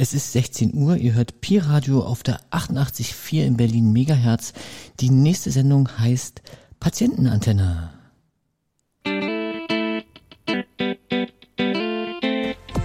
Es 0.00 0.14
ist 0.14 0.30
16 0.30 0.74
Uhr, 0.74 0.96
ihr 0.96 1.14
hört 1.14 1.40
Pi 1.40 1.58
Radio 1.58 2.04
auf 2.04 2.22
der 2.22 2.38
88.4 2.52 3.44
in 3.44 3.56
Berlin 3.56 3.92
Megahertz. 3.92 4.52
Die 5.00 5.10
nächste 5.10 5.50
Sendung 5.50 5.88
heißt 5.98 6.40
Patientenantenne. 6.78 7.90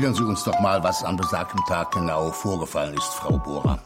Schildern 0.02 0.16
Sie 0.16 0.24
uns 0.24 0.42
doch 0.42 0.58
mal, 0.58 0.82
was 0.82 1.04
am 1.04 1.16
besagten 1.16 1.60
Tag 1.68 1.92
genau 1.92 2.32
vorgefallen 2.32 2.92
ist, 2.94 3.14
Frau 3.14 3.38
Bohrer. 3.38 3.78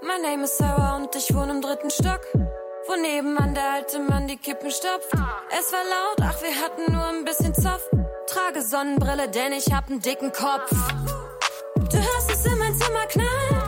Mein 0.00 0.22
Name 0.22 0.44
ist 0.44 0.56
Sarah 0.56 0.96
und 0.96 1.14
ich 1.14 1.34
wohne 1.34 1.52
im 1.52 1.60
dritten 1.60 1.90
Stock, 1.90 2.22
wo 2.32 2.96
nebenan 2.96 3.52
der 3.52 3.70
alte 3.70 3.98
Mann 3.98 4.26
die 4.28 4.38
Kippen 4.38 4.70
stopft. 4.70 5.12
Es 5.50 5.70
war 5.74 5.84
laut, 5.84 6.32
ach, 6.32 6.40
wir 6.40 6.54
hatten 6.64 6.90
nur 6.90 7.04
ein 7.04 7.26
bisschen 7.26 7.54
Zoff. 7.54 7.82
Trage 8.28 8.62
Sonnenbrille, 8.62 9.28
denn 9.28 9.52
ich 9.52 9.70
hab 9.74 9.90
einen 9.90 10.00
dicken 10.00 10.32
Kopf. 10.32 10.70
Du 11.74 11.98
hörst 11.98 12.30
es 12.32 12.46
in 12.46 12.58
mein 12.58 12.74
Zimmer 12.74 13.04
knallen, 13.08 13.67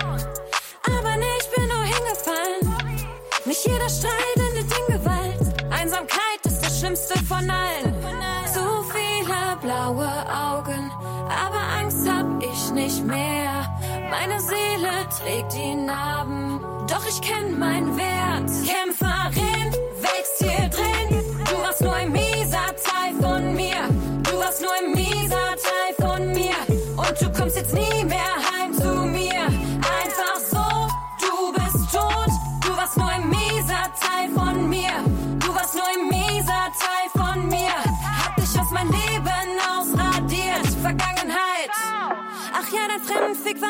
nicht 12.85 13.05
mehr. 13.05 13.69
Meine 14.11 14.41
Seele 14.41 14.93
trägt 15.19 15.53
die 15.53 15.75
Narben, 15.75 16.61
doch 16.89 17.05
ich 17.07 17.21
kenn 17.21 17.59
meinen 17.59 17.97
Wert. 17.97 18.51
Kämpferin, 18.67 19.71
wächst 20.01 20.39
hier 20.39 20.69
drin. 20.69 21.23
Du 21.49 21.63
warst 21.63 21.83
nur 21.83 21.95
ein 21.95 22.11
mieser 22.11 22.69
Teil 22.89 23.13
von 23.21 23.55
mir. 23.55 23.83
Du 24.23 24.39
warst 24.39 24.63
nur 24.63 24.73
ein 24.81 24.93
mieser 24.93 25.51
Teil 25.69 25.93
von 25.99 26.29
mir. 26.29 26.57
Und 26.97 27.21
du 27.21 27.31
kommst 27.39 27.57
jetzt 27.57 27.75
nie 27.75 28.05
mehr 28.05 28.35
heim 28.37 28.50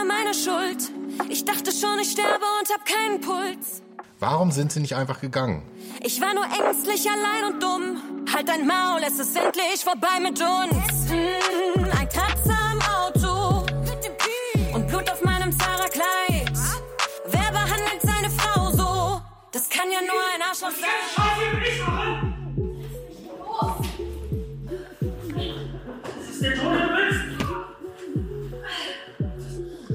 war 0.01 0.07
meine 0.07 0.35
Schuld. 0.35 0.91
Ich 1.29 1.45
dachte 1.45 1.73
schon, 1.73 1.99
ich 2.01 2.13
sterbe 2.13 2.45
und 2.61 2.71
hab 2.73 2.85
keinen 2.87 3.21
Puls. 3.21 3.83
Warum 4.19 4.51
sind 4.51 4.73
Sie 4.73 4.81
nicht 4.81 4.97
einfach 4.97 5.21
gegangen? 5.21 5.63
Ich 6.03 6.21
war 6.21 6.35
nur 6.35 6.45
ängstlich, 6.45 7.09
allein 7.09 7.53
und 7.53 7.63
dumm. 7.63 8.27
Halt 8.33 8.49
dein 8.49 8.67
Maul, 8.67 9.01
es 9.07 9.19
ist 9.19 9.37
endlich 9.37 9.83
vorbei 9.83 10.21
mit 10.21 10.41
uns. 10.41 11.11
Hm, 11.11 11.85
ein 11.99 12.09
Kratzer 12.09 12.59
am 12.73 12.81
Auto. 12.81 13.67
Und 14.75 14.87
Blut 14.87 15.11
auf 15.11 15.23
meinem 15.23 15.53
Zara-Kleid. 15.59 16.53
Wer 17.27 17.51
behandelt 17.51 18.01
seine 18.03 18.31
Frau 18.31 18.71
so? 18.71 19.21
Das 19.53 19.69
kann 19.69 19.91
ja 19.91 20.01
nur 20.01 20.23
ein 20.35 20.43
Arschloch 20.43 20.71
sein. 20.71 22.30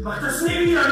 Mach 0.05 0.21
das 0.21 0.39
nie 0.43 0.67
wieder 0.67 0.83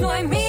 no 0.00 0.10
hay 0.10 0.24
miedo. 0.24 0.39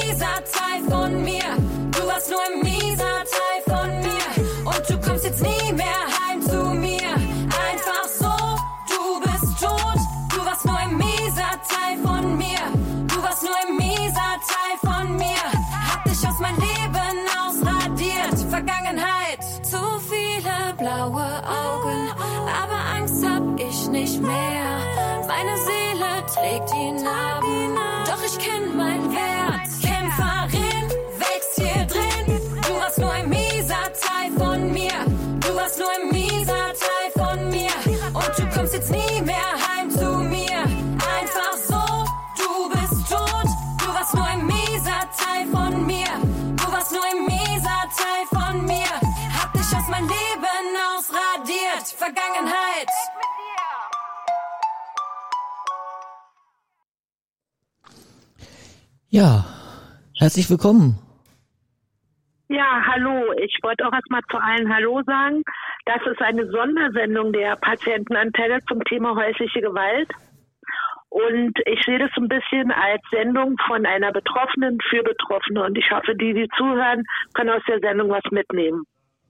Ja, 59.13 59.43
herzlich 60.17 60.49
willkommen. 60.49 60.97
Ja, 62.47 62.81
hallo. 62.87 63.33
Ich 63.43 63.59
wollte 63.61 63.85
auch 63.85 63.91
erstmal 63.91 64.21
zu 64.31 64.37
allen 64.37 64.73
Hallo 64.73 65.01
sagen. 65.05 65.43
Das 65.83 65.99
ist 66.09 66.21
eine 66.21 66.49
Sondersendung 66.49 67.33
der 67.33 67.57
Patientenantenne 67.57 68.59
zum 68.69 68.81
Thema 68.85 69.13
häusliche 69.17 69.59
Gewalt. 69.59 70.09
Und 71.09 71.59
ich 71.65 71.83
sehe 71.85 71.99
das 71.99 72.11
ein 72.15 72.29
bisschen 72.29 72.71
als 72.71 73.01
Sendung 73.11 73.57
von 73.67 73.85
einer 73.85 74.13
Betroffenen 74.13 74.79
für 74.89 75.03
Betroffene. 75.03 75.65
Und 75.65 75.77
ich 75.77 75.91
hoffe, 75.91 76.15
die, 76.15 76.33
die 76.33 76.47
zuhören, 76.57 77.03
können 77.33 77.49
aus 77.49 77.63
der 77.67 77.81
Sendung 77.81 78.11
was 78.11 78.23
mitnehmen. 78.31 78.83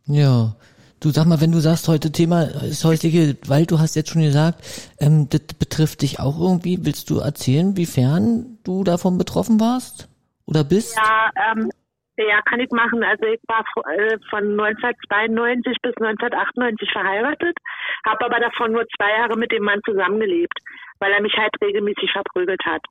Ja. 0.05 0.53
Du 1.01 1.09
sag 1.09 1.25
mal, 1.25 1.41
wenn 1.41 1.51
du 1.51 1.57
sagst, 1.57 1.87
heute 1.87 2.11
Thema 2.11 2.43
ist 2.61 2.85
häusliche 2.85 3.33
Gewalt, 3.33 3.71
du 3.71 3.79
hast 3.79 3.95
jetzt 3.95 4.11
schon 4.11 4.21
gesagt, 4.21 4.61
ähm, 4.99 5.27
das 5.31 5.41
betrifft 5.57 6.03
dich 6.03 6.19
auch 6.19 6.39
irgendwie. 6.39 6.85
Willst 6.85 7.09
du 7.09 7.17
erzählen, 7.17 7.75
wiefern 7.75 8.59
du 8.63 8.83
davon 8.83 9.17
betroffen 9.17 9.59
warst 9.59 10.07
oder 10.45 10.63
bist? 10.63 10.95
Ja, 10.95 11.31
ähm, 11.49 11.71
ja, 12.17 12.39
kann 12.43 12.59
ich 12.59 12.69
machen. 12.69 13.01
Also 13.01 13.25
ich 13.25 13.41
war 13.47 13.65
äh, 13.97 14.19
von 14.29 14.45
1992 14.61 15.75
bis 15.81 15.97
1998 15.97 16.91
verheiratet, 16.91 17.57
habe 18.05 18.25
aber 18.25 18.39
davon 18.39 18.71
nur 18.71 18.85
zwei 18.95 19.09
Jahre 19.09 19.35
mit 19.35 19.51
dem 19.51 19.63
Mann 19.63 19.81
zusammengelebt, 19.83 20.59
weil 20.99 21.13
er 21.13 21.21
mich 21.23 21.33
halt 21.35 21.55
regelmäßig 21.63 22.11
verprügelt 22.11 22.61
hat. 22.63 22.85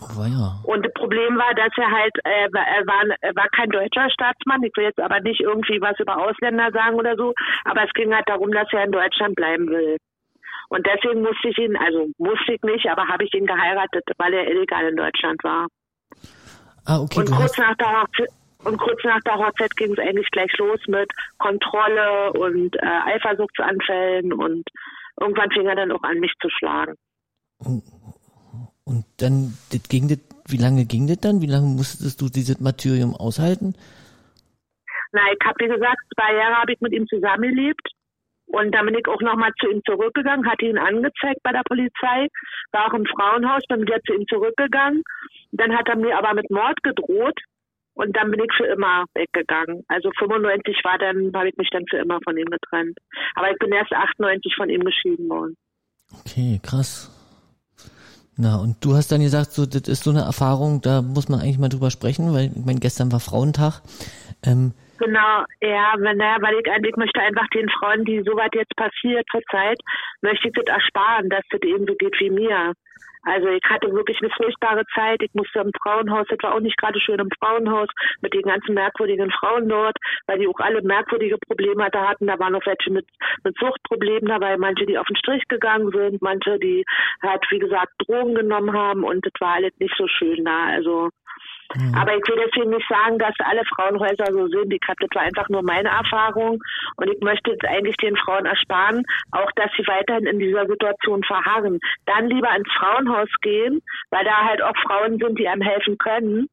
Oh, 0.00 0.24
ja. 0.24 0.60
Und 0.64 0.84
das 0.84 0.92
Problem 0.92 1.38
war, 1.38 1.54
dass 1.54 1.72
er 1.76 1.90
halt, 1.90 2.12
äh, 2.24 2.48
er, 2.52 2.86
war, 2.86 3.16
er 3.20 3.34
war 3.34 3.48
kein 3.48 3.70
deutscher 3.70 4.10
Staatsmann. 4.10 4.62
Ich 4.62 4.76
will 4.76 4.84
jetzt 4.84 5.00
aber 5.00 5.20
nicht 5.20 5.40
irgendwie 5.40 5.80
was 5.80 5.98
über 5.98 6.18
Ausländer 6.18 6.70
sagen 6.72 6.96
oder 6.96 7.16
so, 7.16 7.32
aber 7.64 7.84
es 7.84 7.92
ging 7.94 8.14
halt 8.14 8.28
darum, 8.28 8.52
dass 8.52 8.68
er 8.72 8.84
in 8.84 8.92
Deutschland 8.92 9.34
bleiben 9.36 9.68
will. 9.68 9.96
Und 10.68 10.86
deswegen 10.86 11.22
musste 11.22 11.48
ich 11.48 11.58
ihn, 11.58 11.76
also 11.76 12.08
musste 12.18 12.54
ich 12.54 12.62
nicht, 12.62 12.86
aber 12.90 13.08
habe 13.08 13.24
ich 13.24 13.32
ihn 13.34 13.46
geheiratet, 13.46 14.04
weil 14.18 14.34
er 14.34 14.50
illegal 14.50 14.84
in 14.88 14.96
Deutschland 14.96 15.42
war. 15.44 15.66
Ah, 16.84 17.00
okay. 17.00 17.20
Und 17.20 17.30
kurz 17.30 17.56
nach 17.56 17.74
der 17.76 18.02
Hochzeit, 18.02 18.28
und 18.64 18.78
kurz 18.78 19.02
nach 19.04 19.20
der 19.20 19.38
Hochzeit 19.38 19.76
ging 19.76 19.92
es 19.92 19.98
eigentlich 19.98 20.30
gleich 20.30 20.52
los 20.58 20.80
mit 20.88 21.10
Kontrolle 21.38 22.32
und 22.32 22.74
äh, 22.76 23.14
Eifersuchtsanfällen 23.14 24.32
und 24.32 24.64
irgendwann 25.20 25.50
fing 25.52 25.66
er 25.66 25.76
dann 25.76 25.92
auch 25.92 26.02
an, 26.02 26.18
mich 26.18 26.32
zu 26.40 26.48
schlagen. 26.50 26.94
Und 28.86 29.04
dann, 29.18 29.58
das 29.72 29.82
ging 29.88 30.06
das, 30.06 30.18
wie 30.46 30.62
lange 30.62 30.86
ging 30.86 31.08
das 31.08 31.18
dann? 31.18 31.42
Wie 31.42 31.50
lange 31.50 31.66
musstest 31.66 32.20
du 32.20 32.28
dieses 32.28 32.60
Martyrium 32.60 33.14
aushalten? 33.14 33.74
Na, 35.12 35.22
ich 35.32 35.42
habe 35.44 35.58
wie 35.58 35.68
gesagt, 35.68 35.98
zwei 36.14 36.34
Jahre 36.34 36.62
habe 36.62 36.72
ich 36.72 36.80
mit 36.80 36.92
ihm 36.92 37.06
zusammengelebt. 37.08 37.82
Und 38.46 38.72
dann 38.72 38.86
bin 38.86 38.94
ich 38.94 39.06
auch 39.08 39.20
nochmal 39.20 39.50
zu 39.58 39.68
ihm 39.68 39.82
zurückgegangen, 39.84 40.48
hatte 40.48 40.66
ihn 40.66 40.78
angezeigt 40.78 41.42
bei 41.42 41.50
der 41.50 41.64
Polizei, 41.66 42.28
war 42.70 42.86
auch 42.86 42.94
im 42.94 43.04
Frauenhaus, 43.06 43.62
bin 43.68 43.82
wieder 43.82 44.00
zu 44.06 44.14
ihm 44.14 44.24
zurückgegangen. 44.28 45.02
Dann 45.50 45.76
hat 45.76 45.88
er 45.88 45.96
mir 45.96 46.16
aber 46.16 46.32
mit 46.34 46.48
Mord 46.48 46.80
gedroht 46.84 47.40
und 47.94 48.16
dann 48.16 48.30
bin 48.30 48.38
ich 48.38 48.52
für 48.56 48.66
immer 48.66 49.06
weggegangen. 49.14 49.82
Also 49.88 50.12
95 50.16 50.76
war 50.84 50.96
dann, 50.98 51.32
habe 51.34 51.48
ich 51.48 51.56
mich 51.56 51.70
dann 51.72 51.84
für 51.90 51.96
immer 51.96 52.20
von 52.22 52.36
ihm 52.36 52.46
getrennt. 52.46 52.96
Aber 53.34 53.50
ich 53.50 53.58
bin 53.58 53.72
erst 53.72 53.92
98 53.92 54.54
von 54.54 54.68
ihm 54.68 54.84
geschieden 54.84 55.28
worden. 55.28 55.56
Okay, 56.20 56.60
krass. 56.62 57.15
Na, 58.38 58.56
und 58.56 58.84
du 58.84 58.94
hast 58.94 59.10
dann 59.12 59.22
gesagt, 59.22 59.52
so, 59.52 59.64
das 59.64 59.88
ist 59.88 60.04
so 60.04 60.10
eine 60.10 60.20
Erfahrung, 60.20 60.82
da 60.82 61.00
muss 61.00 61.28
man 61.28 61.40
eigentlich 61.40 61.58
mal 61.58 61.70
drüber 61.70 61.90
sprechen, 61.90 62.34
weil, 62.34 62.50
ich 62.54 62.66
meine, 62.66 62.80
gestern 62.80 63.10
war 63.10 63.20
Frauentag. 63.20 63.80
Ähm, 64.44 64.72
Genau, 64.98 65.44
ja, 65.60 65.94
wenn, 65.98 66.16
naja, 66.16 66.38
weil 66.40 66.54
ich 66.54 66.70
eigentlich 66.70 66.96
möchte 66.96 67.20
einfach 67.20 67.46
den 67.48 67.68
Frauen, 67.68 68.04
die 68.04 68.22
sowas 68.22 68.48
jetzt 68.54 68.74
passiert 68.76 69.26
zurzeit, 69.30 69.78
möchte 70.22 70.48
ich 70.48 70.54
das 70.54 70.74
ersparen, 70.74 71.28
dass 71.28 71.42
das 71.50 71.60
eben 71.62 71.86
so 71.86 71.94
geht 71.96 72.18
wie 72.18 72.30
mir. 72.30 72.72
Also 73.26 73.48
ich 73.48 73.62
hatte 73.68 73.92
wirklich 73.92 74.18
eine 74.22 74.30
furchtbare 74.30 74.84
Zeit. 74.94 75.20
Ich 75.20 75.34
musste 75.34 75.58
im 75.58 75.72
Frauenhaus, 75.82 76.26
das 76.28 76.38
war 76.42 76.54
auch 76.54 76.60
nicht 76.60 76.78
gerade 76.78 77.00
schön 77.00 77.18
im 77.18 77.30
Frauenhaus, 77.40 77.88
mit 78.20 78.32
den 78.32 78.42
ganzen 78.42 78.74
merkwürdigen 78.74 79.32
Frauen 79.32 79.68
dort, 79.68 79.96
weil 80.26 80.38
die 80.38 80.46
auch 80.46 80.60
alle 80.60 80.80
merkwürdige 80.82 81.36
Probleme 81.38 81.88
da 81.90 82.08
hatten. 82.08 82.28
Da 82.28 82.38
waren 82.38 82.52
noch 82.52 82.64
welche 82.64 82.92
mit, 82.92 83.06
mit 83.42 83.56
Suchtproblemen 83.58 84.28
dabei, 84.28 84.56
manche, 84.56 84.86
die 84.86 84.96
auf 84.96 85.08
den 85.08 85.16
Strich 85.16 85.42
gegangen 85.48 85.90
sind, 85.90 86.22
manche, 86.22 86.58
die 86.60 86.84
halt, 87.20 87.44
wie 87.50 87.58
gesagt, 87.58 87.92
Drogen 88.06 88.36
genommen 88.36 88.72
haben 88.72 89.02
und 89.02 89.26
das 89.26 89.32
war 89.40 89.54
alles 89.54 89.72
nicht 89.80 89.94
so 89.98 90.06
schön 90.06 90.44
da. 90.44 90.66
Also 90.66 91.10
aber 91.94 92.16
ich 92.16 92.22
will 92.28 92.42
deswegen 92.46 92.70
nicht 92.70 92.88
sagen, 92.88 93.18
dass 93.18 93.34
alle 93.38 93.64
Frauenhäuser 93.64 94.32
so 94.32 94.46
sind. 94.48 94.72
Ich 94.72 94.80
habe 94.86 94.96
das 95.00 95.10
war 95.14 95.22
einfach 95.22 95.48
nur 95.48 95.62
meine 95.62 95.88
Erfahrung 95.88 96.62
und 96.96 97.08
ich 97.08 97.20
möchte 97.20 97.50
jetzt 97.50 97.64
eigentlich 97.64 97.96
den 97.96 98.16
Frauen 98.16 98.46
ersparen, 98.46 99.02
auch 99.32 99.50
dass 99.56 99.70
sie 99.76 99.86
weiterhin 99.86 100.26
in 100.26 100.38
dieser 100.38 100.66
Situation 100.66 101.22
verharren. 101.24 101.78
Dann 102.06 102.28
lieber 102.28 102.54
ins 102.56 102.70
Frauenhaus 102.72 103.28
gehen, 103.42 103.82
weil 104.10 104.24
da 104.24 104.44
halt 104.44 104.62
auch 104.62 104.76
Frauen 104.86 105.18
sind, 105.18 105.38
die 105.38 105.48
einem 105.48 105.62
helfen 105.62 105.98
können, 105.98 106.48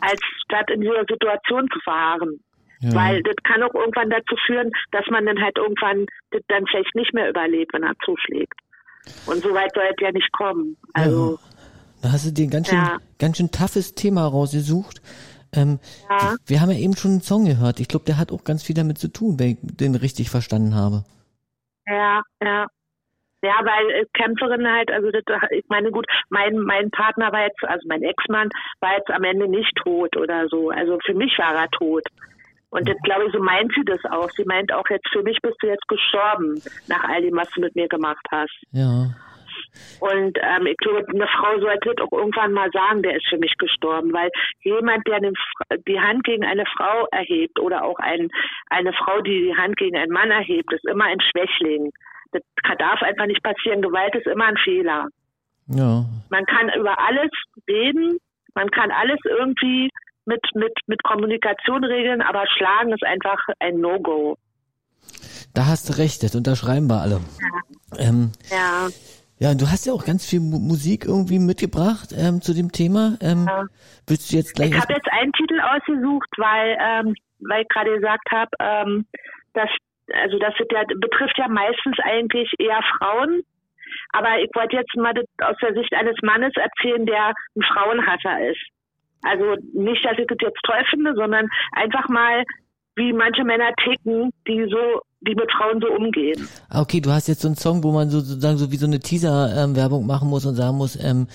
als 0.00 0.20
statt 0.44 0.70
in 0.70 0.80
dieser 0.80 1.04
Situation 1.08 1.68
zu 1.72 1.78
verharren. 1.80 2.40
ja. 2.80 2.94
Weil 2.94 3.22
das 3.22 3.36
kann 3.44 3.62
auch 3.62 3.74
irgendwann 3.74 4.10
dazu 4.10 4.36
führen, 4.46 4.70
dass 4.92 5.06
man 5.08 5.26
dann 5.26 5.40
halt 5.40 5.58
irgendwann 5.58 6.06
das 6.30 6.42
dann 6.48 6.66
vielleicht 6.66 6.94
nicht 6.94 7.12
mehr 7.12 7.28
überlebt, 7.28 7.72
wenn 7.74 7.82
er 7.82 7.94
zuschlägt. 8.04 8.58
Und 9.26 9.42
so 9.42 9.52
weit 9.54 9.72
soll 9.74 9.84
es 9.84 10.00
ja 10.00 10.12
nicht 10.12 10.30
kommen. 10.32 10.76
Also 10.94 11.38
Da 12.02 12.12
hast 12.12 12.26
du 12.26 12.32
dir 12.32 12.46
ein 12.46 12.50
ganz 12.50 12.68
schön, 12.68 12.78
Ja. 12.78 12.98
ganz 13.18 13.36
schön 13.36 13.50
toughes 13.50 13.94
Thema 13.94 14.26
rausgesucht. 14.26 15.02
Ähm, 15.52 15.78
Ja. 16.08 16.36
Wir 16.46 16.60
haben 16.60 16.70
ja 16.70 16.78
eben 16.78 16.96
schon 16.96 17.10
einen 17.12 17.20
Song 17.22 17.44
gehört. 17.44 17.80
Ich 17.80 17.88
glaube, 17.88 18.04
der 18.06 18.18
hat 18.18 18.30
auch 18.32 18.44
ganz 18.44 18.62
viel 18.62 18.74
damit 18.76 18.98
zu 18.98 19.08
tun, 19.08 19.38
wenn 19.38 19.50
ich 19.50 19.58
den 19.62 19.94
richtig 19.96 20.30
verstanden 20.30 20.74
habe. 20.74 21.04
Ja, 21.86 22.22
ja. 22.42 22.66
Ja, 23.42 23.54
weil 23.64 23.90
äh, 24.02 24.04
Kämpferin 24.12 24.66
halt, 24.70 24.90
also 24.90 25.10
das, 25.10 25.22
ich 25.50 25.64
meine, 25.68 25.90
gut, 25.90 26.06
mein 26.28 26.58
mein 26.58 26.90
Partner 26.90 27.32
war 27.32 27.44
jetzt, 27.44 27.62
also 27.64 27.88
mein 27.88 28.02
Ex-Mann 28.02 28.50
war 28.80 28.96
jetzt 28.98 29.10
am 29.10 29.24
Ende 29.24 29.48
nicht 29.48 29.74
tot 29.76 30.14
oder 30.16 30.46
so. 30.48 30.68
Also 30.70 30.98
für 31.04 31.14
mich 31.14 31.32
war 31.38 31.54
er 31.54 31.68
tot. 31.70 32.04
Und 32.68 32.86
das 32.86 32.96
glaube 33.02 33.24
ich, 33.26 33.32
so 33.32 33.40
meint 33.42 33.72
sie 33.74 33.84
das 33.84 33.98
auch. 34.12 34.28
Sie 34.36 34.44
meint 34.44 34.72
auch 34.72 34.88
jetzt, 34.90 35.08
für 35.10 35.22
mich 35.22 35.38
bist 35.42 35.56
du 35.60 35.66
jetzt 35.68 35.88
gestorben, 35.88 36.62
nach 36.86 37.02
all 37.08 37.22
dem, 37.22 37.34
was 37.34 37.48
du 37.50 37.60
mit 37.62 37.74
mir 37.74 37.88
gemacht 37.88 38.24
hast. 38.30 38.52
Ja. 38.72 39.06
Und 40.00 40.38
ähm, 40.40 40.66
ich 40.66 40.76
glaube, 40.78 41.06
eine 41.08 41.26
Frau 41.28 41.58
sollte 41.60 42.02
auch 42.02 42.12
irgendwann 42.12 42.52
mal 42.52 42.70
sagen, 42.72 43.02
der 43.02 43.16
ist 43.16 43.28
für 43.28 43.38
mich 43.38 43.56
gestorben, 43.58 44.12
weil 44.12 44.30
jemand, 44.60 45.06
der 45.06 45.16
eine, 45.16 45.32
die 45.86 46.00
Hand 46.00 46.24
gegen 46.24 46.44
eine 46.44 46.64
Frau 46.76 47.06
erhebt 47.10 47.58
oder 47.58 47.84
auch 47.84 47.98
ein, 47.98 48.28
eine 48.68 48.92
Frau, 48.92 49.20
die 49.20 49.44
die 49.44 49.56
Hand 49.56 49.76
gegen 49.76 49.96
einen 49.96 50.12
Mann 50.12 50.30
erhebt, 50.30 50.72
ist 50.72 50.86
immer 50.86 51.04
ein 51.04 51.20
Schwächling. 51.20 51.90
Das 52.32 52.42
darf 52.78 53.02
einfach 53.02 53.26
nicht 53.26 53.42
passieren. 53.42 53.82
Gewalt 53.82 54.14
ist 54.14 54.26
immer 54.26 54.46
ein 54.46 54.56
Fehler. 54.56 55.08
Ja. 55.66 56.04
Man 56.30 56.44
kann 56.46 56.70
über 56.76 56.98
alles 56.98 57.30
reden, 57.68 58.18
man 58.54 58.70
kann 58.70 58.90
alles 58.90 59.18
irgendwie 59.24 59.90
mit, 60.24 60.40
mit, 60.54 60.72
mit 60.86 61.02
Kommunikation 61.02 61.84
regeln, 61.84 62.22
aber 62.22 62.44
schlagen 62.46 62.92
ist 62.92 63.04
einfach 63.04 63.38
ein 63.58 63.80
No-Go. 63.80 64.36
Da 65.54 65.66
hast 65.66 65.88
du 65.88 65.98
recht, 65.98 66.22
das 66.22 66.34
unterschreiben 66.34 66.86
wir 66.86 67.00
alle. 67.00 67.20
Ähm, 67.98 68.32
Ja. 68.50 68.88
Ja, 69.40 69.54
du 69.54 69.66
hast 69.66 69.86
ja 69.86 69.92
auch 69.92 70.04
ganz 70.04 70.28
viel 70.28 70.40
Mu 70.40 70.58
Musik 70.58 71.06
irgendwie 71.06 71.38
mitgebracht 71.38 72.12
ähm, 72.16 72.40
zu 72.40 72.52
dem 72.54 72.70
Thema. 72.72 73.16
Ähm, 73.20 73.46
Ja. 73.48 73.64
Willst 74.06 74.30
du 74.30 74.36
jetzt 74.36 74.54
gleich... 74.54 74.70
Ich 74.70 74.80
habe 74.80 74.92
jetzt 74.92 75.10
einen 75.10 75.32
Titel 75.32 75.58
ausgesucht, 75.60 76.28
weil, 76.36 76.76
ähm, 76.78 77.14
weil 77.40 77.62
ich 77.62 77.68
gerade 77.68 77.94
gesagt 77.94 78.30
habe, 78.30 78.50
ähm, 78.60 79.06
dass 79.54 79.70
also 80.12 80.38
das 80.38 80.54
ja, 80.70 80.82
betrifft 81.00 81.38
ja 81.38 81.48
meistens 81.48 81.96
eigentlich 82.02 82.52
eher 82.58 82.80
Frauen. 82.98 83.42
Aber 84.12 84.38
ich 84.40 84.50
wollte 84.54 84.76
jetzt 84.76 84.94
mal 84.96 85.14
aus 85.42 85.56
der 85.62 85.74
Sicht 85.74 85.94
eines 85.94 86.16
Mannes 86.22 86.52
erzählen, 86.56 87.06
der 87.06 87.32
ein 87.56 87.62
Frauenhasser 87.62 88.50
ist. 88.50 88.60
Also 89.22 89.56
nicht, 89.72 90.04
dass 90.04 90.18
ich 90.18 90.26
das 90.26 90.38
jetzt 90.40 90.60
toll 90.64 90.82
finde, 90.90 91.14
sondern 91.14 91.48
einfach 91.72 92.08
mal, 92.08 92.44
wie 92.96 93.12
manche 93.12 93.44
Männer 93.44 93.72
ticken, 93.82 94.32
die 94.46 94.66
so, 94.70 95.00
die 95.20 95.34
mit 95.34 95.50
Frauen 95.52 95.80
so 95.80 95.88
umgehen. 95.88 96.48
Ah, 96.70 96.80
okay, 96.80 97.00
du 97.00 97.10
hast 97.10 97.28
jetzt 97.28 97.42
so 97.42 97.48
einen 97.48 97.56
Song, 97.56 97.84
wo 97.84 97.92
man 97.92 98.08
so, 98.08 98.20
sozusagen 98.20 98.56
so 98.56 98.72
wie 98.72 98.76
so 98.76 98.86
eine 98.86 99.00
Teaser-Werbung 99.00 100.06
machen 100.06 100.28
muss 100.28 100.46
und 100.46 100.54
sagen 100.54 100.76
muss, 100.78 100.96
ähm, 100.96 101.28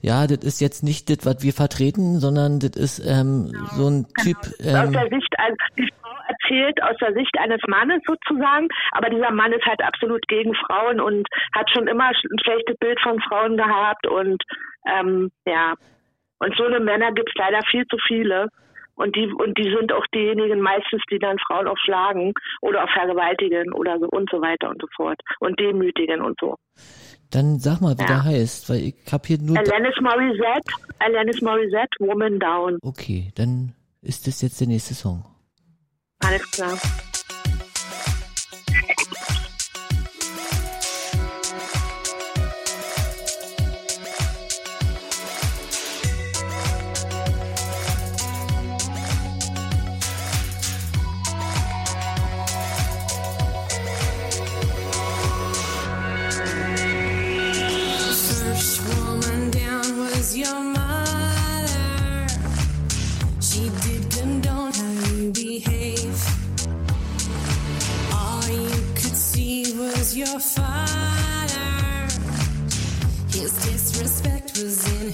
ja, 0.00 0.26
das 0.26 0.38
ist 0.38 0.60
jetzt 0.60 0.82
nicht 0.82 1.10
das, 1.10 1.26
was 1.26 1.42
wir 1.42 1.52
vertreten, 1.52 2.18
sondern 2.18 2.60
das 2.60 2.76
ist 2.76 2.98
ähm, 3.04 3.52
so 3.76 3.88
ein 3.88 4.06
Typ, 4.22 4.38
aus 4.38 4.60
ähm, 4.64 4.92
der 4.92 5.08
Sicht, 5.10 5.34
also 5.36 5.56
die 5.76 5.88
Frau 6.00 6.16
erzählt 6.28 6.82
aus 6.82 6.96
der 7.00 7.12
Sicht 7.12 7.36
eines 7.38 7.60
Mannes 7.68 8.00
sozusagen, 8.06 8.68
aber 8.92 9.10
dieser 9.10 9.30
Mann 9.30 9.52
ist 9.52 9.66
halt 9.66 9.82
absolut 9.82 10.26
gegen 10.28 10.54
Frauen 10.54 11.00
und 11.00 11.28
hat 11.54 11.68
schon 11.70 11.88
immer 11.88 12.08
ein 12.08 12.40
schlechtes 12.42 12.76
Bild 12.78 12.98
von 13.02 13.20
Frauen 13.20 13.56
gehabt 13.56 14.06
und 14.06 14.42
ähm, 14.86 15.30
ja. 15.46 15.74
Und 16.38 16.54
so 16.56 16.64
eine 16.64 16.80
Männer 16.80 17.12
gibt 17.12 17.30
es 17.30 17.34
leider 17.36 17.62
viel 17.70 17.86
zu 17.86 17.96
viele. 18.06 18.48
Und 18.96 19.14
die, 19.14 19.26
und 19.26 19.56
die 19.58 19.70
sind 19.70 19.92
auch 19.92 20.06
diejenigen 20.14 20.60
meistens, 20.60 21.02
die 21.10 21.18
dann 21.18 21.38
Frauen 21.46 21.68
auch 21.68 21.76
schlagen 21.84 22.32
oder 22.62 22.84
auch 22.84 22.90
vergewaltigen 22.90 23.72
oder 23.72 23.98
so 23.98 24.06
und 24.08 24.28
so 24.30 24.40
weiter 24.40 24.70
und 24.70 24.80
so 24.80 24.88
fort. 24.96 25.20
Und 25.40 25.60
demütigen 25.60 26.22
und 26.22 26.38
so. 26.40 26.56
Dann 27.30 27.58
sag 27.58 27.80
mal, 27.80 27.96
wie 27.98 28.02
Ja. 28.02 28.06
der 28.06 28.24
heißt, 28.24 28.70
weil 28.70 28.76
ich 28.76 28.94
hab 29.12 29.26
hier 29.26 29.38
nur... 29.38 29.58
Alanis 29.58 30.00
Morissette, 30.00 30.72
Alanis 30.98 31.42
Morissette, 31.42 31.96
Woman 31.98 32.38
Down. 32.38 32.78
Okay, 32.82 33.32
dann 33.34 33.74
ist 34.02 34.26
das 34.26 34.40
jetzt 34.42 34.60
der 34.60 34.68
nächste 34.68 34.94
Song. 34.94 35.24
Alles 36.20 36.50
klar. 36.50 36.78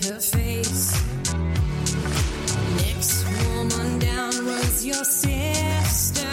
Her 0.04 0.18
face. 0.18 0.92
Next 2.76 3.24
woman 3.24 3.98
down 3.98 4.44
was 4.44 4.84
your 4.84 5.04
sister. 5.04 6.26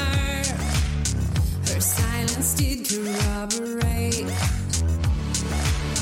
Her 1.68 1.82
silence 1.82 2.54
did 2.56 2.88
corroborate. 2.90 4.30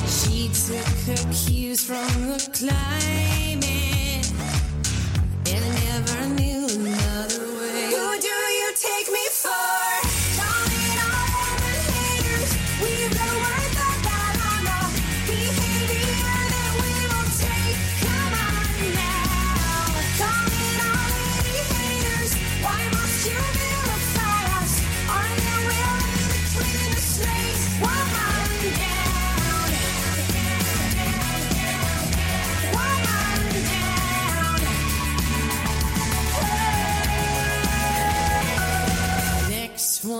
She 0.07 0.50
took 0.50 0.88
her 1.07 1.33
cues 1.33 1.83
from 1.83 2.07
the 2.27 2.50
climate 2.53 3.37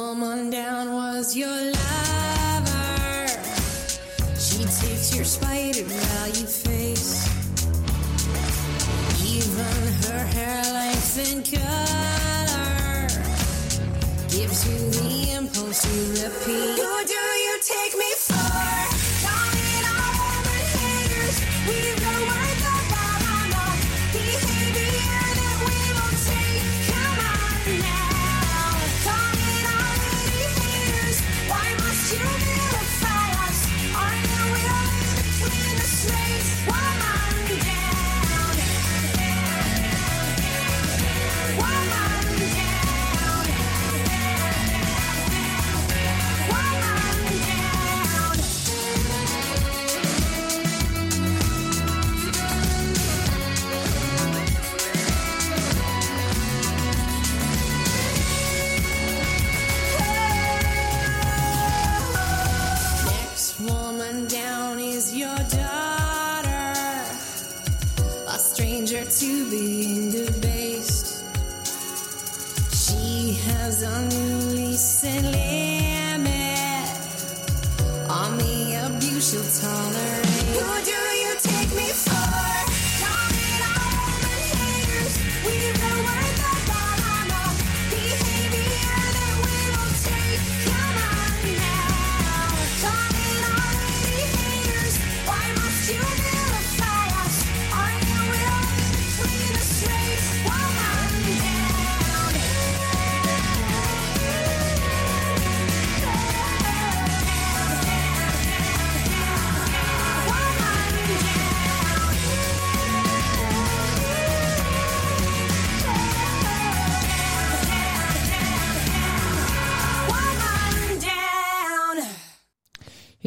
Woman 0.08 0.50
down 0.50 0.94
was 0.94 1.36
your 1.36 1.50
lover. 1.50 3.28
She 4.40 4.64
takes 4.64 5.14
your 5.14 5.26
spite 5.26 5.78
and 5.80 5.88
value 5.88 6.48
face. 6.48 7.28
Even 9.22 9.78
her 10.04 10.24
hair 10.36 10.64
length 10.72 11.18
and 11.30 11.44
color 11.44 13.08
gives 14.30 14.60
you 14.66 14.80
the 14.92 15.34
impulse 15.36 15.82
to 15.82 16.24
repeat. 16.24 17.17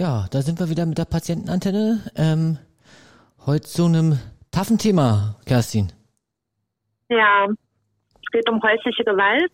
Ja, 0.01 0.25
da 0.31 0.41
sind 0.41 0.59
wir 0.59 0.71
wieder 0.71 0.87
mit 0.87 0.97
der 0.97 1.05
Patientenantenne. 1.05 2.01
Ähm, 2.17 2.57
heute 3.45 3.69
zu 3.69 3.85
einem 3.85 4.19
taffen 4.51 4.79
Thema, 4.79 5.37
Kerstin. 5.45 5.93
Ja, 7.11 7.47
es 7.47 8.31
geht 8.33 8.49
um 8.49 8.63
häusliche 8.63 9.05
Gewalt 9.05 9.53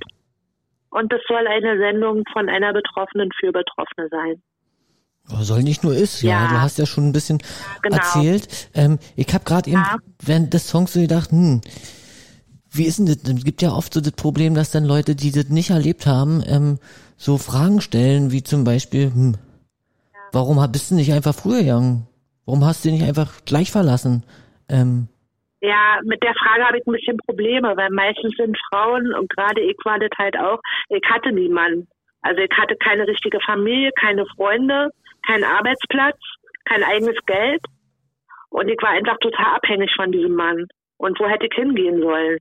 und 0.90 1.12
es 1.12 1.18
soll 1.26 1.44
eine 1.48 1.78
Sendung 1.78 2.22
von 2.32 2.48
einer 2.48 2.72
Betroffenen 2.72 3.28
für 3.40 3.50
Betroffene 3.50 4.06
sein. 4.08 4.40
Oh, 5.32 5.42
soll 5.42 5.64
nicht 5.64 5.82
nur 5.82 5.96
ist, 5.96 6.22
ja. 6.22 6.44
Ja. 6.44 6.48
Du 6.48 6.60
hast 6.60 6.78
ja 6.78 6.86
schon 6.86 7.08
ein 7.08 7.12
bisschen 7.12 7.38
Genau. 7.82 7.96
erzählt. 7.96 8.70
Ähm, 8.74 9.00
ich 9.16 9.34
habe 9.34 9.42
gerade 9.42 9.68
eben 9.68 9.80
Ja. 9.80 9.96
während 10.22 10.54
des 10.54 10.68
Songs 10.68 10.92
so 10.92 11.00
gedacht, 11.00 11.32
hm, 11.32 11.60
wie 12.70 12.84
ist 12.84 13.00
denn 13.00 13.06
das? 13.06 13.16
Es 13.16 13.42
gibt 13.42 13.62
ja 13.62 13.72
oft 13.72 13.92
so 13.92 14.00
das 14.00 14.12
Problem, 14.12 14.54
dass 14.54 14.70
dann 14.70 14.84
Leute, 14.84 15.16
die 15.16 15.32
das 15.32 15.48
nicht 15.48 15.70
erlebt 15.70 16.06
haben, 16.06 16.40
ähm, 16.46 16.78
so 17.16 17.36
Fragen 17.36 17.80
stellen, 17.80 18.30
wie 18.30 18.44
zum 18.44 18.62
Beispiel, 18.62 19.12
hm, 19.12 19.34
warum 20.32 20.72
bist 20.72 20.90
du 20.90 20.94
nicht 20.94 21.12
einfach 21.12 21.34
früher 21.34 21.60
gegangen? 21.60 22.06
Warum 22.44 22.64
hast 22.64 22.84
du 22.84 22.88
dich 22.88 23.00
nicht 23.00 23.08
einfach 23.08 23.44
gleich 23.44 23.70
verlassen? 23.70 24.24
Ähm, 24.68 25.08
Ja, 25.60 26.00
mit 26.04 26.22
der 26.22 26.34
Frage 26.34 26.64
habe 26.64 26.78
ich 26.78 26.86
ein 26.86 26.92
bisschen 26.92 27.16
Probleme, 27.18 27.76
weil 27.76 27.90
meistens 27.90 28.34
sind 28.36 28.56
Frauen 28.70 29.12
und 29.14 29.28
gerade 29.30 29.60
ich 29.60 29.76
war 29.84 29.98
das 29.98 30.10
halt 30.18 30.38
auch, 30.38 30.60
ich 30.88 31.02
hatte 31.08 31.32
niemanden. 31.32 31.88
Also 32.22 32.40
ich 32.40 32.50
hatte 32.56 32.76
keine 32.76 33.06
richtige 33.06 33.40
Familie, 33.40 33.90
keine 34.00 34.26
Freunde, 34.36 34.90
keinen 35.26 35.44
Arbeitsplatz, 35.44 36.18
kein 36.64 36.82
eigenes 36.82 37.16
Geld 37.26 37.62
und 38.50 38.68
ich 38.68 38.80
war 38.80 38.90
einfach 38.90 39.18
total 39.18 39.56
abhängig 39.56 39.90
von 39.94 40.10
diesem 40.12 40.34
Mann. 40.34 40.66
Und 40.98 41.20
wo 41.20 41.26
hätte 41.26 41.46
ich 41.46 41.54
hingehen 41.54 42.00
sollen? 42.00 42.38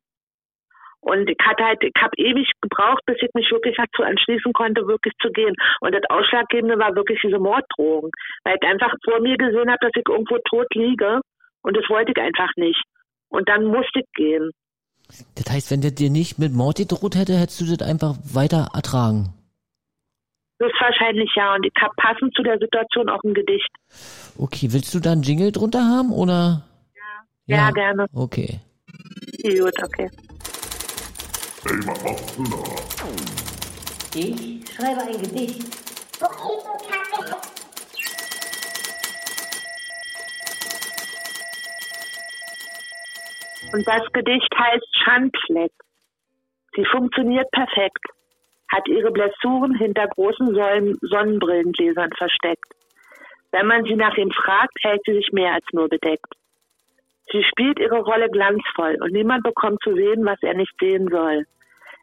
Und 1.06 1.30
ich 1.30 1.38
hatte 1.40 1.64
halt, 1.64 1.84
ich 1.84 1.94
habe 2.02 2.18
ewig 2.18 2.50
gebraucht, 2.62 3.02
bis 3.06 3.18
ich 3.22 3.30
mich 3.36 3.50
wirklich 3.52 3.78
dazu 3.78 4.02
entschließen 4.02 4.52
konnte, 4.54 4.88
wirklich 4.88 5.14
zu 5.22 5.30
gehen. 5.30 5.54
Und 5.82 5.94
das 5.94 6.02
Ausschlaggebende 6.10 6.80
war 6.80 6.96
wirklich 6.96 7.20
diese 7.24 7.38
Morddrohung. 7.38 8.10
Weil 8.44 8.58
ich 8.60 8.68
einfach 8.68 8.92
vor 9.04 9.22
mir 9.22 9.38
gesehen 9.38 9.70
habe, 9.70 9.78
dass 9.82 9.92
ich 9.96 10.10
irgendwo 10.10 10.40
tot 10.50 10.66
liege. 10.74 11.22
Und 11.62 11.78
das 11.78 11.88
wollte 11.90 12.12
ich 12.12 12.18
einfach 12.18 12.50
nicht. 12.56 12.82
Und 13.30 13.48
dann 13.48 13.66
musste 13.66 14.00
ich 14.00 14.12
gehen. 14.16 14.50
Das 15.36 15.54
heißt, 15.54 15.70
wenn 15.70 15.82
der 15.82 15.92
dir 15.92 16.10
nicht 16.10 16.40
mit 16.40 16.54
Mord 16.54 16.78
gedroht 16.78 17.16
hätte, 17.16 17.38
hättest 17.38 17.62
du 17.62 17.66
das 17.66 17.88
einfach 17.88 18.16
weiter 18.34 18.70
ertragen. 18.74 19.30
Das 20.58 20.72
ist 20.72 20.82
wahrscheinlich 20.82 21.30
ja. 21.36 21.54
Und 21.54 21.68
ich 21.68 21.74
habe 21.80 21.94
passend 21.98 22.34
zu 22.34 22.42
der 22.42 22.58
Situation 22.58 23.10
auch 23.10 23.22
ein 23.24 23.36
Gedicht. 23.36 23.70
Okay, 24.40 24.70
willst 24.72 24.96
du 24.96 25.00
da 25.00 25.12
einen 25.12 25.22
Jingle 25.22 25.52
drunter 25.52 25.86
haben 25.86 26.12
oder? 26.12 26.64
Ja, 27.46 27.58
ja 27.58 27.70
gerne. 27.70 28.08
Okay. 28.12 28.60
Gut, 29.44 29.74
okay. 29.84 30.10
Ich 31.66 31.72
schreibe 34.72 35.02
ein 35.02 35.20
Gedicht. 35.20 35.64
Und 43.74 43.88
das 43.88 44.04
Gedicht 44.14 44.56
heißt 44.56 44.86
Schandfleck. 45.04 45.72
Sie 46.76 46.86
funktioniert 46.86 47.50
perfekt, 47.50 48.06
hat 48.72 48.88
ihre 48.88 49.12
Blessuren 49.12 49.74
hinter 49.74 50.08
großen 50.10 50.54
Säulen 50.54 51.00
Sonnenbrillengläsern 51.02 52.12
versteckt. 52.16 52.76
Wenn 53.52 53.66
man 53.66 53.84
sie 53.86 53.96
nach 53.96 54.16
ihm 54.18 54.30
fragt, 54.30 54.78
hält 54.84 55.02
sie 55.08 55.14
sich 55.14 55.32
mehr 55.32 55.54
als 55.54 55.66
nur 55.72 55.90
bedeckt. 55.90 56.32
Sie 57.32 57.44
spielt 57.44 57.80
ihre 57.80 58.00
Rolle 58.00 58.30
glanzvoll 58.30 58.98
und 59.02 59.12
niemand 59.12 59.44
bekommt 59.44 59.82
zu 59.84 59.94
sehen, 59.94 60.26
was 60.26 60.42
er 60.42 60.54
nicht 60.54 60.74
sehen 60.80 61.08
soll. 61.10 61.46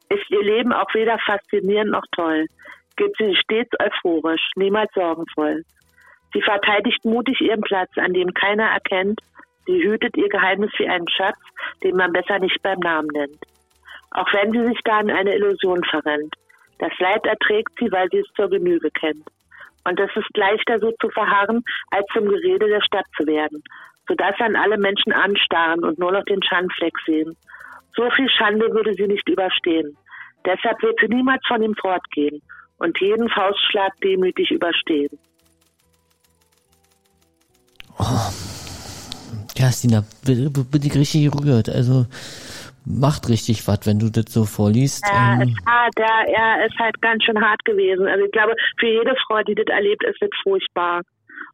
Ist 0.08 0.30
ihr 0.30 0.42
Leben 0.42 0.72
auch 0.72 0.92
weder 0.94 1.18
faszinierend 1.18 1.92
noch 1.92 2.04
toll, 2.12 2.46
gibt 2.96 3.16
sie 3.18 3.34
stets 3.36 3.70
euphorisch, 3.80 4.50
niemals 4.56 4.92
sorgenvoll. 4.94 5.64
Sie 6.32 6.42
verteidigt 6.42 7.04
mutig 7.04 7.40
ihren 7.40 7.60
Platz, 7.60 7.90
an 7.96 8.12
dem 8.12 8.32
keiner 8.34 8.68
erkennt. 8.70 9.20
Sie 9.66 9.82
hütet 9.82 10.16
ihr 10.16 10.28
Geheimnis 10.28 10.72
wie 10.78 10.88
einen 10.88 11.08
Schatz, 11.08 11.38
den 11.82 11.96
man 11.96 12.12
besser 12.12 12.38
nicht 12.38 12.60
beim 12.62 12.78
Namen 12.80 13.08
nennt. 13.12 13.38
Auch 14.10 14.32
wenn 14.32 14.50
sie 14.50 14.66
sich 14.66 14.80
da 14.84 15.00
in 15.00 15.10
eine 15.10 15.34
Illusion 15.34 15.84
verrennt. 15.84 16.34
Das 16.78 16.92
Leid 16.98 17.24
erträgt 17.26 17.72
sie, 17.78 17.90
weil 17.92 18.08
sie 18.10 18.18
es 18.18 18.34
zur 18.34 18.50
Genüge 18.50 18.90
kennt. 18.90 19.26
Und 19.84 19.98
es 20.00 20.10
ist 20.16 20.36
leichter 20.36 20.78
so 20.78 20.92
zu 21.00 21.10
verharren, 21.10 21.64
als 21.90 22.06
zum 22.12 22.28
Gerede 22.28 22.68
der 22.68 22.82
Stadt 22.82 23.06
zu 23.16 23.26
werden, 23.26 23.62
sodass 24.08 24.34
dann 24.38 24.56
alle 24.56 24.78
Menschen 24.78 25.12
anstarren 25.12 25.84
und 25.84 25.98
nur 25.98 26.12
noch 26.12 26.24
den 26.24 26.42
Schandfleck 26.42 26.94
sehen. 27.06 27.36
So 27.96 28.08
viel 28.16 28.28
Schande 28.28 28.66
würde 28.72 28.94
sie 28.94 29.06
nicht 29.06 29.28
überstehen. 29.28 29.96
Deshalb 30.44 30.82
wird 30.82 30.98
sie 31.00 31.08
niemals 31.08 31.42
von 31.46 31.62
ihm 31.62 31.74
fortgehen 31.74 32.42
und 32.78 32.98
jeden 33.00 33.28
Faustschlag 33.28 33.92
demütig 34.02 34.50
überstehen. 34.50 35.18
Kerstina, 39.54 40.04
bin 40.26 40.52
bin 40.52 40.82
ich 40.82 40.94
richtig 40.94 41.30
gerührt. 41.30 41.68
Also 41.68 42.06
macht 42.84 43.28
richtig 43.28 43.66
was, 43.68 43.86
wenn 43.86 43.98
du 43.98 44.10
das 44.10 44.32
so 44.32 44.44
vorliest. 44.44 45.04
Ja, 45.06 45.34
Ähm, 45.34 45.48
ist 45.48 45.66
hart, 45.66 45.94
ja, 45.98 46.32
ja, 46.32 46.64
ist 46.64 46.78
halt 46.78 47.00
ganz 47.00 47.22
schön 47.24 47.40
hart 47.40 47.64
gewesen. 47.64 48.06
Also 48.06 48.24
ich 48.24 48.32
glaube, 48.32 48.54
für 48.78 48.88
jede 48.88 49.14
Frau, 49.26 49.42
die 49.42 49.54
das 49.54 49.66
erlebt, 49.66 50.02
ist 50.04 50.20
das 50.20 50.30
furchtbar. 50.42 51.02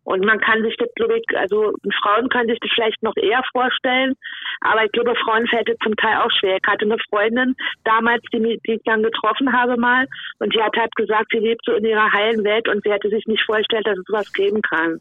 Und 0.08 0.24
man 0.24 0.40
kann 0.40 0.62
sich 0.62 0.74
das, 0.78 0.88
glaube 0.94 1.18
ich, 1.18 1.36
also 1.36 1.74
Frauen 2.00 2.30
können 2.30 2.48
sich 2.48 2.58
das 2.60 2.70
vielleicht 2.74 3.02
noch 3.02 3.14
eher 3.16 3.42
vorstellen, 3.52 4.14
aber 4.62 4.86
ich 4.86 4.92
glaube, 4.92 5.14
Frauen 5.16 5.46
fällt 5.48 5.68
das 5.68 5.76
zum 5.82 5.94
Teil 5.96 6.16
auch 6.16 6.30
schwer. 6.30 6.56
Ich 6.56 6.66
hatte 6.66 6.86
eine 6.86 6.96
Freundin 7.10 7.54
damals, 7.84 8.22
die, 8.32 8.58
die 8.66 8.72
ich 8.72 8.80
dann 8.86 9.02
getroffen 9.02 9.52
habe 9.52 9.76
mal, 9.76 10.06
und 10.38 10.54
die 10.54 10.62
hat 10.62 10.74
halt 10.78 10.96
gesagt, 10.96 11.26
sie 11.30 11.40
lebt 11.40 11.60
so 11.66 11.72
in 11.74 11.84
ihrer 11.84 12.10
heilen 12.10 12.42
Welt 12.42 12.68
und 12.68 12.82
sie 12.82 12.90
hätte 12.90 13.10
sich 13.10 13.26
nicht 13.26 13.44
vorgestellt, 13.44 13.86
dass 13.86 13.98
es 13.98 14.04
sowas 14.06 14.32
geben 14.32 14.62
kann. 14.62 14.98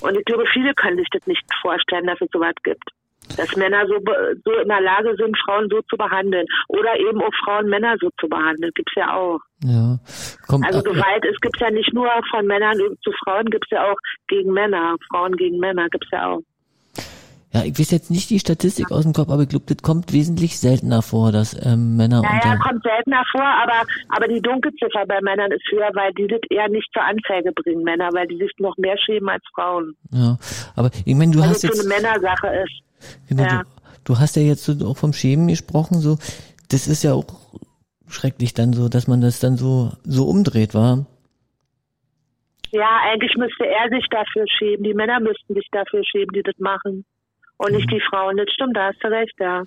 Und 0.00 0.18
ich 0.18 0.24
glaube, 0.24 0.44
viele 0.52 0.74
können 0.74 0.98
sich 0.98 1.08
das 1.12 1.24
nicht 1.28 1.44
vorstellen, 1.62 2.08
dass 2.08 2.20
es 2.20 2.28
sowas 2.32 2.54
gibt. 2.64 2.90
Dass 3.36 3.54
Männer 3.56 3.86
so, 3.86 3.98
so 4.44 4.52
in 4.52 4.68
der 4.68 4.80
Lage 4.80 5.14
sind, 5.16 5.36
Frauen 5.44 5.68
so 5.70 5.80
zu 5.82 5.96
behandeln. 5.96 6.46
Oder 6.68 6.98
eben 6.98 7.20
auch 7.20 7.34
Frauen 7.44 7.68
Männer 7.68 7.96
so 8.00 8.08
zu 8.20 8.28
behandeln. 8.28 8.72
Gibt's 8.74 8.94
ja 8.96 9.14
auch. 9.14 9.40
ja. 9.64 9.98
Komm, 10.48 10.62
Also 10.62 10.80
äh, 10.80 10.82
Gewalt, 10.82 11.24
es 11.24 11.40
gibt 11.40 11.60
ja 11.60 11.70
nicht 11.70 11.92
nur 11.92 12.08
von 12.30 12.46
Männern 12.46 12.78
zu 13.02 13.10
Frauen, 13.24 13.46
gibt's 13.46 13.70
ja 13.70 13.90
auch 13.90 13.96
gegen 14.28 14.52
Männer. 14.52 14.96
Frauen 15.10 15.36
gegen 15.36 15.58
Männer 15.58 15.88
gibt's 15.88 16.10
ja 16.12 16.30
auch. 16.30 16.40
Ja, 17.56 17.64
ich 17.64 17.78
weiß 17.78 17.90
jetzt 17.90 18.10
nicht 18.10 18.28
die 18.28 18.38
Statistik 18.38 18.90
aus 18.92 19.04
dem 19.04 19.14
Kopf, 19.14 19.30
aber 19.30 19.42
ich 19.42 19.48
glaube, 19.48 19.64
das 19.66 19.78
kommt 19.78 20.12
wesentlich 20.12 20.58
seltener 20.58 21.00
vor, 21.00 21.32
dass 21.32 21.54
ähm, 21.64 21.96
Männer 21.96 22.20
Naja, 22.20 22.52
unter. 22.52 22.58
kommt 22.58 22.82
seltener 22.82 23.24
vor, 23.32 23.46
aber, 23.46 23.82
aber 24.10 24.28
die 24.28 24.42
Dunkelziffer 24.42 25.06
bei 25.06 25.18
Männern 25.22 25.50
ist 25.52 25.62
höher, 25.70 25.88
weil 25.94 26.12
die 26.12 26.26
das 26.26 26.40
eher 26.50 26.68
nicht 26.68 26.86
zur 26.92 27.02
Anzeige 27.02 27.52
bringen, 27.52 27.82
Männer, 27.82 28.10
weil 28.12 28.26
die 28.26 28.36
sich 28.36 28.52
noch 28.58 28.76
mehr 28.76 28.98
schämen 28.98 29.30
als 29.30 29.42
Frauen. 29.54 29.96
Ja, 30.12 30.36
aber 30.74 30.90
ich 31.06 31.14
meine, 31.14 31.32
du 31.32 31.40
Weil 31.40 31.48
hast 31.48 31.64
das 31.64 31.76
so 31.76 31.82
jetzt, 31.82 31.92
eine 31.92 32.02
Männersache 32.02 32.48
ist. 32.48 33.28
genau, 33.28 33.42
ja. 33.44 33.62
du, 33.62 33.68
du 34.12 34.18
hast 34.18 34.36
ja 34.36 34.42
jetzt 34.42 34.64
so 34.64 34.86
auch 34.86 34.98
vom 34.98 35.14
Schämen 35.14 35.48
gesprochen, 35.48 36.00
so, 36.00 36.18
das 36.68 36.88
ist 36.88 37.04
ja 37.04 37.14
auch 37.14 37.24
schrecklich 38.06 38.52
dann 38.52 38.74
so, 38.74 38.90
dass 38.90 39.08
man 39.08 39.22
das 39.22 39.40
dann 39.40 39.56
so 39.56 39.92
so 40.04 40.28
umdreht, 40.28 40.74
war. 40.74 41.06
Ja, 42.72 43.00
eigentlich 43.04 43.34
müsste 43.36 43.64
er 43.66 43.88
sich 43.88 44.04
dafür 44.10 44.44
schämen. 44.58 44.84
Die 44.84 44.92
Männer 44.92 45.20
müssten 45.20 45.54
sich 45.54 45.66
dafür 45.72 46.04
schämen, 46.04 46.34
die 46.34 46.42
das 46.42 46.58
machen. 46.58 47.06
Und 47.58 47.72
nicht 47.72 47.90
die 47.90 48.00
Frauen. 48.00 48.36
Das 48.36 48.50
stimmt, 48.52 48.76
da 48.76 48.88
hast 48.88 49.02
du 49.02 49.08
recht, 49.08 49.34
ja. 49.40 49.62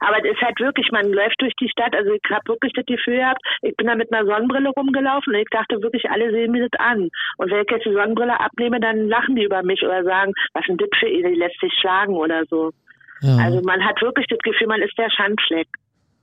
Aber 0.00 0.18
es 0.18 0.32
ist 0.32 0.40
halt 0.40 0.58
wirklich, 0.60 0.90
man 0.90 1.12
läuft 1.12 1.40
durch 1.40 1.52
die 1.60 1.68
Stadt. 1.68 1.94
Also 1.94 2.12
ich 2.12 2.22
habe 2.30 2.48
wirklich 2.48 2.72
das 2.72 2.86
Gefühl 2.86 3.16
gehabt, 3.16 3.42
ich 3.62 3.76
bin 3.76 3.86
da 3.86 3.94
mit 3.94 4.12
einer 4.12 4.26
Sonnenbrille 4.26 4.70
rumgelaufen 4.70 5.34
und 5.34 5.40
ich 5.40 5.48
dachte 5.50 5.82
wirklich, 5.82 6.08
alle 6.10 6.30
sehen 6.30 6.52
mir 6.52 6.66
das 6.68 6.80
an. 6.80 7.10
Und 7.36 7.50
wenn 7.50 7.62
ich 7.62 7.70
jetzt 7.70 7.84
die 7.84 7.92
Sonnenbrille 7.92 8.40
abnehme, 8.40 8.80
dann 8.80 9.08
lachen 9.08 9.36
die 9.36 9.44
über 9.44 9.62
mich 9.62 9.82
oder 9.82 10.04
sagen, 10.04 10.32
was 10.54 10.64
denn 10.66 10.78
das 10.78 10.88
für 10.98 11.08
ihr, 11.08 11.28
die 11.28 11.34
lässt 11.34 11.60
sich 11.60 11.72
schlagen 11.80 12.14
oder 12.14 12.44
so. 12.46 12.72
Ja. 13.20 13.36
Also 13.44 13.60
man 13.62 13.84
hat 13.84 14.00
wirklich 14.00 14.26
das 14.28 14.38
Gefühl, 14.38 14.68
man 14.68 14.82
ist 14.82 14.96
der 14.96 15.10
Schandfleck. 15.10 15.68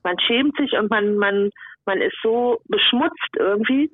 Man 0.03 0.19
schämt 0.19 0.55
sich 0.57 0.71
und 0.73 0.89
man, 0.89 1.17
man, 1.17 1.51
man 1.85 2.01
ist 2.01 2.17
so 2.23 2.59
beschmutzt 2.67 3.35
irgendwie. 3.37 3.91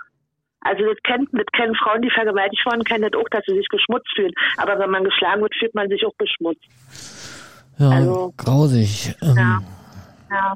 Also 0.62 0.84
das, 0.86 0.98
kennt, 1.04 1.30
das 1.32 1.46
kennen 1.54 1.76
Frauen, 1.76 2.02
die 2.02 2.10
vergewaltigt 2.12 2.64
wurden, 2.66 2.84
kennen 2.84 3.10
das 3.10 3.20
auch, 3.20 3.28
dass 3.30 3.44
sie 3.48 3.56
sich 3.56 3.68
geschmutzt 3.70 4.10
fühlen. 4.16 4.32
Aber 4.58 4.78
wenn 4.80 4.90
man 4.92 5.04
geschlagen 5.04 5.42
wird, 5.42 5.54
fühlt 5.60 5.74
man 5.74 5.90
sich 5.90 6.06
auch 6.06 6.14
beschmutzt. 6.18 6.62
ja, 7.80 7.90
also- 7.90 8.34
grausig. 8.38 9.16
Ähm, 9.22 9.36
Ja. 9.38 9.60
Ja. 10.30 10.54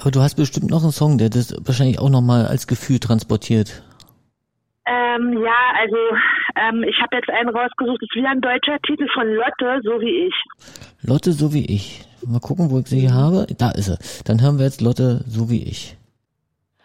Aber 0.00 0.10
du 0.10 0.20
hast 0.20 0.36
bestimmt 0.36 0.70
noch 0.70 0.82
einen 0.82 0.92
Song, 0.92 1.18
der 1.18 1.28
das 1.30 1.54
wahrscheinlich 1.66 1.98
auch 1.98 2.08
nochmal 2.10 2.46
als 2.46 2.66
Gefühl 2.66 2.98
transportiert. 3.00 3.82
Ähm, 4.86 5.42
ja, 5.44 5.72
also 5.78 5.96
ähm, 6.56 6.82
ich 6.84 6.96
habe 7.00 7.16
jetzt 7.16 7.28
einen 7.28 7.50
rausgesucht, 7.50 8.00
das 8.00 8.08
ist 8.10 8.14
wie 8.14 8.26
ein 8.26 8.40
deutscher 8.40 8.78
Titel 8.86 9.06
von 9.12 9.26
Lotte, 9.26 9.80
so 9.84 10.00
wie 10.00 10.26
ich. 10.26 10.34
Lotte 11.02 11.32
so 11.32 11.52
wie 11.52 11.66
ich. 11.66 12.02
Mal 12.26 12.40
gucken, 12.40 12.70
wo 12.70 12.78
ich 12.78 12.86
sie 12.86 13.00
hier 13.00 13.14
habe. 13.14 13.46
Da 13.58 13.70
ist 13.70 13.86
sie. 13.86 13.98
Dann 14.24 14.40
hören 14.40 14.58
wir 14.58 14.64
jetzt 14.64 14.80
Lotte 14.80 15.24
so 15.26 15.50
wie 15.50 15.62
ich. 15.64 15.96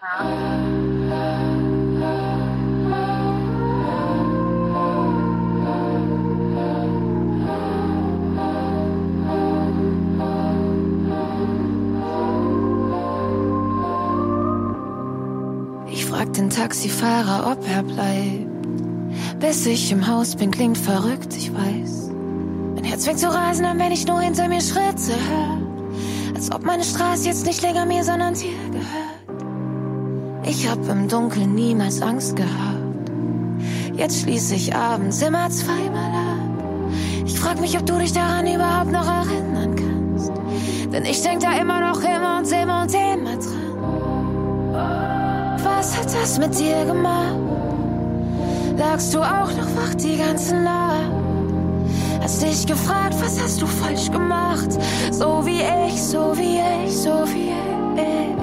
Ich 0.03 1.64
frag 16.25 16.33
den 16.33 16.49
Taxifahrer, 16.49 17.51
ob 17.51 17.67
er 17.67 17.83
bleibt. 17.83 18.47
Bis 19.39 19.65
ich 19.65 19.91
im 19.91 20.07
Haus 20.07 20.35
bin, 20.35 20.51
klingt 20.51 20.77
verrückt, 20.77 21.35
ich 21.37 21.53
weiß. 21.53 22.11
Mein 22.75 22.83
Herz 22.83 23.05
fängt 23.05 23.19
zu 23.19 23.27
rasen 23.27 23.65
an, 23.65 23.79
wenn 23.79 23.91
ich 23.91 24.07
nur 24.07 24.19
hinter 24.21 24.47
mir 24.47 24.61
Schritte 24.61 25.13
hör. 25.29 25.57
Als 26.35 26.51
ob 26.51 26.63
meine 26.63 26.83
Straße 26.83 27.27
jetzt 27.27 27.45
nicht 27.45 27.61
länger 27.61 27.85
mir, 27.85 28.03
sondern 28.03 28.33
dir 28.33 28.49
gehört. 28.71 30.47
Ich 30.47 30.69
hab 30.69 30.87
im 30.89 31.07
Dunkeln 31.07 31.55
niemals 31.55 32.01
Angst 32.01 32.35
gehabt. 32.35 33.11
Jetzt 33.95 34.21
schließe 34.21 34.55
ich 34.55 34.75
abends 34.75 35.21
immer 35.21 35.49
zweimal 35.49 36.11
ab. 36.11 36.91
Ich 37.25 37.39
frag 37.39 37.59
mich, 37.59 37.77
ob 37.77 37.85
du 37.85 37.97
dich 37.97 38.13
daran 38.13 38.45
überhaupt 38.47 38.91
noch 38.91 39.07
erinnern 39.07 39.75
kannst. 39.75 40.31
Denn 40.91 41.05
ich 41.05 41.21
denk 41.21 41.41
da 41.41 41.53
immer 41.53 41.79
noch 41.81 42.01
immer 42.01 42.39
und 42.39 42.51
immer 42.51 42.81
und 42.83 42.93
immer 42.93 43.37
dran. 43.37 45.04
Was 45.65 45.97
hat 45.97 46.13
das 46.13 46.37
mit 46.37 46.57
dir 46.59 46.85
gemacht? 46.85 47.39
Lagst 48.77 49.13
du 49.15 49.19
auch 49.19 49.51
noch 49.51 49.71
wach 49.75 49.95
die 49.95 50.15
ganze 50.15 50.55
Nacht? 50.55 51.09
Hast 52.21 52.43
dich 52.43 52.67
gefragt, 52.67 53.15
was 53.19 53.41
hast 53.41 53.61
du 53.63 53.65
falsch 53.65 54.11
gemacht? 54.11 54.69
So 55.09 55.43
wie 55.43 55.61
ich, 55.87 55.99
so 56.01 56.37
wie 56.37 56.59
ich, 56.85 56.95
so 56.95 57.23
wie 57.33 57.49
ich. 57.49 58.35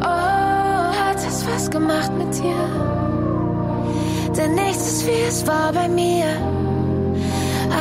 Oh, 0.00 0.04
hat 0.04 1.18
es 1.28 1.44
was 1.46 1.70
gemacht 1.70 2.10
mit 2.16 2.34
dir? 2.34 2.64
Denn 4.34 4.54
nichts 4.54 4.92
ist 4.92 5.06
wie 5.06 5.22
es 5.28 5.46
war 5.46 5.72
bei 5.74 5.88
mir. 5.88 6.24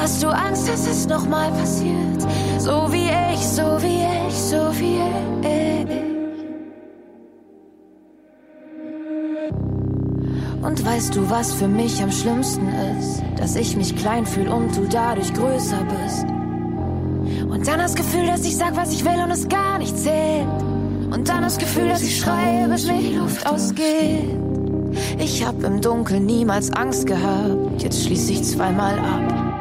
Hast 0.02 0.22
du 0.22 0.28
Angst, 0.28 0.67
dass 0.67 0.86
es 0.86 1.08
nochmal 1.08 1.50
passiert? 1.52 2.22
So 2.58 2.91
wie 2.91 3.10
ich, 3.34 3.39
so 3.39 3.82
wie 3.82 4.04
ich, 4.28 4.36
so 4.36 4.69
wie 4.78 5.00
ich. 5.48 6.18
Weißt 11.00 11.16
du, 11.16 11.30
was 11.30 11.54
für 11.54 11.70
mich 11.70 12.04
am 12.04 12.12
schlimmsten 12.12 12.68
ist? 12.68 13.24
Dass 13.38 13.56
ich 13.56 13.78
mich 13.78 13.96
klein 13.96 14.26
fühle 14.26 14.54
und 14.54 14.76
du 14.76 14.86
dadurch 14.86 15.34
größer 15.34 15.80
bist. 15.86 16.26
Und 17.50 17.66
dann 17.66 17.80
das 17.80 17.96
Gefühl, 17.96 18.28
dass 18.28 18.44
ich 18.44 18.58
sag, 18.58 18.76
was 18.76 18.92
ich 18.92 19.06
will 19.06 19.18
und 19.24 19.32
es 19.32 19.48
gar 19.48 19.78
nicht 19.78 19.98
zählt. 19.98 20.46
Und 21.10 21.30
dann 21.30 21.44
das 21.44 21.58
Gefühl, 21.58 21.88
dass 21.88 22.02
ich 22.02 22.20
schreie, 22.20 22.68
bis 22.68 22.86
mir 22.86 23.00
die 23.00 23.16
Luft 23.16 23.48
ausgeht. 23.48 24.38
Ich 25.18 25.46
hab 25.46 25.64
im 25.64 25.80
Dunkeln 25.80 26.26
niemals 26.26 26.70
Angst 26.74 27.08
gehabt, 27.08 27.82
jetzt 27.82 28.04
schließ 28.04 28.32
ich 28.32 28.44
zweimal 28.44 29.00
ab. 29.00 29.56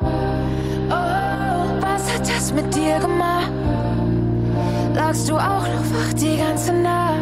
Oh, 0.00 1.82
was 1.82 2.14
hat 2.14 2.26
das 2.26 2.54
mit 2.54 2.74
dir 2.74 2.98
gemacht? 3.00 3.52
Lagst 4.94 5.28
du 5.28 5.34
auch 5.34 5.68
noch 5.68 5.84
wach 5.92 6.14
die 6.14 6.38
ganze 6.38 6.72
Nacht? 6.72 7.17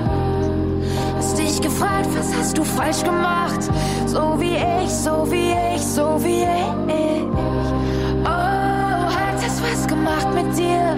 Dich 1.57 1.65
gefragt, 1.65 2.09
was 2.15 2.37
hast 2.37 2.59
du 2.59 2.65
falsch 2.65 3.03
gemacht? 3.03 3.61
So 4.05 4.39
wie 4.39 4.57
ich, 4.57 4.91
so 4.91 5.27
wie 5.31 5.55
ich, 5.75 5.83
so 5.83 6.23
wie 6.23 6.43
ich. 6.43 7.25
Oh, 8.25 8.29
hat 8.29 9.37
das 9.37 9.63
was 9.63 9.87
gemacht 9.87 10.29
mit 10.35 10.55
dir? 10.55 10.95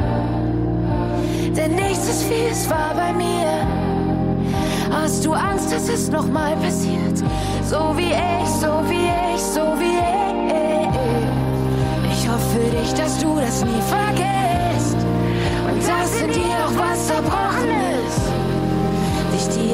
Denn 1.55 1.77
nichts 1.77 2.09
ist 2.09 2.29
wie 2.29 2.49
es 2.51 2.69
war 2.69 2.93
bei 2.97 3.13
mir. 3.13 3.69
Hast 4.91 5.25
du 5.25 5.33
Angst, 5.33 5.71
dass 5.73 5.89
es 5.89 6.11
nochmal 6.11 6.57
passiert? 6.57 7.19
So 7.65 7.97
wie 7.97 8.11
ich, 8.11 8.49
so 8.61 8.83
wie 8.89 9.11
ich, 9.33 9.41
so 9.41 9.63
wie 9.79 9.99
ich. 10.01 10.59
Ich 12.15 12.29
hoffe 12.29 12.59
für 12.59 12.71
dich, 12.77 12.95
dass 12.95 13.17
du 13.21 13.37
das 13.37 13.65
nie 13.65 13.83
vergisst. 13.87 14.97
Und 15.71 15.87
dass 15.87 16.21
in 16.21 16.33
dir 16.33 16.57
auch 16.67 16.75
was 16.77 17.07
zerbrochen 17.07 17.71
ist. 18.09 18.18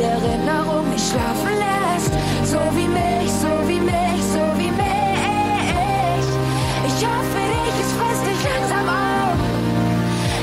Erinnerung 0.05 0.91
nicht 0.91 1.07
schlafen 1.09 1.55
lässt. 1.65 2.13
So 2.45 2.61
wie 2.77 2.89
mich, 2.89 3.31
so 3.45 3.53
wie 3.69 3.81
mich, 3.81 4.21
so 4.37 4.45
wie 4.61 4.71
mich. 4.71 6.27
Ich 6.91 7.01
hoffe 7.07 7.41
dich, 7.53 7.77
es 7.85 7.93
frisst 7.99 8.25
dich 8.29 8.43
langsam 8.51 8.87
auf. 8.89 9.37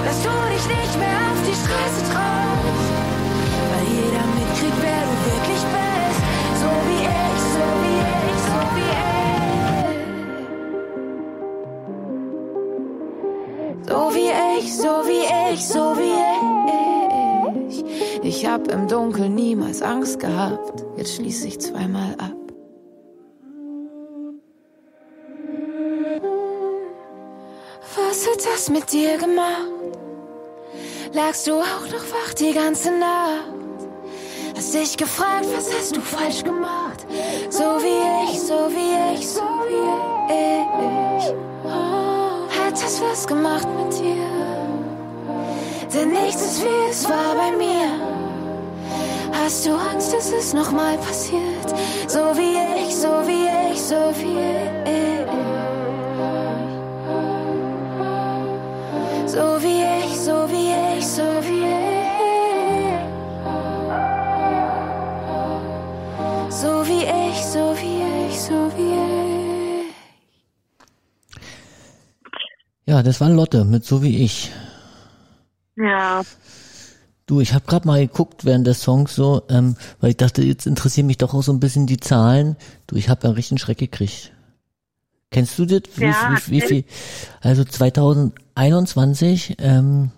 Dass 0.06 0.20
du 0.26 0.34
dich 0.54 0.66
nicht 0.76 0.96
mehr 0.98 1.20
auf 1.32 1.42
die 1.48 1.58
Straße 1.62 2.02
traust. 2.12 2.88
Weil 3.70 3.86
jeder 3.98 4.26
mitkriegt, 4.38 4.80
wer 4.82 5.02
du 5.08 5.14
wirklich 5.30 5.64
bist. 5.76 6.22
So 6.62 6.70
wie 6.88 7.04
ich, 7.06 7.40
so 7.56 7.66
wie 7.84 8.02
ich, 8.30 8.42
so 8.50 8.60
wie 8.76 8.90
ich. 8.90 9.21
Hab 18.52 18.70
im 18.70 18.88
Dunkeln 18.88 19.34
niemals 19.34 19.82
Angst 19.82 20.20
gehabt. 20.20 20.84
Jetzt 20.98 21.16
schließ 21.16 21.46
ich 21.46 21.60
zweimal 21.62 22.14
ab. 22.18 22.36
Was 27.96 28.28
hat 28.28 28.46
das 28.46 28.70
mit 28.70 28.92
dir 28.92 29.18
gemacht? 29.18 29.72
Lagst 31.14 31.48
du 31.48 31.54
auch 31.54 31.88
noch 31.94 32.06
wach 32.12 32.34
die 32.34 32.54
ganze 32.54 32.92
Nacht? 32.92 33.88
Hast 34.56 34.74
dich 34.74 34.98
gefragt, 34.98 35.46
was 35.56 35.74
hast 35.74 35.96
du 35.96 36.02
falsch 36.02 36.44
gemacht? 36.44 37.06
So 37.50 37.64
wie 37.64 38.32
ich, 38.32 38.40
so 38.40 38.70
wie 38.70 39.16
ich, 39.16 39.28
so 39.30 39.42
wie 39.70 39.88
ich. 40.34 41.26
Hat 42.60 42.74
das 42.74 43.02
was 43.02 43.26
gemacht 43.26 43.68
mit 43.78 43.94
dir? 43.98 44.28
Denn 45.94 46.12
nichts 46.12 46.42
ist 46.42 46.64
wie 46.64 46.90
es 46.90 47.10
war 47.10 47.36
bei 47.36 47.52
mir. 47.58 48.11
Hast 49.34 49.66
du 49.66 49.72
Angst, 49.74 50.14
dass 50.14 50.32
es 50.32 50.54
nochmal 50.54 50.98
passiert? 50.98 51.70
So 52.08 52.20
wie 52.38 52.58
ich, 52.88 52.96
so 52.96 53.28
wie 53.28 53.48
ich, 53.72 53.82
so 53.82 54.14
wie 54.20 54.40
ich. 54.40 55.12
So 59.28 59.62
wie 59.64 59.84
ich, 60.00 60.20
so 60.20 60.50
wie 60.52 60.72
ich, 60.98 61.08
so 61.08 61.24
wie 61.48 61.66
ich. 61.66 61.92
So 66.62 66.86
wie 66.88 67.04
ich, 67.04 67.46
so 67.46 67.76
wie 67.82 68.28
ich, 68.28 68.42
so 68.42 68.72
wie 68.78 68.94
ich. 69.88 69.94
Ja, 72.86 73.02
das 73.04 73.22
war 73.22 73.30
Lotte 73.30 73.64
mit 73.64 73.86
so 73.86 74.04
wie 74.04 74.24
ich. 74.24 74.52
Ja. 75.78 76.22
Du, 77.32 77.40
ich 77.40 77.54
habe 77.54 77.64
gerade 77.66 77.88
mal 77.88 78.06
geguckt 78.06 78.44
während 78.44 78.68
des 78.68 78.82
Songs 78.82 79.16
so, 79.16 79.44
ähm, 79.48 79.78
weil 80.02 80.10
ich 80.10 80.18
dachte, 80.18 80.44
jetzt 80.44 80.68
interessieren 80.68 81.08
mich 81.08 81.18
doch 81.18 81.34
auch 81.34 81.44
so 81.44 81.54
ein 81.54 81.62
bisschen 81.62 81.88
die 81.88 81.98
Zahlen. 81.98 82.58
Du, 82.88 82.98
ich 82.98 83.08
habe 83.08 83.22
ja 83.24 83.30
einen 83.30 83.36
richtigen 83.36 83.58
Schreck 83.58 83.78
gekriegt. 83.78 84.34
Kennst 85.30 85.58
du 85.58 85.66
das? 85.66 85.84
Wie, 85.96 86.04
Ja, 86.04 86.38
wie, 86.48 86.52
wie 86.52 86.60
viel? 86.60 86.84
Also 87.40 87.64
2021, 87.64 89.56
ähm, 89.60 90.12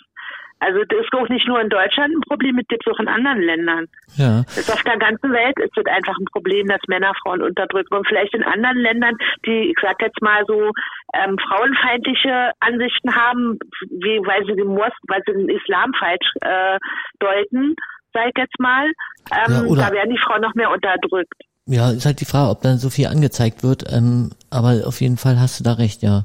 Also 0.64 0.80
das 0.88 1.00
ist 1.04 1.12
auch 1.12 1.28
nicht 1.28 1.46
nur 1.46 1.60
in 1.60 1.68
Deutschland 1.68 2.14
ein 2.14 2.20
Problem, 2.22 2.56
das 2.56 2.66
gibt 2.68 2.86
es 2.86 2.92
auch 2.94 3.00
in 3.00 3.08
anderen 3.08 3.40
Ländern. 3.42 3.86
ja, 4.16 4.42
Das 4.44 4.58
ist 4.58 4.72
auf 4.72 4.82
der 4.82 4.96
ganzen 4.98 5.30
Welt 5.32 5.58
ist 5.58 5.76
es 5.76 5.86
einfach 5.86 6.16
ein 6.18 6.24
Problem, 6.32 6.66
dass 6.68 6.80
Männer 6.88 7.12
Frauen 7.22 7.42
unterdrücken. 7.42 7.94
Und 7.94 8.06
vielleicht 8.08 8.34
in 8.34 8.42
anderen 8.42 8.78
Ländern, 8.78 9.14
die, 9.46 9.70
ich 9.70 9.76
sag 9.82 10.00
jetzt 10.00 10.20
mal 10.22 10.42
so, 10.46 10.70
ähm, 11.14 11.36
frauenfeindliche 11.38 12.50
Ansichten 12.60 13.14
haben, 13.14 13.58
wie, 13.90 14.18
weil 14.26 14.44
sie 14.46 14.54
den 14.56 14.68
Mos 14.68 14.92
weil 15.08 15.20
sie 15.26 15.32
den 15.32 15.48
Islam 15.48 15.92
falsch 15.98 16.28
äh, 16.40 16.78
deuten, 17.20 17.74
sag 18.12 18.26
ich 18.28 18.38
jetzt 18.38 18.58
mal, 18.58 18.86
ähm, 19.32 19.76
Ja, 19.76 19.88
da 19.88 19.92
werden 19.92 20.10
die 20.10 20.18
Frauen 20.24 20.40
noch 20.42 20.54
mehr 20.54 20.70
unterdrückt. 20.70 21.34
ja, 21.66 21.90
ist 21.90 22.06
halt 22.06 22.20
die 22.20 22.24
Frage, 22.26 22.50
ob 22.50 22.62
dann 22.62 22.78
so 22.78 22.90
viel 22.90 23.06
angezeigt 23.06 23.62
wird. 23.62 23.84
Ähm, 23.92 24.30
aber 24.50 24.86
auf 24.86 25.00
jeden 25.00 25.16
Fall 25.18 25.38
hast 25.40 25.60
du 25.60 25.64
da 25.64 25.74
recht, 25.74 26.02
ja. 26.02 26.24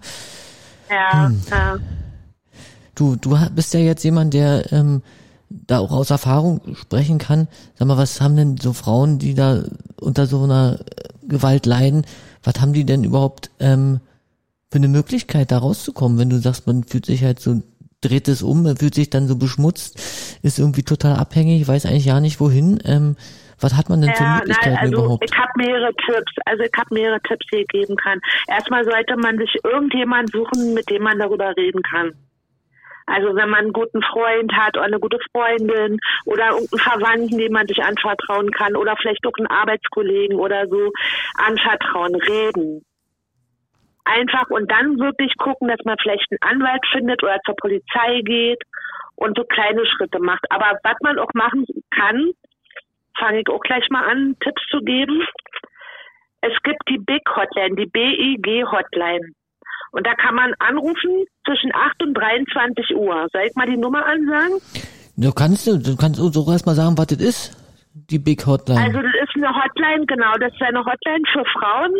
Ja, 0.89 1.27
Hm. 1.27 1.41
ja. 1.51 1.75
Du, 2.99 3.15
du 3.15 3.37
bist 3.55 3.73
ja 3.73 3.79
jetzt 3.79 4.03
jemand, 4.03 4.33
der 4.33 4.73
ähm, 4.73 5.01
da 5.49 5.79
auch 5.79 5.91
aus 5.91 6.09
Erfahrung 6.09 6.75
sprechen 6.75 7.17
kann. 7.17 7.47
Sag 7.75 7.87
mal, 7.87 7.97
was 7.97 8.19
haben 8.19 8.35
denn 8.35 8.57
so 8.57 8.73
Frauen, 8.73 9.19
die 9.19 9.35
da 9.35 9.63
unter 10.01 10.25
so 10.25 10.43
einer 10.43 10.79
äh, 10.81 11.27
Gewalt 11.27 11.65
leiden, 11.65 12.05
was 12.43 12.59
haben 12.59 12.73
die 12.73 12.83
denn 12.83 13.05
überhaupt 13.05 13.51
ähm, 13.61 14.01
für 14.69 14.79
eine 14.79 14.89
Möglichkeit, 14.89 15.49
da 15.49 15.59
rauszukommen, 15.59 16.19
wenn 16.19 16.29
du 16.29 16.39
sagst, 16.39 16.67
man 16.67 16.83
fühlt 16.83 17.05
sich 17.05 17.23
halt 17.23 17.39
so, 17.39 17.63
dreht 18.01 18.27
es 18.27 18.43
um, 18.43 18.63
man 18.63 18.75
fühlt 18.75 18.95
sich 18.95 19.09
dann 19.09 19.29
so 19.29 19.37
beschmutzt, 19.37 19.97
ist 20.43 20.59
irgendwie 20.59 20.83
total 20.83 21.15
abhängig, 21.15 21.69
weiß 21.69 21.85
eigentlich 21.85 22.05
ja 22.05 22.19
nicht 22.19 22.41
wohin. 22.41 22.79
Ähm, 22.83 23.15
was 23.61 23.77
hat 23.77 23.87
man 23.87 24.01
denn 24.01 24.13
für 24.13 24.23
Möglichkeiten 24.23 24.73
nein, 24.73 24.83
also 24.83 25.03
überhaupt? 25.03 25.23
ich 25.23 25.37
habe 25.37 25.51
mehrere 25.55 25.93
Tipps. 26.05 26.33
Also 26.45 26.63
ich 26.63 26.71
habe 26.77 26.93
mehrere 26.93 27.21
Tipps, 27.21 27.45
die 27.51 27.57
ich 27.57 27.67
geben 27.67 27.95
kann. 27.95 28.19
Erstmal 28.49 28.83
sollte 28.83 29.15
man 29.15 29.37
sich 29.37 29.55
irgendjemand 29.63 30.31
suchen, 30.33 30.73
mit 30.73 30.89
dem 30.89 31.03
man 31.03 31.17
darüber 31.17 31.55
reden 31.55 31.81
kann. 31.81 32.13
Also 33.09 33.35
wenn 33.35 33.49
man 33.49 33.61
einen 33.65 33.73
guten 33.73 34.03
Freund 34.03 34.53
hat 34.53 34.77
oder 34.77 34.85
eine 34.85 34.99
gute 34.99 35.17
Freundin 35.31 35.99
oder 36.25 36.49
irgendeinen 36.49 36.79
Verwandten, 36.79 37.37
dem 37.39 37.53
man 37.53 37.67
sich 37.67 37.81
anvertrauen 37.81 38.51
kann 38.51 38.75
oder 38.75 38.95
vielleicht 38.97 39.25
auch 39.25 39.37
einen 39.37 39.47
Arbeitskollegen 39.47 40.37
oder 40.37 40.67
so 40.67 40.91
anvertrauen, 41.37 42.15
reden. 42.15 42.85
Einfach 44.05 44.49
und 44.49 44.71
dann 44.71 44.99
wirklich 44.99 45.35
gucken, 45.37 45.67
dass 45.67 45.83
man 45.85 45.97
vielleicht 46.01 46.25
einen 46.31 46.61
Anwalt 46.61 46.85
findet 46.91 47.23
oder 47.23 47.39
zur 47.45 47.55
Polizei 47.55 48.21
geht 48.23 48.61
und 49.15 49.37
so 49.37 49.43
kleine 49.43 49.85
Schritte 49.85 50.19
macht. 50.19 50.45
Aber 50.49 50.77
was 50.83 50.95
man 51.01 51.19
auch 51.19 51.33
machen 51.33 51.65
kann, 51.89 52.31
fange 53.17 53.41
ich 53.41 53.49
auch 53.49 53.61
gleich 53.61 53.87
mal 53.89 54.07
an, 54.07 54.35
Tipps 54.41 54.61
zu 54.69 54.79
geben. 54.81 55.25
Es 56.41 56.53
gibt 56.63 56.81
die 56.87 56.99
Big 56.99 57.21
Hotline, 57.35 57.75
die 57.75 57.87
BIG 57.87 58.65
Hotline. 58.71 59.33
Und 59.91 60.05
da 60.05 60.13
kann 60.15 60.35
man 60.35 60.53
anrufen 60.59 61.25
zwischen 61.45 61.73
8 61.73 62.03
und 62.03 62.13
23 62.13 62.95
Uhr. 62.95 63.27
Soll 63.31 63.41
ich 63.47 63.55
mal 63.55 63.65
die 63.67 63.77
Nummer 63.77 64.05
ansagen? 64.05 64.59
Du 65.17 65.31
kannst, 65.31 65.67
du 65.67 65.95
kannst 65.97 66.19
uns 66.19 66.37
auch 66.37 66.51
erstmal 66.51 66.75
sagen, 66.75 66.97
was 66.97 67.07
das 67.07 67.19
ist. 67.19 67.57
die 67.93 68.19
Big 68.19 68.45
Hotline? 68.45 68.79
Also 68.79 69.01
das 69.01 69.13
ist 69.23 69.35
eine 69.35 69.49
Hotline, 69.53 70.05
genau, 70.05 70.33
das 70.39 70.53
ist 70.53 70.61
eine 70.61 70.79
Hotline 70.79 71.23
für 71.33 71.43
Frauen, 71.45 71.93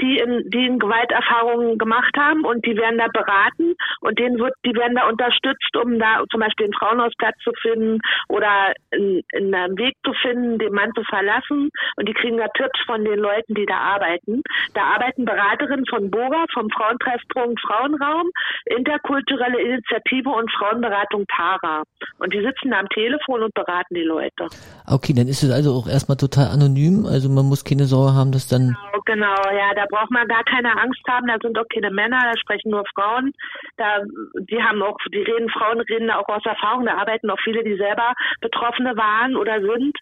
die 0.00 0.18
in, 0.18 0.48
die 0.50 0.66
in 0.66 0.78
Gewalterfahrungen 0.78 1.78
gemacht 1.78 2.14
haben 2.16 2.44
und 2.44 2.64
die 2.66 2.76
werden 2.76 2.98
da 2.98 3.08
beraten 3.12 3.74
und 4.00 4.18
denen 4.18 4.38
wird, 4.38 4.54
die 4.64 4.74
werden 4.74 4.96
da 4.96 5.08
unterstützt, 5.08 5.76
um 5.76 5.98
da 5.98 6.24
zum 6.30 6.40
Beispiel 6.40 6.66
einen 6.66 6.74
Frauenhausplatz 6.74 7.36
zu 7.42 7.52
finden 7.60 7.98
oder 8.28 8.72
in, 8.90 9.22
in 9.32 9.54
einen 9.54 9.78
Weg 9.78 9.96
zu 10.04 10.12
finden, 10.22 10.58
den 10.58 10.72
Mann 10.72 10.90
zu 10.94 11.02
verlassen 11.04 11.70
und 11.96 12.08
die 12.08 12.14
kriegen 12.14 12.38
da 12.38 12.48
Tipps 12.56 12.80
von 12.86 13.04
den 13.04 13.18
Leuten, 13.18 13.54
die 13.54 13.66
da 13.66 13.76
arbeiten. 13.76 14.42
Da 14.74 14.82
arbeiten 14.94 15.24
Beraterinnen 15.24 15.86
von 15.86 16.10
BOGA, 16.10 16.46
vom 16.52 16.68
Frauentreffpunkt 16.70 17.60
Frauenraum, 17.60 18.30
interkulturelle 18.66 19.60
Initiative 19.60 20.30
und 20.30 20.50
Frauenberatung 20.52 21.24
Tara. 21.34 21.82
Und 22.18 22.32
die 22.32 22.40
sitzen 22.40 22.70
da 22.70 22.80
am 22.80 22.88
Telefon 22.88 23.42
und 23.42 23.54
beraten 23.54 23.94
die 23.94 24.02
Leute. 24.02 24.48
Okay, 24.86 25.12
dann 25.12 25.28
ist 25.28 25.42
es 25.42 25.50
also 25.50 25.72
auch 25.72 25.86
erstmal 25.86 26.16
total 26.16 26.48
anonym, 26.48 27.06
also 27.06 27.28
man 27.28 27.46
muss 27.46 27.64
keine 27.64 27.84
Sorge 27.84 28.14
haben, 28.14 28.32
dass 28.32 28.48
dann 28.48 28.60
Genau, 28.60 28.89
genau, 29.10 29.34
ja, 29.50 29.74
da 29.74 29.86
braucht 29.90 30.10
man 30.10 30.28
gar 30.28 30.44
keine 30.44 30.76
Angst 30.80 31.02
haben, 31.08 31.26
da 31.26 31.36
sind 31.42 31.58
auch 31.58 31.68
keine 31.72 31.90
Männer, 31.90 32.20
da 32.32 32.38
sprechen 32.38 32.70
nur 32.70 32.84
Frauen. 32.94 33.32
Da 33.76 34.02
die 34.38 34.62
haben 34.62 34.82
auch, 34.82 34.96
die 35.12 35.22
reden, 35.22 35.50
Frauen 35.50 35.80
reden 35.80 36.08
da 36.08 36.18
auch 36.18 36.28
aus 36.28 36.44
Erfahrung, 36.44 36.86
da 36.86 36.94
arbeiten 36.94 37.30
auch 37.30 37.40
viele, 37.42 37.64
die 37.64 37.76
selber 37.76 38.12
Betroffene 38.40 38.96
waren 38.96 39.36
oder 39.36 39.60
sind, 39.60 39.96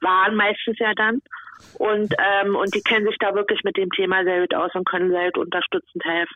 waren 0.00 0.34
meistens 0.34 0.78
ja 0.78 0.94
dann. 0.94 1.20
Und 1.78 2.14
ähm, 2.18 2.56
und 2.56 2.74
die 2.74 2.80
kennen 2.80 3.06
sich 3.06 3.16
da 3.20 3.34
wirklich 3.34 3.62
mit 3.64 3.76
dem 3.76 3.90
Thema 3.90 4.24
sehr 4.24 4.40
gut 4.40 4.54
aus 4.54 4.74
und 4.74 4.88
können 4.88 5.10
sehr 5.10 5.30
gut 5.32 5.46
unterstützend 5.46 6.04
helfen. 6.04 6.34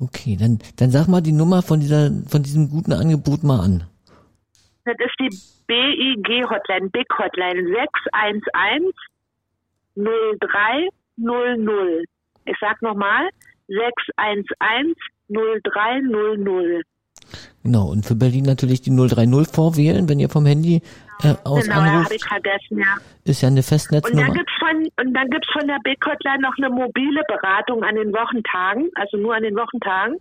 Okay, 0.00 0.36
dann, 0.40 0.58
dann 0.78 0.90
sag 0.90 1.06
mal 1.06 1.20
die 1.20 1.32
Nummer 1.32 1.62
von 1.62 1.80
dieser, 1.80 2.10
von 2.28 2.42
diesem 2.42 2.70
guten 2.70 2.92
Angebot 2.92 3.44
mal 3.44 3.60
an. 3.60 3.84
Das 4.86 4.96
ist 4.98 5.14
die 5.20 5.28
BIG 5.66 6.48
Hotline, 6.48 6.88
Big 6.88 7.06
Hotline 7.18 7.68
611 7.68 8.94
0300. 11.18 12.04
Ich 12.44 12.56
sag 12.60 12.80
nochmal 12.82 13.28
611 13.68 14.94
0300. 15.28 16.82
Genau, 17.64 17.88
und 17.90 18.06
für 18.06 18.14
Berlin 18.14 18.44
natürlich 18.44 18.80
die 18.82 18.94
030 18.94 19.52
vorwählen, 19.52 20.08
wenn 20.08 20.20
ihr 20.20 20.28
vom 20.28 20.46
Handy 20.46 20.80
äh, 21.24 21.34
aus 21.42 21.64
Genau, 21.64 21.74
ja, 21.76 21.82
habe 21.82 21.90
anruft. 21.96 22.12
ich 22.12 22.24
vergessen, 22.24 22.78
ja. 22.78 22.94
Ist 23.24 23.42
ja 23.42 23.48
eine 23.48 23.56
Und 23.56 23.56
dann 23.56 23.64
Festnetznummer. 23.64 24.32
gibt's 24.34 24.52
von 24.60 24.88
und 25.04 25.14
dann 25.14 25.30
gibt's 25.30 25.48
von 25.52 25.66
der 25.66 25.78
Big 25.82 25.98
Hotline 26.06 26.40
noch 26.42 26.56
eine 26.58 26.70
mobile 26.70 27.22
Beratung 27.26 27.82
an 27.82 27.96
den 27.96 28.12
Wochentagen, 28.12 28.88
also 28.94 29.16
nur 29.16 29.34
an 29.34 29.42
den 29.42 29.56
Wochentagen. 29.56 30.18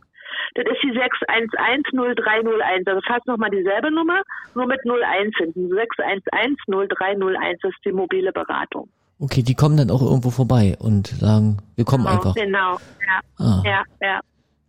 Das 0.56 0.66
ist 0.66 0.82
die 0.82 0.92
611-0301. 0.98 2.88
Also 2.90 3.02
fast 3.06 3.28
nochmal 3.28 3.52
dieselbe 3.52 3.92
Nummer, 3.92 4.24
nur 4.56 4.66
mit 4.66 4.80
01 4.84 5.38
hinten. 5.38 5.72
611-0301 5.72 7.68
ist 7.70 7.78
die 7.86 7.92
mobile 7.92 8.32
Beratung. 8.32 8.90
Okay, 9.20 9.44
die 9.44 9.56
kommen 9.56 9.78
dann 9.78 9.92
auch 9.92 10.02
irgendwo 10.02 10.30
vorbei 10.30 10.76
und 10.80 11.08
sagen, 11.08 11.58
wir 11.76 11.86
kommen 11.86 12.04
Genau, 12.04 12.16
einfach. 12.16 12.36
Genau, 12.36 12.78
ja. 13.08 13.20
Ah. 13.38 13.62
Ja, 13.64 13.84
ja. 14.02 14.20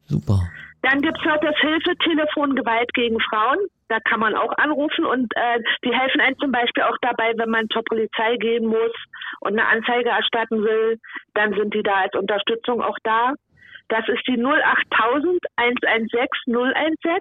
Super. 0.06 0.40
Dann 0.82 1.00
gibt's 1.02 1.24
noch 1.24 1.40
das 1.40 1.56
Hilfetelefon 1.61 2.54
Gewalt 2.54 2.92
gegen 2.94 3.18
Frauen. 3.20 3.59
Da 3.88 3.98
kann 4.00 4.20
man 4.20 4.37
auch 4.37 4.52
anrufen 4.56 5.04
und 5.04 5.32
äh, 5.35 5.61
die 5.85 5.92
helfen 5.92 6.20
einem 6.20 6.38
zum 6.38 6.52
Beispiel 6.52 6.85
auch 6.85 6.96
dabei, 7.02 7.32
wenn 7.37 7.50
man 7.50 7.68
zur 7.70 7.82
Polizei 7.85 8.37
gehen 8.37 8.66
muss 8.66 8.92
und 9.40 9.59
eine 9.59 9.66
Anzeige 9.66 10.11
erstatten 10.11 10.62
will, 10.62 10.98
dann 11.35 11.52
sind 11.54 11.74
die 11.74 11.82
da 11.82 12.02
als 12.02 12.14
Unterstützung 12.14 12.82
auch 12.82 12.96
da. 13.02 13.35
Das 13.88 14.09
ist 14.09 14.22
die 14.28 14.40
08000 14.42 15.40
116 15.56 16.52
016 16.52 17.18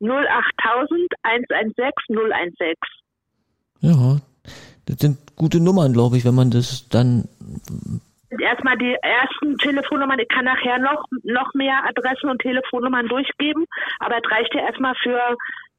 08000 0.00 1.12
116 1.22 2.16
016. 2.16 2.74
Ja, 3.80 4.20
das 4.86 4.98
sind 4.98 5.18
gute 5.38 5.60
Nummern, 5.60 5.92
glaube 5.92 6.16
ich, 6.16 6.24
wenn 6.24 6.34
man 6.34 6.50
das 6.50 6.88
dann. 6.88 7.28
erstmal 8.40 8.76
die 8.76 8.94
ersten 9.02 9.56
Telefonnummern. 9.58 10.18
Ich 10.18 10.28
kann 10.28 10.44
nachher 10.44 10.78
noch, 10.78 11.02
noch 11.24 11.54
mehr 11.54 11.78
Adressen 11.88 12.28
und 12.28 12.40
Telefonnummern 12.42 13.08
durchgeben, 13.08 13.64
aber 14.00 14.16
es 14.22 14.30
reicht 14.30 14.54
ja 14.54 14.62
erstmal 14.66 14.94
für, 15.02 15.18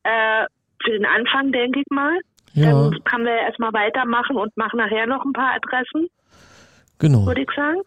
äh, 0.04 0.45
für 0.84 0.91
den 0.91 1.06
Anfang, 1.06 1.52
denke 1.52 1.80
ich 1.82 1.86
mal. 1.91 2.17
Ja, 2.54 2.72
Dann 2.72 3.04
kann 3.04 3.24
wir 3.26 3.32
ja 3.36 3.41
erstmal 3.48 3.72
weitermachen 3.74 4.36
und 4.36 4.56
machen 4.58 4.78
nachher 4.78 5.06
noch 5.06 5.24
ein 5.24 5.34
paar 5.34 5.54
Adressen, 5.54 6.08
genau. 6.98 7.26
würde 7.28 7.41
ich 7.41 7.50
sagen. 7.56 7.82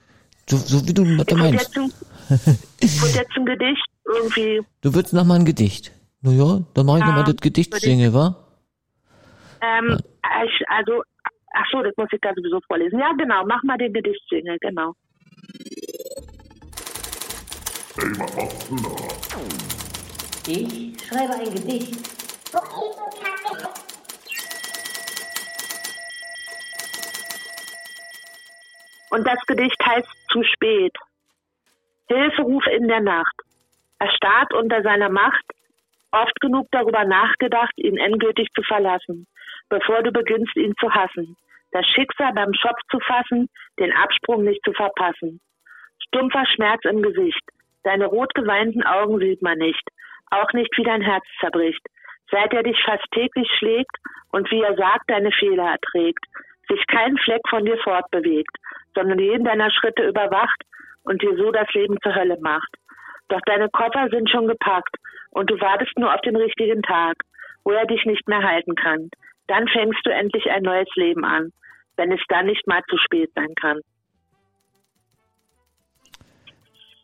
So, 0.48 0.56
so 0.56 0.86
wie 0.86 0.94
du 0.94 1.02
das 1.02 1.10
Ich 1.12 1.18
würde 1.18 1.34
meinst. 1.36 1.74
jetzt, 1.76 1.76
ein- 1.78 2.58
ich 2.80 3.02
würd 3.02 3.14
jetzt 3.16 3.36
ein 3.36 3.46
Gedicht 3.46 3.86
irgendwie, 4.06 4.60
Du 4.82 4.94
willst 4.94 5.12
noch 5.12 5.24
mal 5.24 5.38
ein 5.40 5.44
Gedicht. 5.44 5.90
Na 6.20 6.30
ja, 6.30 6.60
dann 6.74 6.86
mach 6.86 6.94
ich 6.96 7.00
Ja, 7.00 7.06
noch 7.06 7.12
mal 7.14 7.18
das 7.24 7.26
würde 7.28 7.36
ich- 7.36 7.40
Gedichtsingle, 7.40 8.14
wa? 8.14 8.36
ähm, 9.60 9.98
ich, 10.46 10.68
also, 10.68 11.02
ach 11.54 11.66
so, 11.70 11.82
das 11.82 11.96
muss 11.96 12.08
ich 12.12 12.20
da 12.20 12.32
sowieso 12.34 12.60
vorlesen. 12.66 12.98
Ja, 12.98 13.12
genau, 13.16 13.44
mach 13.46 13.62
mal 13.62 13.78
den 13.78 13.92
Gedichtsingle, 13.92 14.58
genau. 14.60 14.94
Ey, 17.98 18.10
was 18.18 18.36
machst 18.36 18.70
du 18.70 18.76
da? 18.76 18.90
Ich 20.46 20.96
schreibe 21.06 21.34
ein 21.34 21.54
Gedicht. 21.54 22.22
Und 29.10 29.26
das 29.26 29.38
Gedicht 29.46 29.76
heißt 29.84 30.08
Zu 30.30 30.42
spät. 30.42 30.96
Hilferuf 32.08 32.66
in 32.66 32.88
der 32.88 33.00
Nacht. 33.00 33.34
Erstarrt 33.98 34.52
unter 34.54 34.82
seiner 34.82 35.10
Macht, 35.10 35.44
oft 36.10 36.40
genug 36.40 36.66
darüber 36.72 37.04
nachgedacht, 37.04 37.72
ihn 37.76 37.98
endgültig 37.98 38.48
zu 38.54 38.62
verlassen, 38.62 39.26
bevor 39.72 40.02
du 40.02 40.12
beginnst, 40.12 40.54
ihn 40.56 40.74
zu 40.78 40.90
hassen. 40.90 41.34
Das 41.70 41.86
Schicksal 41.86 42.34
beim 42.34 42.52
Schopf 42.52 42.78
zu 42.90 43.00
fassen, 43.00 43.48
den 43.80 43.90
Absprung 43.90 44.44
nicht 44.44 44.62
zu 44.66 44.72
verpassen. 44.74 45.40
Stumpfer 46.06 46.44
Schmerz 46.44 46.84
im 46.84 47.00
Gesicht. 47.00 47.42
Deine 47.82 48.04
rot 48.04 48.34
geweinten 48.34 48.82
Augen 48.82 49.18
sieht 49.18 49.40
man 49.40 49.56
nicht. 49.56 49.82
Auch 50.30 50.52
nicht, 50.52 50.76
wie 50.76 50.84
dein 50.84 51.00
Herz 51.00 51.24
zerbricht. 51.40 51.80
Seit 52.30 52.52
er 52.52 52.62
dich 52.62 52.76
fast 52.84 53.04
täglich 53.12 53.48
schlägt 53.58 53.96
und 54.30 54.50
wie 54.50 54.60
er 54.60 54.76
sagt, 54.76 55.08
deine 55.08 55.32
Fehler 55.32 55.70
erträgt. 55.70 56.24
Sich 56.68 56.86
kein 56.88 57.16
Fleck 57.24 57.42
von 57.48 57.64
dir 57.64 57.78
fortbewegt, 57.78 58.54
sondern 58.94 59.18
jeden 59.18 59.44
deiner 59.44 59.70
Schritte 59.70 60.06
überwacht 60.06 60.62
und 61.04 61.22
dir 61.22 61.34
so 61.36 61.50
das 61.50 61.72
Leben 61.72 61.96
zur 62.02 62.14
Hölle 62.14 62.36
macht. 62.42 62.74
Doch 63.28 63.40
deine 63.46 63.70
Koffer 63.70 64.08
sind 64.10 64.28
schon 64.28 64.48
gepackt 64.48 64.96
und 65.30 65.48
du 65.50 65.58
wartest 65.60 65.98
nur 65.98 66.12
auf 66.12 66.20
den 66.20 66.36
richtigen 66.36 66.82
Tag, 66.82 67.16
wo 67.64 67.70
er 67.70 67.86
dich 67.86 68.04
nicht 68.04 68.28
mehr 68.28 68.42
halten 68.42 68.74
kann. 68.74 69.08
Dann 69.48 69.66
fängst 69.68 70.00
du 70.04 70.10
endlich 70.10 70.50
ein 70.50 70.62
neues 70.62 70.88
Leben 70.96 71.24
an, 71.24 71.52
wenn 71.96 72.12
es 72.12 72.20
dann 72.28 72.46
nicht 72.46 72.66
mal 72.66 72.80
zu 72.88 72.96
spät 72.98 73.30
sein 73.34 73.54
kann. 73.60 73.80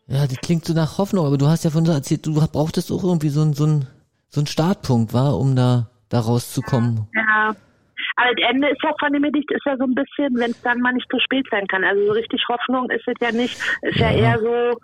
Ja, 0.07 0.27
das 0.27 0.41
klingt 0.41 0.65
so 0.65 0.73
nach 0.73 0.97
Hoffnung, 0.97 1.27
aber 1.27 1.37
du 1.37 1.47
hast 1.47 1.65
ja 1.65 1.71
von 1.71 1.85
so 1.85 1.93
erzählt, 1.93 2.25
du 2.25 2.35
brauchtest 2.35 2.91
auch 2.91 3.05
irgendwie 3.05 3.29
so 3.29 3.43
ein, 3.43 3.53
so 3.53 3.67
so 4.31 4.41
ein 4.41 4.47
Startpunkt, 4.47 5.13
war, 5.13 5.39
um 5.39 5.57
da, 5.57 5.91
da 6.09 6.21
rauszukommen. 6.21 7.09
Ja. 7.15 7.55
Aber 8.17 8.35
das 8.35 8.51
Ende 8.51 8.69
ist 8.69 8.83
ja 8.83 8.93
von 8.99 9.13
dem 9.13 9.23
Gedicht 9.23 9.51
ist 9.53 9.65
ja 9.65 9.77
so 9.77 9.85
ein 9.85 9.95
bisschen, 9.95 10.35
wenn 10.39 10.51
es 10.51 10.61
dann 10.63 10.81
mal 10.81 10.93
nicht 10.93 11.09
zu 11.11 11.19
spät 11.21 11.47
sein 11.51 11.67
kann. 11.67 11.85
Also 11.85 12.05
so 12.07 12.13
richtig 12.13 12.43
Hoffnung 12.49 12.91
ist 12.91 13.07
es 13.07 13.15
ja 13.21 13.33
nicht. 13.33 13.57
Ist 13.83 13.99
ja, 13.99 14.11
Ja. 14.11 14.33
eher 14.35 14.39
so 14.41 14.79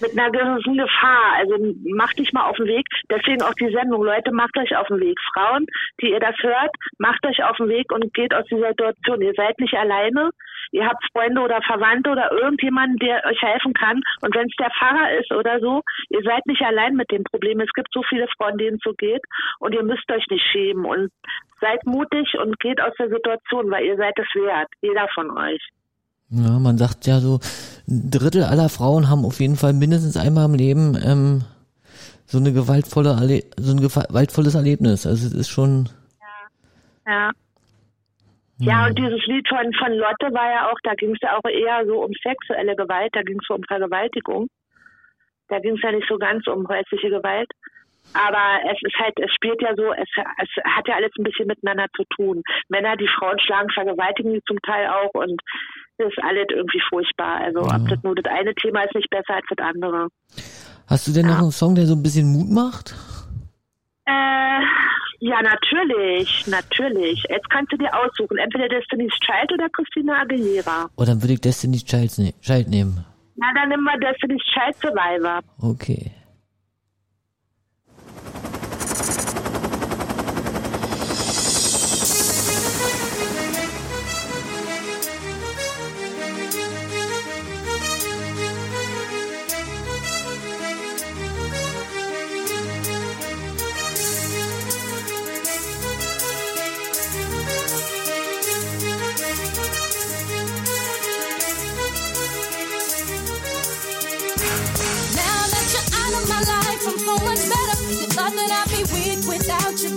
mit 0.00 0.12
einer 0.12 0.30
gewissen 0.30 0.76
Gefahr. 0.76 1.36
Also 1.38 1.56
macht 1.94 2.18
dich 2.18 2.32
mal 2.32 2.48
auf 2.48 2.56
den 2.56 2.66
Weg. 2.66 2.86
Deswegen 3.10 3.42
auch 3.42 3.54
die 3.54 3.72
Sendung. 3.72 4.02
Leute, 4.02 4.32
macht 4.32 4.56
euch 4.58 4.76
auf 4.76 4.88
den 4.88 5.00
Weg. 5.00 5.18
Frauen, 5.32 5.66
die 6.00 6.10
ihr 6.10 6.20
das 6.20 6.36
hört, 6.40 6.74
macht 6.98 7.24
euch 7.26 7.42
auf 7.44 7.56
den 7.56 7.68
Weg 7.68 7.92
und 7.92 8.12
geht 8.14 8.34
aus 8.34 8.44
dieser 8.46 8.68
Situation. 8.68 9.22
Ihr 9.22 9.34
seid 9.36 9.58
nicht 9.58 9.74
alleine. 9.74 10.30
Ihr 10.72 10.86
habt 10.86 11.02
Freunde 11.12 11.40
oder 11.40 11.60
Verwandte 11.62 12.10
oder 12.10 12.30
irgendjemanden, 12.30 12.98
der 12.98 13.24
euch 13.24 13.42
helfen 13.42 13.74
kann. 13.74 14.00
Und 14.22 14.34
wenn 14.34 14.46
es 14.46 14.56
der 14.58 14.70
Pfarrer 14.70 15.18
ist 15.18 15.32
oder 15.32 15.58
so, 15.60 15.82
ihr 16.10 16.22
seid 16.22 16.46
nicht 16.46 16.62
allein 16.62 16.94
mit 16.94 17.10
dem 17.10 17.24
Problem. 17.24 17.60
Es 17.60 17.72
gibt 17.74 17.88
so 17.92 18.02
viele 18.08 18.28
Frauen, 18.36 18.58
denen 18.58 18.76
es 18.76 18.82
so 18.84 18.92
geht. 18.92 19.22
Und 19.58 19.74
ihr 19.74 19.82
müsst 19.82 20.10
euch 20.10 20.26
nicht 20.30 20.44
schämen. 20.52 20.84
Und 20.84 21.10
seid 21.60 21.84
mutig 21.86 22.34
und 22.38 22.58
geht 22.60 22.80
aus 22.80 22.94
der 22.98 23.08
Situation, 23.08 23.70
weil 23.70 23.84
ihr 23.84 23.96
seid 23.96 24.18
es 24.18 24.28
wert. 24.34 24.68
Jeder 24.80 25.08
von 25.14 25.36
euch. 25.36 25.62
Ja, 26.32 26.60
man 26.60 26.78
sagt 26.78 27.06
ja 27.06 27.18
so, 27.18 27.40
ein 27.90 28.10
Drittel 28.10 28.44
aller 28.44 28.68
Frauen 28.68 29.08
haben 29.08 29.24
auf 29.24 29.40
jeden 29.40 29.56
Fall 29.56 29.72
mindestens 29.72 30.16
einmal 30.16 30.46
im 30.46 30.54
Leben 30.54 30.96
ähm, 31.04 31.44
so 32.26 32.38
eine 32.38 32.52
gewaltvolle, 32.52 33.10
Erle 33.10 33.42
so 33.56 33.72
ein 33.72 33.80
gewaltvolles 33.80 34.54
Erlebnis. 34.54 35.06
Also 35.06 35.26
es 35.26 35.32
ist 35.32 35.48
schon, 35.48 35.88
Ja. 37.06 37.30
Ja, 38.62 38.86
und 38.86 38.98
dieses 38.98 39.24
Lied 39.24 39.48
von, 39.48 39.72
von 39.72 39.92
Lotte 39.94 40.34
war 40.34 40.50
ja 40.50 40.70
auch, 40.70 40.76
da 40.82 40.94
ging 40.94 41.12
es 41.12 41.18
ja 41.22 41.34
auch 41.34 41.48
eher 41.48 41.86
so 41.86 42.04
um 42.04 42.12
sexuelle 42.22 42.76
Gewalt, 42.76 43.08
da 43.14 43.22
ging 43.22 43.38
es 43.40 43.46
so 43.48 43.54
um 43.54 43.62
Vergewaltigung. 43.62 44.48
Da 45.48 45.58
ging 45.60 45.76
es 45.76 45.82
ja 45.82 45.92
nicht 45.92 46.06
so 46.06 46.18
ganz 46.18 46.46
um 46.46 46.68
häusliche 46.68 47.08
Gewalt. 47.08 47.50
Aber 48.12 48.60
es 48.70 48.78
ist 48.82 48.98
halt, 48.98 49.18
es 49.18 49.32
spielt 49.32 49.62
ja 49.62 49.74
so, 49.76 49.92
es, 49.92 50.08
es 50.42 50.64
hat 50.64 50.88
ja 50.88 50.96
alles 50.96 51.10
ein 51.18 51.24
bisschen 51.24 51.46
miteinander 51.46 51.86
zu 51.96 52.04
tun. 52.16 52.42
Männer, 52.68 52.96
die 52.96 53.08
Frauen 53.08 53.38
schlagen, 53.40 53.70
vergewaltigen 53.70 54.34
die 54.34 54.42
zum 54.46 54.60
Teil 54.62 54.88
auch 54.88 55.14
und 55.14 55.40
ist 56.00 56.18
alles 56.22 56.46
irgendwie 56.50 56.82
furchtbar. 56.88 57.40
Also 57.40 57.60
ja. 57.60 57.76
ob 57.76 57.82
ah. 57.82 57.86
das 57.88 58.02
nur 58.02 58.14
das 58.14 58.32
eine 58.32 58.54
Thema 58.54 58.82
ist 58.82 58.94
nicht 58.94 59.10
besser 59.10 59.34
als 59.34 59.46
das 59.54 59.66
andere. 59.66 60.08
Hast 60.86 61.06
du 61.06 61.12
denn 61.12 61.26
ja. 61.26 61.32
noch 61.32 61.42
einen 61.42 61.52
Song, 61.52 61.74
der 61.74 61.86
so 61.86 61.94
ein 61.94 62.02
bisschen 62.02 62.26
Mut 62.32 62.50
macht? 62.50 62.94
Äh, 64.06 64.60
ja, 65.20 65.42
natürlich, 65.42 66.46
natürlich. 66.46 67.22
Jetzt 67.28 67.48
kannst 67.50 67.72
du 67.72 67.76
dir 67.76 67.90
aussuchen, 67.94 68.38
entweder 68.38 68.68
Destiny's 68.68 69.12
Child 69.20 69.52
oder 69.52 69.68
Christina 69.68 70.22
Aguilera. 70.22 70.88
Oh, 70.96 71.04
dann 71.04 71.22
würde 71.22 71.34
ich 71.34 71.40
Destiny's 71.40 71.84
Child, 71.84 72.18
ne 72.18 72.34
Child 72.40 72.68
nehmen. 72.68 73.04
Na, 73.36 73.52
dann 73.54 73.68
nehmen 73.68 73.84
wir 73.84 73.98
Destiny's 73.98 74.42
Child 74.44 74.76
Survivor. 74.76 75.40
Okay. 75.60 76.10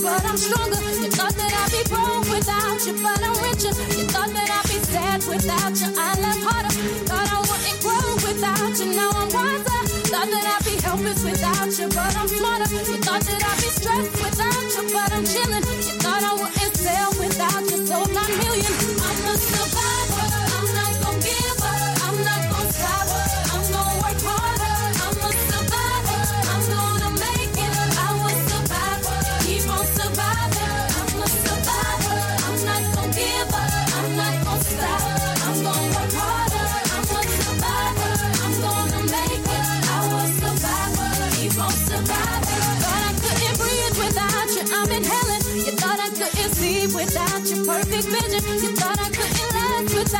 but 0.03 0.25
I'm 0.27 0.35
stronger. 0.37 0.79
You 0.99 1.09
thought 1.09 1.33
that 1.39 1.51
I'd 1.55 1.71
be 1.71 1.81
broke 1.87 2.27
without 2.27 2.79
you, 2.83 2.93
but 2.99 3.19
I'm 3.23 3.35
richer. 3.39 3.71
You 3.95 4.05
thought 4.11 4.31
that 4.35 4.49
I'd 4.51 4.67
be 4.67 4.77
sad 4.91 5.23
without 5.23 5.73
you, 5.79 5.89
I 5.95 6.11
love 6.19 6.41
harder. 6.43 6.73
Thought 7.07 7.29
I 7.31 7.39
wouldn't 7.47 7.79
grow 7.79 8.07
without 8.27 8.73
you, 8.79 8.87
now 8.99 9.11
I'm 9.15 9.31
wiser. 9.31 9.79
Thought 10.11 10.27
that 10.27 10.45
I'd 10.53 10.63
be 10.67 10.75
helpless 10.83 11.23
without 11.23 11.71
you, 11.79 11.87
but 11.87 12.13
I'm 12.19 12.27
smarter. 12.27 12.67
You 12.91 12.99
thought 12.99 13.23
that 13.23 13.41
I'd 13.47 13.59
be 13.63 13.69
stressed 13.71 14.13
without 14.19 14.67
you, 14.75 14.83
but 14.91 15.09
I'm 15.15 15.25
chilling. 15.25 15.65
You 15.87 15.95
thought 16.03 16.23
I 16.23 16.33
wouldn't 16.35 16.75
sell 16.75 17.11
without 17.15 17.63
you, 17.71 17.79
sold 17.87 18.11
nine 18.13 18.37
million. 18.43 18.82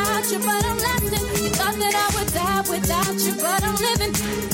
without 0.04 0.32
you, 0.32 0.40
but 0.40 0.66
I'm 0.66 0.78
lasting. 0.78 1.44
You 1.44 1.50
thought 1.50 1.76
that 1.76 1.96
I 1.96 2.08
would 2.16 2.34
die 2.34 2.62
without 2.70 3.16
you, 3.26 3.34
but 3.42 3.64
I'm 3.64 3.76
living. 3.76 4.53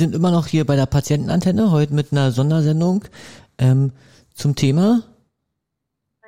sind 0.00 0.14
immer 0.14 0.32
noch 0.32 0.46
hier 0.46 0.64
bei 0.66 0.74
der 0.74 0.86
Patientenantenne, 0.86 1.70
heute 1.70 1.94
mit 1.94 2.10
einer 2.10 2.32
Sondersendung 2.32 3.04
ähm, 3.58 3.92
zum 4.34 4.56
Thema 4.56 5.04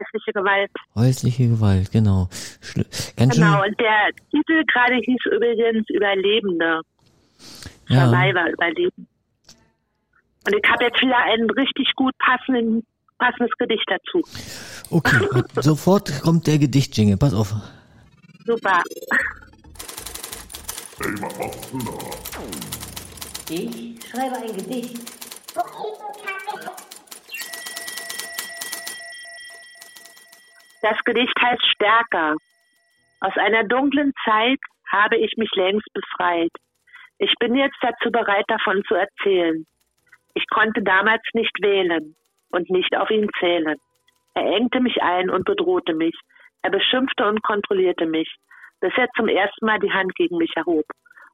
häusliche 0.02 0.32
Gewalt. 0.32 0.70
Häusliche 0.94 1.48
Gewalt, 1.48 1.92
genau. 1.92 2.28
Schli 2.60 2.84
ganz 3.16 3.34
genau, 3.34 3.62
und 3.62 3.78
der 3.80 4.10
Titel 4.30 4.64
gerade 4.66 4.96
hieß 4.96 5.20
übrigens 5.32 5.88
Überlebende. 5.90 6.80
Ja. 7.88 8.06
Survivor, 8.06 8.50
Überleben. 8.52 9.06
Und 10.46 10.54
ich 10.54 10.70
habe 10.70 10.84
jetzt 10.84 11.00
wieder 11.00 11.18
einen 11.18 11.50
richtig 11.50 11.92
gut 11.94 12.14
passenden, 12.18 12.84
passendes 13.18 13.52
Gedicht 13.58 13.86
dazu. 13.86 14.22
Okay, 14.90 15.42
sofort 15.60 16.22
kommt 16.22 16.46
der 16.46 16.58
Gedicht, 16.58 16.96
Jingle. 16.96 17.16
Pass 17.16 17.34
auf. 17.34 17.54
Super. 18.44 18.82
Hey, 21.00 21.14
mach 21.20 21.38
auf. 21.38 22.81
Ich 23.50 23.98
schreibe 24.08 24.36
ein 24.36 24.56
Gedicht. 24.56 25.22
Das 30.82 30.98
Gedicht 31.04 31.34
heißt 31.40 31.64
Stärker. 31.74 32.36
Aus 33.20 33.36
einer 33.36 33.64
dunklen 33.64 34.12
Zeit 34.24 34.58
habe 34.90 35.16
ich 35.16 35.36
mich 35.36 35.50
längst 35.54 35.86
befreit. 35.92 36.50
Ich 37.18 37.34
bin 37.38 37.54
jetzt 37.54 37.76
dazu 37.80 38.10
bereit, 38.10 38.44
davon 38.48 38.82
zu 38.88 38.94
erzählen. 38.94 39.66
Ich 40.34 40.44
konnte 40.48 40.82
damals 40.82 41.22
nicht 41.34 41.56
wählen 41.62 42.16
und 42.50 42.70
nicht 42.70 42.96
auf 42.96 43.10
ihn 43.10 43.28
zählen. 43.38 43.76
Er 44.34 44.56
engte 44.56 44.80
mich 44.80 45.02
ein 45.02 45.30
und 45.30 45.44
bedrohte 45.44 45.94
mich. 45.94 46.18
Er 46.62 46.70
beschimpfte 46.70 47.26
und 47.26 47.42
kontrollierte 47.42 48.06
mich, 48.06 48.32
bis 48.80 48.92
er 48.96 49.08
zum 49.16 49.28
ersten 49.28 49.66
Mal 49.66 49.78
die 49.78 49.92
Hand 49.92 50.14
gegen 50.14 50.36
mich 50.38 50.56
erhob 50.56 50.86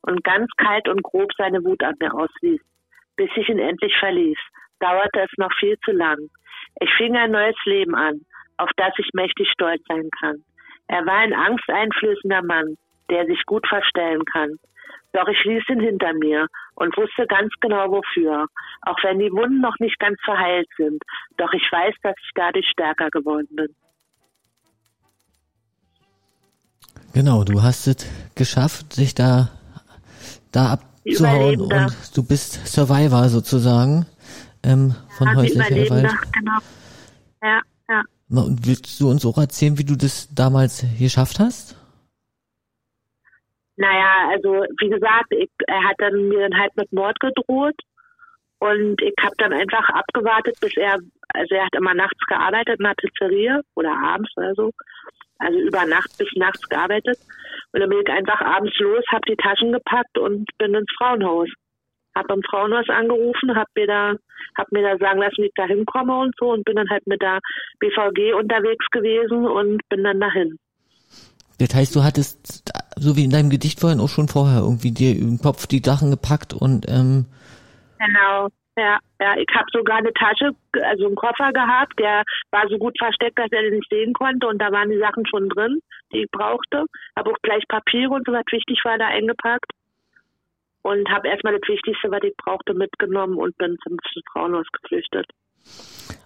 und 0.02 0.24
ganz 0.24 0.50
kalt 0.56 0.88
und 0.88 1.02
grob 1.02 1.30
seine 1.36 1.64
Wut 1.64 1.82
an 1.82 1.94
mir 2.00 2.14
ausließ. 2.14 2.60
Bis 3.16 3.30
ich 3.36 3.48
ihn 3.48 3.58
endlich 3.58 3.96
verließ, 3.98 4.38
dauerte 4.80 5.20
es 5.20 5.30
noch 5.36 5.52
viel 5.58 5.76
zu 5.84 5.92
lang. 5.92 6.18
Ich 6.80 6.90
fing 6.94 7.16
ein 7.16 7.32
neues 7.32 7.56
Leben 7.64 7.94
an, 7.94 8.20
auf 8.56 8.70
das 8.76 8.92
ich 8.98 9.08
mächtig 9.14 9.50
stolz 9.50 9.82
sein 9.88 10.08
kann. 10.20 10.44
Er 10.88 11.04
war 11.04 11.18
ein 11.18 11.34
angsteinflößender 11.34 12.42
Mann, 12.42 12.76
der 13.10 13.26
sich 13.26 13.44
gut 13.46 13.66
verstellen 13.66 14.24
kann. 14.24 14.56
Doch 15.12 15.26
ich 15.28 15.42
ließ 15.44 15.64
ihn 15.68 15.80
hinter 15.80 16.12
mir 16.14 16.46
und 16.74 16.96
wusste 16.96 17.26
ganz 17.26 17.52
genau 17.60 17.90
wofür. 17.90 18.46
Auch 18.82 18.96
wenn 19.02 19.18
die 19.18 19.32
Wunden 19.32 19.60
noch 19.60 19.78
nicht 19.78 19.98
ganz 19.98 20.18
verheilt 20.24 20.68
sind. 20.76 21.02
Doch 21.36 21.52
ich 21.52 21.66
weiß, 21.70 21.94
dass 22.02 22.14
ich 22.22 22.30
dadurch 22.34 22.68
stärker 22.68 23.08
geworden 23.10 23.48
bin. 23.50 23.74
Genau, 27.14 27.42
du 27.42 27.62
hast 27.62 27.86
es 27.86 28.06
geschafft, 28.34 28.92
sich 28.92 29.14
da, 29.14 29.48
da 30.52 30.72
abzuhauen 30.72 31.60
und 31.60 32.16
du 32.16 32.22
bist 32.22 32.66
Survivor 32.66 33.28
sozusagen 33.28 34.06
ähm, 34.62 34.94
von 35.16 35.28
ja, 35.28 35.34
häuslicher 35.36 35.74
Gewalt. 35.74 36.10
Genau. 36.32 36.58
Ja, 37.42 37.60
ja. 37.88 38.02
Und 38.30 38.66
willst 38.66 39.00
du 39.00 39.10
uns 39.10 39.24
auch 39.24 39.38
erzählen, 39.38 39.78
wie 39.78 39.84
du 39.84 39.96
das 39.96 40.28
damals 40.34 40.84
geschafft 40.98 41.38
hast? 41.38 41.76
Naja, 43.76 44.30
also 44.32 44.64
wie 44.80 44.90
gesagt, 44.90 45.30
ich, 45.30 45.50
er 45.66 45.82
hat 45.84 45.96
dann 45.98 46.28
mir 46.28 46.48
dann 46.48 46.58
halt 46.58 46.76
mit 46.76 46.92
Mord 46.92 47.18
gedroht 47.20 47.80
und 48.58 49.00
ich 49.00 49.14
habe 49.22 49.34
dann 49.38 49.52
einfach 49.52 49.88
abgewartet, 49.90 50.58
bis 50.60 50.76
er, 50.76 50.98
also 51.32 51.54
er 51.54 51.66
hat 51.66 51.74
immer 51.76 51.94
nachts 51.94 52.18
gearbeitet 52.26 52.80
in 52.80 52.84
der 52.84 52.94
Pizzeria 52.94 53.60
oder 53.76 53.96
abends 53.96 54.30
oder 54.36 54.52
so, 54.56 54.72
also 55.38 55.58
über 55.60 55.86
Nacht 55.86 56.10
bis 56.18 56.28
nachts 56.34 56.68
gearbeitet 56.68 57.18
und 57.72 57.80
dann 57.80 57.88
bin 57.88 58.00
ich 58.00 58.10
einfach 58.10 58.40
abends 58.40 58.78
los, 58.78 59.04
habe 59.10 59.22
die 59.28 59.36
Taschen 59.36 59.72
gepackt 59.72 60.18
und 60.18 60.48
bin 60.58 60.74
ins 60.74 60.90
Frauenhaus. 60.96 61.48
Hab 62.14 62.26
beim 62.26 62.42
Frauenhaus 62.42 62.88
angerufen, 62.88 63.54
hab 63.54 63.68
mir 63.76 63.86
da, 63.86 64.14
hab 64.56 64.72
mir 64.72 64.82
da 64.82 64.96
sagen 64.98 65.20
lassen, 65.20 65.42
wie 65.42 65.46
ich 65.46 65.52
da 65.54 65.66
hinkomme 65.66 66.18
und 66.18 66.34
so 66.38 66.52
und 66.52 66.64
bin 66.64 66.76
dann 66.76 66.88
halt 66.90 67.06
mit 67.06 67.20
der 67.20 67.38
BVG 67.78 68.34
unterwegs 68.34 68.86
gewesen 68.90 69.46
und 69.46 69.80
bin 69.88 70.02
dann 70.02 70.18
dahin. 70.18 70.58
Das 71.58 71.74
heißt, 71.74 71.94
du 71.94 72.02
hattest, 72.02 72.72
so 72.96 73.16
wie 73.16 73.24
in 73.24 73.30
deinem 73.30 73.50
Gedicht 73.50 73.80
vorhin 73.80 74.00
auch 74.00 74.08
schon 74.08 74.28
vorher, 74.28 74.60
irgendwie 74.60 74.92
dir 74.92 75.16
im 75.16 75.38
Kopf 75.38 75.66
die 75.66 75.82
Sachen 75.84 76.10
gepackt 76.10 76.54
und 76.54 76.86
ähm 76.88 77.26
Genau, 77.98 78.48
ja, 78.78 78.98
ja. 79.20 79.36
Ich 79.36 79.48
habe 79.54 79.66
sogar 79.72 79.98
eine 79.98 80.12
Tasche, 80.12 80.52
also 80.82 81.06
einen 81.06 81.16
Koffer 81.16 81.52
gehabt, 81.52 81.98
der 81.98 82.22
war 82.50 82.68
so 82.68 82.78
gut 82.78 82.96
versteckt, 82.98 83.38
dass 83.38 83.50
er 83.52 83.62
den 83.62 83.74
nicht 83.74 83.90
sehen 83.90 84.12
konnte 84.12 84.46
und 84.46 84.58
da 84.58 84.70
waren 84.72 84.90
die 84.90 84.98
Sachen 84.98 85.26
schon 85.26 85.48
drin, 85.48 85.80
die 86.12 86.22
ich 86.22 86.30
brauchte. 86.30 86.84
Habe 87.16 87.30
auch 87.30 87.38
gleich 87.42 87.66
Papiere 87.68 88.10
und 88.10 88.26
so 88.26 88.32
was 88.32 88.44
wichtig 88.50 88.80
war 88.84 88.98
da 88.98 89.08
eingepackt 89.08 89.70
und 90.82 91.08
habe 91.10 91.28
erstmal 91.28 91.58
das 91.58 91.68
Wichtigste, 91.68 92.10
was 92.10 92.22
ich 92.22 92.36
brauchte, 92.36 92.74
mitgenommen 92.74 93.36
und 93.36 93.56
bin 93.58 93.76
zum 93.82 93.98
Frauenhaus 94.32 94.66
geflüchtet. 94.72 95.26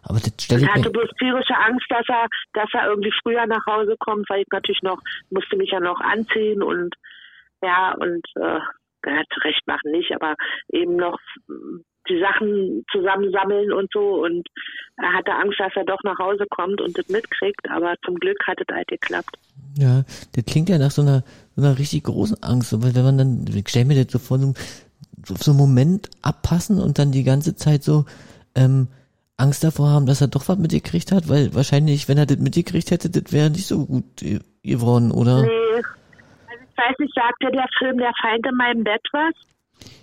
Aber 0.05 0.19
das 0.19 0.35
stelle 0.39 0.63
ich 0.63 0.69
hatte 0.69 0.91
bloß 0.91 1.11
tierische 1.19 1.57
Angst, 1.57 1.87
dass 1.89 2.07
er, 2.09 2.27
dass 2.53 2.69
er 2.73 2.89
irgendwie 2.89 3.13
früher 3.23 3.47
nach 3.47 3.65
Hause 3.67 3.97
kommt, 3.99 4.29
weil 4.29 4.43
ich 4.43 4.49
natürlich 4.51 4.83
noch, 4.83 5.01
musste 5.31 5.57
mich 5.57 5.71
ja 5.71 5.81
noch 5.81 6.01
anziehen 6.01 6.63
und 6.63 6.95
ja, 7.63 7.95
und 7.95 8.27
äh, 8.37 8.61
ja, 9.07 9.23
zurecht 9.33 9.67
machen 9.67 9.93
nicht, 9.93 10.13
aber 10.15 10.35
eben 10.69 10.97
noch 10.97 11.19
die 12.09 12.21
Sachen 12.21 12.85
zusammensammeln 12.91 13.73
und 13.73 13.91
so 13.93 14.25
und 14.25 14.47
er 14.97 15.13
hatte 15.13 15.33
Angst, 15.33 15.59
dass 15.61 15.73
er 15.77 15.85
doch 15.85 16.03
nach 16.05 16.19
Hause 16.19 16.47
kommt 16.51 16.81
und 16.81 16.97
das 16.99 17.09
mitkriegt, 17.09 17.69
aber 17.71 17.95
zum 18.05 18.17
Glück 18.17 18.39
hat 18.47 18.59
es 18.61 18.75
halt 18.75 18.89
geklappt. 18.89 19.39
Ja, 19.79 20.05
das 20.35 20.45
klingt 20.45 20.69
ja 20.69 20.79
nach 20.79 20.91
so 20.91 21.03
einer, 21.03 21.23
so 21.57 21.63
einer 21.63 21.79
richtig 21.79 22.05
großen 22.05 22.43
Angst, 22.43 22.73
weil 22.83 22.95
wenn 22.95 23.05
man 23.05 23.19
dann, 23.19 23.45
ich 23.55 23.69
stell 23.69 23.85
mir 23.85 24.03
das 24.03 24.13
so 24.13 24.19
vor, 24.19 24.39
so, 24.39 24.55
so 25.25 25.53
einen 25.53 25.59
Moment 25.59 26.11
abpassen 26.23 26.81
und 26.81 26.99
dann 26.99 27.13
die 27.13 27.25
ganze 27.25 27.57
Zeit 27.57 27.83
so, 27.83 28.05
ähm, 28.55 28.89
Angst 29.43 29.65
davor 29.65 29.89
haben, 29.89 30.07
dass 30.07 30.21
er 30.21 30.29
doch 30.29 30.49
was 30.49 30.59
mitgekriegt 30.59 31.11
hat? 31.11 31.29
Weil 31.29 31.55
wahrscheinlich, 31.55 32.09
wenn 32.09 32.19
er 32.19 32.27
das 32.27 32.39
mitgekriegt 32.39 32.91
hätte, 32.91 33.11
das 33.11 33.33
wäre 33.33 33.51
nicht 33.51 33.67
so 33.67 33.87
gut 33.87 34.05
geworden, 34.63 35.11
oder? 35.11 35.43
Nee. 35.43 35.49
Also 36.47 36.65
ich 36.71 36.79
weiß 36.79 36.99
nicht, 36.99 37.15
sagt 37.15 37.43
dir 37.43 37.51
der 37.51 37.67
Film 37.79 37.99
Der 37.99 38.13
Feind 38.21 38.47
in 38.47 38.55
meinem 38.57 38.85
Bett 38.85 39.03
was? 39.13 39.35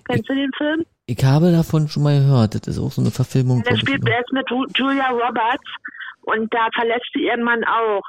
Kennst 0.06 0.24
ich, 0.24 0.28
du 0.28 0.36
den 0.36 0.52
Film? 0.58 0.86
Ich 1.10 1.26
habe 1.26 1.52
davon 1.52 1.88
schon 1.88 2.04
mal 2.04 2.20
gehört. 2.20 2.54
Das 2.54 2.68
ist 2.68 2.78
auch 2.78 2.92
so 2.92 3.02
eine 3.02 3.10
Verfilmung. 3.10 3.64
Ja, 3.66 3.72
der 3.72 3.78
spielt 3.78 4.08
erst 4.08 4.32
mit 4.32 4.46
Julia 4.76 5.10
Roberts 5.10 5.66
und 6.22 6.54
da 6.54 6.68
verlässt 6.76 7.10
sie 7.16 7.26
ihren 7.26 7.42
Mann 7.42 7.64
auch. 7.64 8.04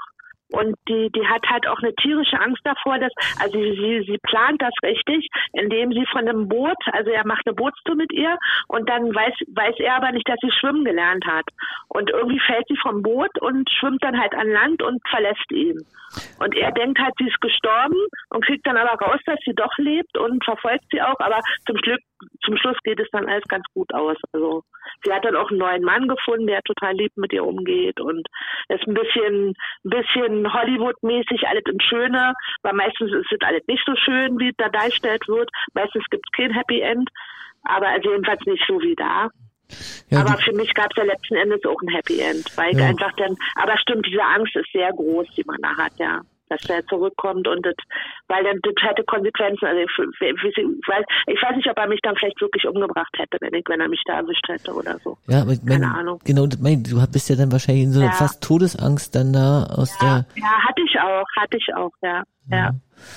Und 0.50 0.76
die, 0.88 1.10
die 1.14 1.26
hat 1.26 1.46
halt 1.48 1.66
auch 1.68 1.78
eine 1.78 1.94
tierische 1.94 2.38
Angst 2.40 2.60
davor, 2.64 2.98
dass, 2.98 3.12
also 3.40 3.58
sie, 3.58 4.04
sie 4.06 4.18
plant 4.22 4.60
das 4.60 4.74
richtig, 4.82 5.28
indem 5.52 5.92
sie 5.92 6.04
von 6.10 6.28
einem 6.28 6.48
Boot, 6.48 6.76
also 6.92 7.10
er 7.10 7.26
macht 7.26 7.46
eine 7.46 7.54
Bootstour 7.54 7.94
mit 7.94 8.12
ihr 8.12 8.36
und 8.68 8.88
dann 8.88 9.14
weiß, 9.14 9.34
weiß 9.54 9.76
er 9.78 9.96
aber 9.96 10.12
nicht, 10.12 10.28
dass 10.28 10.38
sie 10.40 10.50
schwimmen 10.52 10.84
gelernt 10.84 11.24
hat. 11.26 11.46
Und 11.88 12.10
irgendwie 12.10 12.40
fällt 12.40 12.66
sie 12.68 12.76
vom 12.76 13.02
Boot 13.02 13.30
und 13.40 13.70
schwimmt 13.70 14.02
dann 14.02 14.20
halt 14.20 14.34
an 14.34 14.50
Land 14.50 14.82
und 14.82 15.00
verlässt 15.08 15.50
ihn. 15.52 15.78
Und 16.40 16.56
er 16.56 16.72
denkt 16.72 16.98
halt, 16.98 17.14
sie 17.18 17.28
ist 17.28 17.40
gestorben 17.40 17.98
und 18.30 18.44
kriegt 18.44 18.66
dann 18.66 18.76
aber 18.76 19.00
raus, 19.04 19.20
dass 19.26 19.38
sie 19.44 19.54
doch 19.54 19.70
lebt 19.78 20.18
und 20.18 20.44
verfolgt 20.44 20.84
sie 20.90 21.00
auch, 21.00 21.18
aber 21.20 21.40
zum 21.66 21.76
Glück, 21.76 22.00
zum 22.44 22.56
Schluss 22.56 22.76
geht 22.82 22.98
es 22.98 23.08
dann 23.12 23.28
alles 23.28 23.44
ganz 23.48 23.64
gut 23.74 23.92
aus. 23.94 24.16
Also 24.32 24.64
sie 25.04 25.12
hat 25.12 25.24
dann 25.24 25.36
auch 25.36 25.50
einen 25.50 25.58
neuen 25.58 25.82
Mann 25.82 26.08
gefunden, 26.08 26.46
der 26.46 26.62
total 26.62 26.94
lieb 26.94 27.12
mit 27.16 27.32
ihr 27.32 27.44
umgeht 27.44 28.00
und 28.00 28.26
ist 28.68 28.86
ein 28.86 28.94
bisschen, 28.94 29.54
ein 29.84 29.90
bisschen 29.90 30.52
Hollywood-mäßig, 30.52 31.46
alles 31.46 31.64
in 31.70 31.80
Schöne, 31.80 32.34
weil 32.62 32.74
meistens 32.74 33.12
ist 33.12 33.32
es 33.32 33.40
alles 33.42 33.66
nicht 33.66 33.82
so 33.86 33.94
schön, 33.96 34.38
wie 34.38 34.52
da 34.56 34.68
dargestellt 34.68 35.26
wird. 35.28 35.50
Meistens 35.74 36.04
gibt 36.10 36.26
es 36.26 36.36
kein 36.36 36.52
Happy 36.52 36.80
End, 36.80 37.08
aber 37.62 37.88
also 37.88 38.10
jedenfalls 38.10 38.44
nicht 38.46 38.64
so 38.66 38.80
wie 38.80 38.94
da. 38.94 39.28
Ja, 40.08 40.22
aber 40.22 40.36
für 40.38 40.52
mich 40.52 40.74
gab 40.74 40.90
es 40.90 40.96
ja 40.96 41.04
letzten 41.04 41.36
Endes 41.36 41.64
auch 41.64 41.80
ein 41.82 41.94
Happy 41.94 42.20
End, 42.20 42.44
weil 42.56 42.72
ja. 42.72 42.78
ich 42.78 42.84
einfach 42.86 43.12
dann, 43.16 43.36
aber 43.54 43.78
stimmt, 43.78 44.06
diese 44.06 44.22
Angst 44.22 44.56
ist 44.56 44.72
sehr 44.72 44.90
groß, 44.92 45.28
die 45.36 45.44
man 45.44 45.58
da 45.62 45.76
hat, 45.76 45.92
ja. 45.98 46.20
Dass 46.50 46.60
der 46.62 46.84
zurückkommt 46.86 47.46
und 47.46 47.64
das, 47.64 47.74
weil 48.28 48.44
dann 48.44 48.58
das 48.62 48.74
hätte 48.82 49.04
Konsequenzen. 49.04 49.64
Also 49.64 49.80
ich, 49.80 49.90
ich, 50.20 50.88
weiß, 50.88 51.04
ich 51.26 51.42
weiß 51.42 51.56
nicht, 51.56 51.70
ob 51.70 51.78
er 51.78 51.86
mich 51.86 52.00
dann 52.02 52.16
vielleicht 52.16 52.40
wirklich 52.40 52.66
umgebracht 52.66 53.14
hätte, 53.16 53.38
wenn, 53.40 53.54
ich, 53.54 53.64
wenn 53.68 53.80
er 53.80 53.88
mich 53.88 54.02
da 54.04 54.16
erwischt 54.16 54.46
hätte 54.48 54.72
oder 54.74 54.98
so. 54.98 55.16
Ja, 55.28 55.42
aber 55.42 55.52
ich 55.52 55.62
mein, 55.62 55.80
Keine 55.80 55.94
Ahnung. 55.94 56.18
Genau, 56.24 56.46
mein, 56.60 56.82
du 56.82 57.00
bist 57.12 57.30
ja 57.30 57.36
dann 57.36 57.52
wahrscheinlich 57.52 57.84
in 57.84 57.92
so 57.92 58.00
einer 58.00 58.10
ja. 58.10 58.16
fast 58.16 58.42
Todesangst 58.42 59.14
dann 59.14 59.32
da 59.32 59.64
aus 59.64 59.96
ja, 60.02 60.24
der. 60.34 60.42
Ja, 60.42 60.68
hatte 60.68 60.82
ich 60.84 61.00
auch, 61.00 61.26
hatte 61.36 61.56
ich 61.56 61.74
auch, 61.74 61.92
ja. 62.02 62.24
ja. 62.50 62.70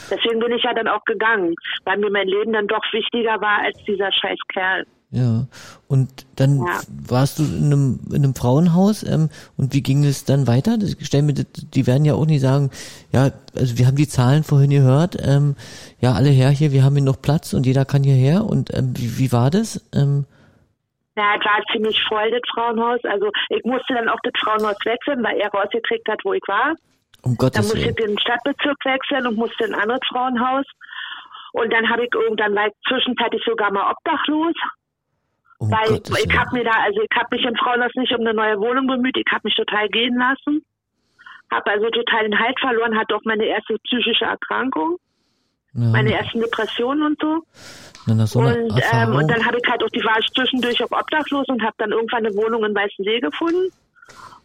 Deswegen 0.10 0.40
bin 0.40 0.52
ich 0.54 0.64
ja 0.64 0.74
dann 0.74 0.88
auch 0.88 1.04
gegangen, 1.06 1.56
weil 1.84 1.98
mir 1.98 2.12
mein 2.12 2.28
Leben 2.28 2.54
dann 2.54 2.68
doch 2.68 2.84
wichtiger 2.92 3.42
war 3.42 3.64
als 3.64 3.78
dieser 3.86 4.12
scheiß 4.12 4.40
Kerl. 4.48 4.86
Ja, 5.16 5.46
und 5.88 6.10
dann 6.38 6.66
ja. 6.66 6.82
warst 7.08 7.38
du 7.38 7.44
in 7.44 7.66
einem, 7.66 8.00
in 8.10 8.24
einem 8.24 8.34
Frauenhaus 8.34 9.04
ähm, 9.04 9.30
und 9.58 9.72
wie 9.72 9.84
ging 9.84 10.04
es 10.04 10.26
dann 10.26 10.48
weiter? 10.48 10.80
Das, 10.80 10.98
stell 11.02 11.22
mir, 11.22 11.36
die 11.36 11.86
werden 11.86 12.04
ja 12.04 12.16
auch 12.16 12.26
nicht 12.26 12.42
sagen, 12.42 12.72
ja, 13.12 13.30
also 13.56 13.78
wir 13.78 13.86
haben 13.86 13.96
die 13.96 14.08
Zahlen 14.08 14.44
vorhin 14.44 14.72
gehört, 14.72 15.16
ähm, 15.24 15.56
ja, 16.00 16.14
alle 16.14 16.30
her 16.30 16.50
hier, 16.50 16.72
wir 16.72 16.84
haben 16.84 16.96
hier 16.96 17.06
noch 17.06 17.22
Platz 17.22 17.54
und 17.54 17.68
jeder 17.68 17.86
kann 17.86 18.02
hierher 18.02 18.44
und 18.44 18.74
ähm, 18.74 18.98
wie, 18.98 19.20
wie 19.20 19.32
war 19.32 19.52
das? 19.52 19.88
Ähm, 19.94 20.26
ja, 21.16 21.36
es 21.38 21.46
war 21.46 21.62
ziemlich 21.72 22.04
voll, 22.10 22.32
das 22.32 22.42
Frauenhaus. 22.52 23.00
Also 23.04 23.30
ich 23.50 23.64
musste 23.66 23.94
dann 23.94 24.10
auch 24.10 24.20
das 24.24 24.34
Frauenhaus 24.42 24.78
wechseln, 24.84 25.24
weil 25.24 25.38
er 25.38 25.50
rausgekriegt 25.50 26.08
hat, 26.10 26.22
wo 26.24 26.34
ich 26.34 26.42
war. 26.48 26.74
Um 27.22 27.38
Gottes 27.38 27.62
Dann 27.62 27.66
musste 27.66 27.90
ich 27.92 27.96
den 28.04 28.18
Stadtbezirk 28.18 28.84
wechseln 28.84 29.28
und 29.28 29.38
musste 29.38 29.66
in 29.66 29.76
ein 29.76 29.82
anderes 29.82 30.02
Frauenhaus. 30.10 30.66
Und 31.54 31.72
dann 31.72 31.88
habe 31.88 32.06
ich 32.06 32.14
irgendwann, 32.16 32.58
ich 32.66 32.74
zwischenzeitlich 32.90 33.44
sogar 33.46 33.72
mal 33.72 33.92
obdachlos. 33.92 34.56
Um 35.64 35.72
Weil 35.72 35.88
Gottes 35.88 36.26
ich 36.26 36.38
habe 36.38 36.58
mir 36.58 36.66
da, 36.66 36.72
also 36.84 37.00
ich 37.00 37.18
habe 37.18 37.28
mich 37.32 37.46
im 37.46 37.56
Frauenhaus 37.56 37.92
nicht 37.96 38.12
um 38.12 38.20
eine 38.20 38.34
neue 38.34 38.60
Wohnung 38.60 38.86
bemüht, 38.86 39.16
ich 39.16 39.32
habe 39.32 39.42
mich 39.46 39.56
total 39.56 39.88
gehen 39.88 40.18
lassen. 40.18 40.62
Habe 41.50 41.72
also 41.72 41.90
total 41.90 42.24
den 42.24 42.38
Halt 42.38 42.60
verloren, 42.60 42.98
hatte 42.98 43.16
auch 43.16 43.24
meine 43.24 43.46
erste 43.46 43.78
psychische 43.86 44.26
Erkrankung. 44.26 44.98
Ja. 45.74 45.88
Meine 45.88 46.14
ersten 46.14 46.42
Depressionen 46.42 47.04
und 47.04 47.22
so. 47.22 47.44
so 48.26 48.40
und, 48.40 48.82
ähm, 48.92 49.16
und 49.16 49.28
dann 49.32 49.46
habe 49.46 49.58
ich 49.58 49.72
halt 49.72 49.84
auch 49.84 49.90
die 49.90 50.04
war 50.04 50.20
zwischendurch 50.36 50.84
auch 50.84 50.92
obdachlos 50.92 51.48
und 51.48 51.64
habe 51.64 51.76
dann 51.78 51.92
irgendwann 51.92 52.26
eine 52.26 52.36
Wohnung 52.36 52.66
in 52.66 52.76
Weißensee 52.76 53.22
gefunden. 53.22 53.70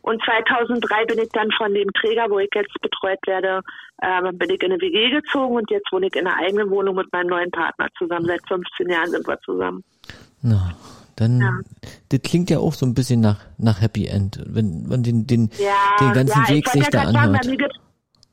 Und 0.02 0.22
2003 0.24 1.04
bin 1.06 1.18
ich 1.18 1.28
dann 1.32 1.50
von 1.50 1.74
dem 1.74 1.92
Träger, 1.94 2.30
wo 2.30 2.38
ich 2.38 2.48
jetzt 2.54 2.80
betreut 2.80 3.18
werde, 3.26 3.60
ähm, 4.02 4.38
bin 4.38 4.50
ich 4.50 4.62
in 4.62 4.72
eine 4.72 4.80
WG 4.80 5.10
gezogen 5.10 5.56
und 5.56 5.70
jetzt 5.70 5.90
wohne 5.92 6.06
ich 6.06 6.14
in 6.14 6.26
einer 6.26 6.38
eigenen 6.38 6.70
Wohnung 6.70 6.94
mit 6.94 7.12
meinem 7.12 7.26
neuen 7.26 7.50
Partner 7.50 7.88
zusammen. 7.98 8.26
Seit 8.26 8.46
15 8.46 8.88
Jahren 8.88 9.10
sind 9.10 9.26
wir 9.26 9.38
zusammen. 9.40 9.82
Na, 10.40 10.70
dann, 11.20 11.40
Ja. 11.40 11.50
das 12.10 12.22
klingt 12.22 12.50
ja 12.50 12.58
auch 12.58 12.72
so 12.72 12.86
ein 12.86 12.94
bisschen 12.94 13.20
nach, 13.20 13.40
nach 13.58 13.80
Happy 13.80 14.06
End, 14.06 14.40
wenn 14.46 14.86
man 14.88 15.02
den, 15.02 15.26
den, 15.26 15.50
Ja, 15.58 15.96
den 16.00 16.12
ganzen 16.12 16.42
ja, 16.42 16.48
Weg 16.54 16.66
ich 16.66 16.72
sich 16.72 16.88
da 16.88 17.04
sagen, 17.04 17.16
anhört. 17.16 17.42
bei 17.42 17.48
mir 17.50 17.56
gibt's, 17.56 17.76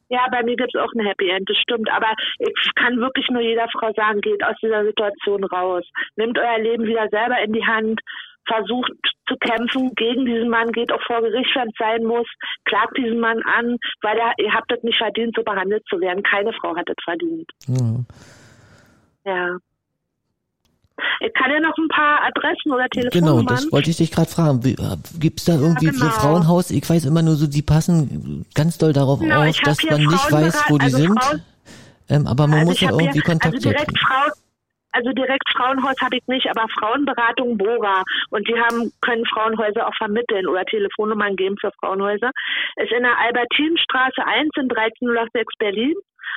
ja, 0.10 0.20
bei 0.32 0.44
mir 0.44 0.56
gibt's 0.56 0.76
auch 0.76 0.92
ein 0.94 1.06
Happy 1.06 1.30
End, 1.30 1.50
das 1.50 1.58
stimmt. 1.58 1.90
Aber 1.92 2.14
ich 2.40 2.72
kann 2.76 2.98
wirklich 2.98 3.28
nur 3.30 3.42
jeder 3.42 3.68
Frau 3.70 3.92
sagen, 3.94 4.22
geht 4.22 4.44
aus 4.44 4.56
dieser 4.62 4.84
Situation 4.86 5.44
raus. 5.46 5.84
Nehmt 6.16 6.38
euer 6.38 6.60
Leben 6.60 6.86
wieder 6.86 7.08
selber 7.10 7.42
in 7.44 7.54
die 7.54 7.66
Hand. 7.66 8.00
Versucht 8.48 8.92
zu 9.28 9.36
kämpfen 9.38 9.92
gegen 9.96 10.24
diesen 10.28 10.50
Mann, 10.50 10.72
geht 10.72 10.92
auch 10.92 11.02
vor 11.08 11.20
Gericht, 11.22 11.50
wenn 11.56 11.68
es 11.70 11.74
sein 11.80 12.04
muss. 12.04 12.28
Klagt 12.66 12.96
diesen 12.96 13.20
Mann 13.20 13.42
an, 13.42 13.76
weil 14.04 14.20
er, 14.20 14.34
ihr 14.38 14.54
habt 14.54 14.72
es 14.72 14.84
nicht 14.84 15.00
verdient, 15.00 15.36
so 15.36 15.42
behandelt 15.42 15.84
zu 15.90 16.00
werden. 16.00 16.22
Keine 16.22 16.54
Frau 16.54 16.76
hat 16.76 16.88
es 16.88 17.04
verdient. 17.04 17.50
Ja. 17.66 18.06
Ja. 19.26 19.58
Ich 21.20 21.34
kann 21.34 21.52
ja 21.52 21.60
noch 21.60 21.78
ein 21.78 21.88
paar 21.90 22.22
Adressen 22.24 22.72
oder 22.72 22.88
Genau, 22.90 23.10
Telefonnummern. 23.10 23.46
das 23.48 23.72
wollte 23.72 23.90
ich 23.90 23.98
dich 23.98 24.12
gerade 24.12 24.30
fragen. 24.30 24.62
Äh, 24.66 24.76
Gibt's 25.20 25.46
da 25.46 25.54
irgendwie 25.54 25.88
so 25.88 26.00
genau. 26.06 26.12
Frauenhaus? 26.12 26.72
Ich 26.72 26.90
weiß 26.90 27.06
immer 27.06 27.22
nur 27.22 27.36
so, 27.36 27.48
die 27.48 27.62
passen 27.62 28.46
ganz 28.54 28.78
doll 28.78 28.94
darauf 28.94 29.20
Genau, 29.20 29.44
auf, 29.44 29.58
dass 29.60 29.84
man 29.84 30.02
nicht 30.02 30.32
weiß, 30.32 30.64
wo 30.70 30.78
die 30.78 30.86
also 30.86 30.98
sind. 30.98 31.22
Frauen- 31.24 31.42
ähm, 32.10 32.28
aber 32.28 32.48
man 32.48 32.60
Also 32.60 32.72
muss 32.72 32.80
ja 32.82 32.90
irgendwie 32.92 33.12
hier- 33.14 33.24
Kontakt 33.24 33.56
also 33.56 33.70
direkt. 33.70 33.98
Frauen, 34.00 34.32
also 34.92 35.12
direkt 35.12 35.44
Frauenhaus 35.52 35.96
habe 36.02 36.16
ich 36.18 36.28
nicht, 36.28 36.48
aber 36.50 36.66
Frauenberatung 36.80 37.58
Bora 37.58 38.04
und 38.30 38.48
die 38.48 38.56
haben 38.58 38.92
können 39.02 39.26
Frauenhäuser 39.26 39.88
auch 39.88 39.96
vermitteln 39.98 40.48
oder 40.48 40.64
Telefonnummern 40.66 41.36
geben 41.36 41.56
für 41.60 41.72
Frauenhäuser. 41.82 42.32
Ist 42.78 42.92
in 42.94 43.04
der 43.04 43.18
Albertinstraße 43.20 44.24
1 44.26 44.50
in 44.56 44.70
1306 44.70 45.54
Berlin 45.60 45.96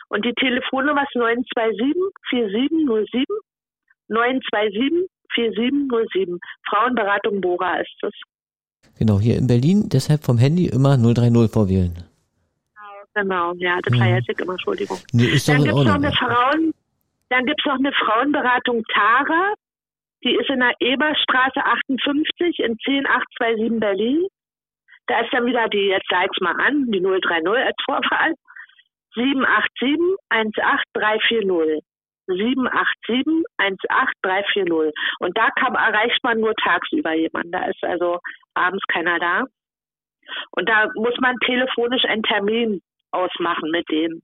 und 0.09 0.25
die 0.25 0.33
Telefonnummer 0.35 1.03
ist 1.03 1.15
927 1.15 1.95
4707 2.31 3.25
927 4.09 5.09
4707. 5.35 6.39
Frauenberatung 6.69 7.41
Bora 7.41 7.77
ist 7.81 7.95
es. 8.03 8.13
Genau, 8.99 9.21
hier 9.21 9.37
in 9.37 9.47
Berlin, 9.47 9.89
deshalb 9.89 10.25
vom 10.25 10.39
Handy 10.39 10.67
immer 10.67 10.97
030 10.97 11.51
vorwählen. 11.53 11.95
Genau, 13.15 13.53
ja, 13.57 13.79
das 13.83 13.93
Mhm. 13.95 13.99
vergesse 13.99 14.33
ich 14.33 14.39
immer, 14.39 14.53
Entschuldigung. 14.53 14.99
Nee, 15.13 15.25
ist 15.27 15.49
Dann 15.49 15.57
in 15.59 15.65
gibt's 15.65 15.85
noch 15.85 15.95
eine 15.95 16.13
Frauen, 16.13 16.75
dann 17.31 17.47
gibt's 17.47 17.65
noch 17.67 17.75
eine 17.79 17.93
Frauenberatung 17.93 18.83
Tara. 18.95 19.55
Die 20.25 20.35
ist 20.35 20.49
in 20.51 20.61
der 20.61 20.73
Eberstraße 20.81 21.61
58 21.65 22.59
in 22.61 22.77
10827 22.79 23.81
Berlin. 23.81 24.27
Da 25.07 25.21
ist 25.21 25.33
dann 25.33 25.47
wieder 25.47 25.69
die, 25.69 25.89
jetzt 25.89 26.07
sag 26.11 26.27
ich's 26.27 26.41
mal 26.41 26.55
an, 26.61 26.87
die 26.93 27.01
030 27.01 27.47
als 27.67 27.77
Vorwahl. 27.85 28.35
787 29.15 29.99
18340. 30.29 31.83
787 32.29 33.45
18340. 33.59 34.95
Und 35.21 35.37
da 35.37 35.51
kann, 35.51 35.75
erreicht 35.75 36.23
man 36.23 36.41
nur 36.41 36.55
tagsüber 36.55 37.15
jemanden. 37.15 37.53
Da 37.53 37.65
ist 37.67 37.83
also 37.83 38.19
abends 38.55 38.85
keiner 38.93 39.19
da. 39.19 39.45
Und 40.53 40.69
da 40.69 40.89
muss 40.95 41.15
man 41.21 41.37
telefonisch 41.45 42.05
einen 42.05 42.23
Termin 42.23 42.81
ausmachen 43.11 43.71
mit 43.71 43.89
denen. 43.91 44.23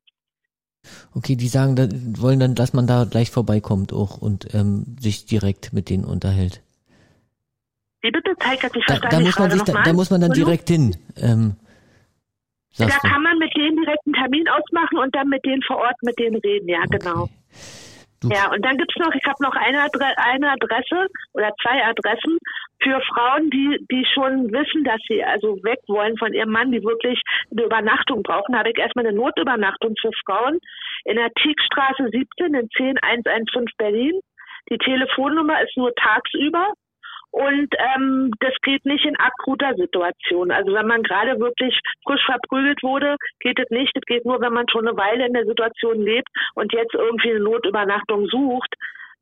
Okay, 1.15 1.37
die 1.37 1.49
sagen, 1.49 1.77
wollen 2.21 2.41
dann, 2.41 2.55
dass 2.55 2.75
man 2.75 2.87
da 2.87 3.05
gleich 3.11 3.31
vorbeikommt 3.31 3.93
auch 3.93 4.19
und 4.19 4.53
ähm, 4.55 4.97
sich 5.01 5.25
direkt 5.25 5.73
mit 5.73 5.89
denen 5.89 6.05
unterhält. 6.05 6.63
Wie 8.03 8.11
bitte? 8.11 8.35
Zeig 8.39 8.63
hat 8.63 8.73
sich 8.73 8.85
Da, 8.85 8.99
da 8.99 9.21
muss 9.21 9.39
man 9.39 9.51
sich, 9.51 9.63
da, 9.63 9.83
da 9.83 9.93
muss 9.95 10.11
man 10.11 10.21
dann 10.21 10.33
direkt 10.33 10.69
hin. 10.69 10.95
Ähm, 11.17 11.57
Da 12.77 12.87
kann 12.87 13.23
man 13.23 13.39
mit 13.39 13.57
denen 13.57 13.77
direkt 13.77 14.05
einen 14.05 14.15
Termin 14.15 14.47
ausmachen 14.49 14.99
und 14.99 15.15
dann 15.15 15.29
mit 15.29 15.43
denen 15.47 15.63
vor 15.63 15.79
Ort 15.79 15.97
mit 16.03 16.19
denen 16.19 16.37
reden. 16.37 16.69
Ja, 16.69 16.83
genau. 16.91 17.29
Ja, 18.31 18.51
und 18.53 18.64
dann 18.64 18.77
gibt's 18.77 18.97
noch, 18.97 19.12
ich 19.14 19.25
habe 19.27 19.43
noch 19.43 19.55
eine, 19.55 19.83
Adre 19.83 20.12
eine 20.16 20.53
Adresse 20.53 21.09
oder 21.33 21.53
zwei 21.62 21.85
Adressen 21.85 22.39
für 22.83 23.01
Frauen, 23.12 23.51
die, 23.51 23.79
die 23.91 24.07
schon 24.12 24.53
wissen, 24.53 24.85
dass 24.85 25.01
sie 25.09 25.22
also 25.25 25.57
weg 25.64 25.81
wollen 25.89 26.16
von 26.18 26.33
ihrem 26.33 26.51
Mann, 26.51 26.72
die 26.72 26.83
wirklich 26.83 27.20
eine 27.51 27.64
Übernachtung 27.64 28.22
brauchen. 28.22 28.57
Habe 28.57 28.70
ich 28.70 28.79
erstmal 28.79 29.07
eine 29.07 29.16
Notübernachtung 29.16 29.95
für 30.01 30.11
Frauen 30.25 30.59
in 31.05 31.16
der 31.16 31.33
Tiegstraße 31.35 32.09
17 32.11 32.55
in 32.55 32.68
10115 32.68 33.64
Berlin. 33.79 34.20
Die 34.70 34.79
Telefonnummer 34.79 35.62
ist 35.62 35.77
nur 35.77 35.95
tagsüber 35.95 36.72
und 37.35 37.68
ähm, 37.97 38.30
das 38.39 38.55
geht 38.62 38.85
nicht 38.85 39.05
in 39.05 39.18
akuter 39.18 39.74
Situation. 39.74 40.53
Also 40.53 40.72
wenn 40.72 40.87
man 40.87 41.03
gerade 41.03 41.41
wirklich 41.41 41.76
frisch 42.07 42.24
verprügelt 42.24 42.80
wurde, 42.85 43.16
geht 43.41 43.59
es 43.59 43.68
nicht. 43.70 43.91
Es 43.97 44.05
geht 44.07 44.24
nur, 44.24 44.41
wenn 44.41 44.53
man 44.53 44.68
schon 44.68 44.87
eine 44.87 44.97
Weile 44.97 45.26
in 45.26 45.32
der 45.32 45.45
Situation 45.45 46.01
lebt 46.01 46.28
und 46.55 46.72
jetzt 46.72 46.95
irgendwie 46.95 47.30
eine 47.30 47.41
Notübernachtung 47.41 48.26
sucht, 48.26 48.72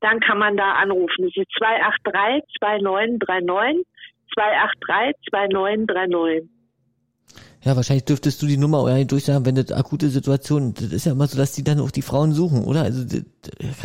dann 0.01 0.21
kann 0.21 0.37
man 0.37 0.59
da 0.59 0.73
anrufen. 0.73 1.25
Das 1.25 1.37
ist 1.37 1.53
283 1.57 2.45
2939 2.59 3.87
283 4.35 5.17
2939. 5.31 6.62
Ja, 7.65 7.77
wahrscheinlich 7.77 8.05
dürftest 8.05 8.43
du 8.43 8.47
die 8.47 8.57
Nummer 8.57 8.83
oder 8.83 9.05
durchsagen, 9.05 9.47
wenn 9.47 9.55
das 9.55 9.71
akute 9.71 10.09
Situation, 10.09 10.75
das 10.75 10.93
ist 10.93 11.07
ja 11.07 11.13
immer 11.13 11.29
so, 11.29 11.39
dass 11.39 11.53
die 11.53 11.63
dann 11.63 11.79
auch 11.79 11.93
die 11.93 12.03
Frauen 12.03 12.33
suchen, 12.33 12.65
oder? 12.65 12.83
Also 12.83 13.07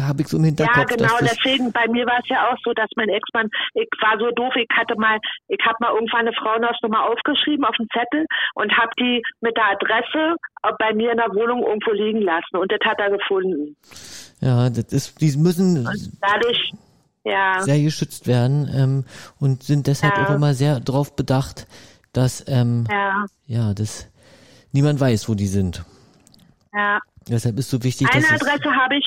habe 0.01 0.21
ich 0.23 0.27
so 0.29 0.37
im 0.37 0.45
Hinterkopf. 0.45 0.77
Ja, 0.77 0.83
genau, 0.83 1.15
deswegen, 1.21 1.71
bei 1.71 1.87
mir 1.87 2.05
war 2.07 2.17
es 2.17 2.27
ja 2.27 2.49
auch 2.49 2.57
so, 2.63 2.73
dass 2.73 2.89
mein 2.95 3.09
Ex-Mann, 3.09 3.49
ich 3.75 3.87
war 4.01 4.17
so 4.17 4.31
doof, 4.31 4.53
ich 4.55 4.67
hatte 4.75 4.95
mal, 4.97 5.19
ich 5.47 5.63
habe 5.63 5.75
mal 5.79 5.93
irgendwann 5.93 6.21
eine 6.21 6.33
Frauenhausnummer 6.33 7.05
aufgeschrieben 7.05 7.65
auf 7.65 7.75
einen 7.77 7.87
Zettel 7.93 8.25
und 8.55 8.75
habe 8.75 8.89
die 8.99 9.21
mit 9.41 9.55
der 9.55 9.69
Adresse 9.77 10.35
bei 10.79 10.93
mir 10.93 11.11
in 11.11 11.17
der 11.17 11.29
Wohnung 11.29 11.63
irgendwo 11.63 11.91
liegen 11.91 12.21
lassen 12.21 12.57
und 12.57 12.71
das 12.71 12.79
hat 12.83 12.99
er 12.99 13.11
gefunden. 13.11 13.75
ja, 14.41 14.69
das 14.71 14.91
ist, 14.91 15.21
die 15.21 15.37
müssen 15.37 15.87
Dadurch, 16.19 16.73
ja, 17.23 17.61
sehr 17.61 17.79
geschützt 17.79 18.25
werden 18.25 18.69
ähm, 18.73 19.05
und 19.39 19.61
sind 19.61 19.85
deshalb 19.85 20.17
Ja. 20.17 20.23
auch 20.23 20.29
immer 20.31 20.53
sehr 20.53 20.79
darauf 20.79 21.15
bedacht, 21.15 21.67
dass 22.17 22.43
ähm, 22.47 22.85
ja, 22.89 23.25
ja, 23.45 23.73
dass 23.75 24.11
niemand 24.73 24.99
weiß, 24.99 25.29
wo 25.29 25.35
die 25.35 25.45
sind. 25.45 25.85
ja. 26.73 26.99
Deshalb 27.29 27.57
ist 27.59 27.69
so 27.69 27.83
wichtig, 27.83 28.07
Eine 28.09 28.21
dass 28.21 28.41
es, 28.41 28.41
Adresse 28.41 28.73
habe 28.73 28.95
ich, 28.95 29.05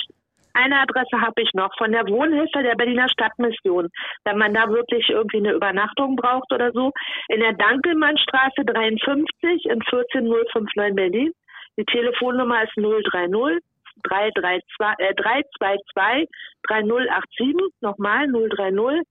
eine 0.53 0.79
Adresse 0.79 1.21
habe 1.21 1.41
ich 1.43 1.51
noch 1.55 1.71
von 1.79 1.91
der 1.91 2.07
Wohnhilfe 2.07 2.63
der 2.63 2.75
Berliner 2.77 3.09
Stadtmission. 3.09 3.89
Wenn 4.25 4.39
man 4.39 4.53
da 4.53 4.69
wirklich 4.69 5.09
irgendwie 5.09 5.39
eine 5.39 5.53
Übernachtung 5.53 6.17
braucht 6.17 6.53
oder 6.53 6.71
so. 6.73 6.93
In 7.29 7.41
der 7.41 7.55
Dankelmannstraße 7.55 8.63
53 8.65 9.65
in 9.65 9.81
14059 9.89 10.95
Berlin. 10.95 11.33
Die 11.79 11.85
Telefonnummer 11.87 12.63
ist 12.63 12.77
030 12.77 13.63
332, 14.05 14.63
äh, 14.99 15.15
322 15.15 16.29
3087. 16.69 17.73
Nochmal 17.81 18.27
030 18.29 19.03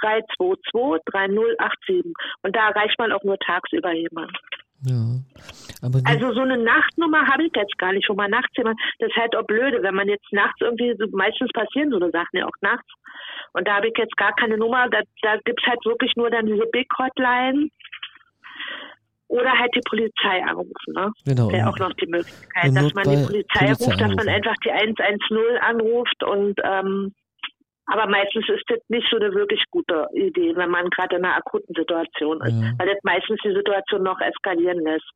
322 0.00 1.02
3087. 1.06 2.14
Und 2.42 2.56
da 2.56 2.68
erreicht 2.68 2.98
man 2.98 3.12
auch 3.12 3.22
nur 3.24 3.38
tagsüber 3.38 3.92
jemanden. 3.92 4.34
ja, 5.82 5.88
Also 6.04 6.32
so 6.34 6.40
eine 6.40 6.58
Nachtnummer 6.58 7.26
habe 7.26 7.44
ich 7.44 7.52
jetzt 7.56 7.78
gar 7.78 7.92
nicht, 7.92 8.08
wo 8.08 8.14
man 8.14 8.30
nachts 8.30 8.52
jemand, 8.56 8.78
das 8.98 9.08
ist 9.08 9.16
halt 9.16 9.34
auch 9.34 9.46
blöde, 9.46 9.82
wenn 9.82 9.94
man 9.94 10.08
jetzt 10.08 10.30
nachts 10.32 10.60
irgendwie, 10.60 10.94
meistens 11.12 11.50
passieren 11.52 11.90
so 11.90 11.96
eine 11.96 12.10
Sachen 12.10 12.36
ja 12.36 12.46
auch 12.46 12.60
nachts. 12.60 12.88
Und 13.54 13.66
da 13.66 13.76
habe 13.76 13.88
ich 13.88 13.94
jetzt 13.96 14.16
gar 14.16 14.34
keine 14.34 14.58
Nummer, 14.58 14.88
da, 14.90 15.00
da 15.22 15.38
gibt's 15.44 15.64
halt 15.66 15.84
wirklich 15.84 16.12
nur 16.16 16.30
dann 16.30 16.46
diese 16.46 16.66
Big 16.72 16.88
Hotline 16.98 17.68
oder 19.28 19.50
halt 19.52 19.74
die 19.74 19.80
Polizei 19.88 20.42
anrufen, 20.44 20.92
ne? 20.94 21.10
genau. 21.24 21.50
Wäre 21.50 21.68
auch 21.68 21.78
noch 21.78 21.92
die 21.94 22.06
Möglichkeit, 22.06 22.74
dass 22.76 22.94
man 22.94 23.04
die 23.04 23.24
Polizei, 23.26 23.66
Polizei 23.66 23.72
ruft, 23.72 24.00
dass 24.00 24.00
man 24.00 24.10
anrufen. 24.10 24.28
einfach 24.28 24.54
die 24.64 24.70
110 24.70 25.58
anruft 25.60 26.22
und 26.24 26.60
ähm, 26.64 27.12
aber 27.88 28.06
meistens 28.08 28.48
ist 28.48 28.64
das 28.68 28.80
nicht 28.88 29.06
so 29.10 29.16
eine 29.16 29.32
wirklich 29.32 29.62
gute 29.70 30.06
Idee, 30.12 30.56
wenn 30.56 30.70
man 30.70 30.90
gerade 30.90 31.16
in 31.16 31.24
einer 31.24 31.36
akuten 31.36 31.72
Situation 31.74 32.40
ist, 32.42 32.60
Ja. 32.60 32.72
weil 32.78 32.88
das 32.88 32.98
meistens 33.04 33.38
die 33.44 33.54
Situation 33.54 34.02
noch 34.02 34.20
eskalieren 34.20 34.80
lässt. 34.80 35.08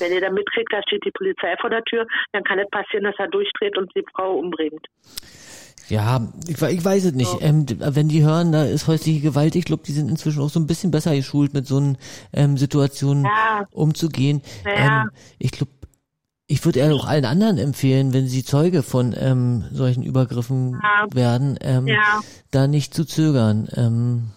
Wenn 0.00 0.12
ihr 0.12 0.20
dann 0.20 0.34
mitkriegt, 0.34 0.72
da 0.72 0.82
steht 0.82 1.04
die 1.04 1.10
Polizei 1.12 1.54
vor 1.60 1.70
der 1.70 1.84
Tür, 1.84 2.06
dann 2.32 2.42
kann 2.44 2.58
es 2.58 2.68
passieren, 2.70 3.04
dass 3.04 3.14
er 3.18 3.28
durchdreht 3.28 3.76
und 3.76 3.94
die 3.94 4.04
Frau 4.14 4.36
umbringt. 4.38 4.84
Ja, 5.88 6.20
ich, 6.46 6.60
ich 6.60 6.84
weiß 6.84 7.06
es 7.06 7.12
nicht. 7.14 7.34
Ähm, 7.40 7.64
d- 7.66 7.76
wenn 7.80 8.08
die 8.08 8.22
hören, 8.22 8.52
da 8.52 8.64
ist 8.64 8.86
häusliche 8.88 9.20
Gewalt, 9.20 9.56
ich 9.56 9.64
glaube, 9.64 9.82
die 9.86 9.92
sind 9.92 10.10
inzwischen 10.10 10.42
auch 10.42 10.50
so 10.50 10.60
ein 10.60 10.66
bisschen 10.66 10.90
besser 10.90 11.14
geschult, 11.16 11.54
mit 11.54 11.66
so 11.66 11.78
einen 11.78 11.98
ähm, 12.32 12.56
Situationen 12.58 13.24
Ja. 13.24 13.66
umzugehen. 13.72 14.42
Ja. 14.66 15.02
Ähm, 15.02 15.10
ich 15.38 15.50
glaube, 15.52 15.72
ich 16.46 16.64
würde 16.64 16.80
eher 16.80 16.94
auch 16.94 17.06
allen 17.06 17.24
anderen 17.24 17.58
empfehlen, 17.58 18.12
wenn 18.14 18.26
sie 18.26 18.42
Zeuge 18.44 18.82
von 18.82 19.14
ähm, 19.18 19.64
solchen 19.70 20.02
Übergriffen 20.02 20.80
Ja. 20.82 21.06
werden, 21.12 21.58
ähm, 21.62 21.86
Ja. 21.86 22.20
da 22.50 22.66
nicht 22.66 22.92
zu 22.94 23.04
zögern. 23.04 23.68
Ähm, 23.76 24.30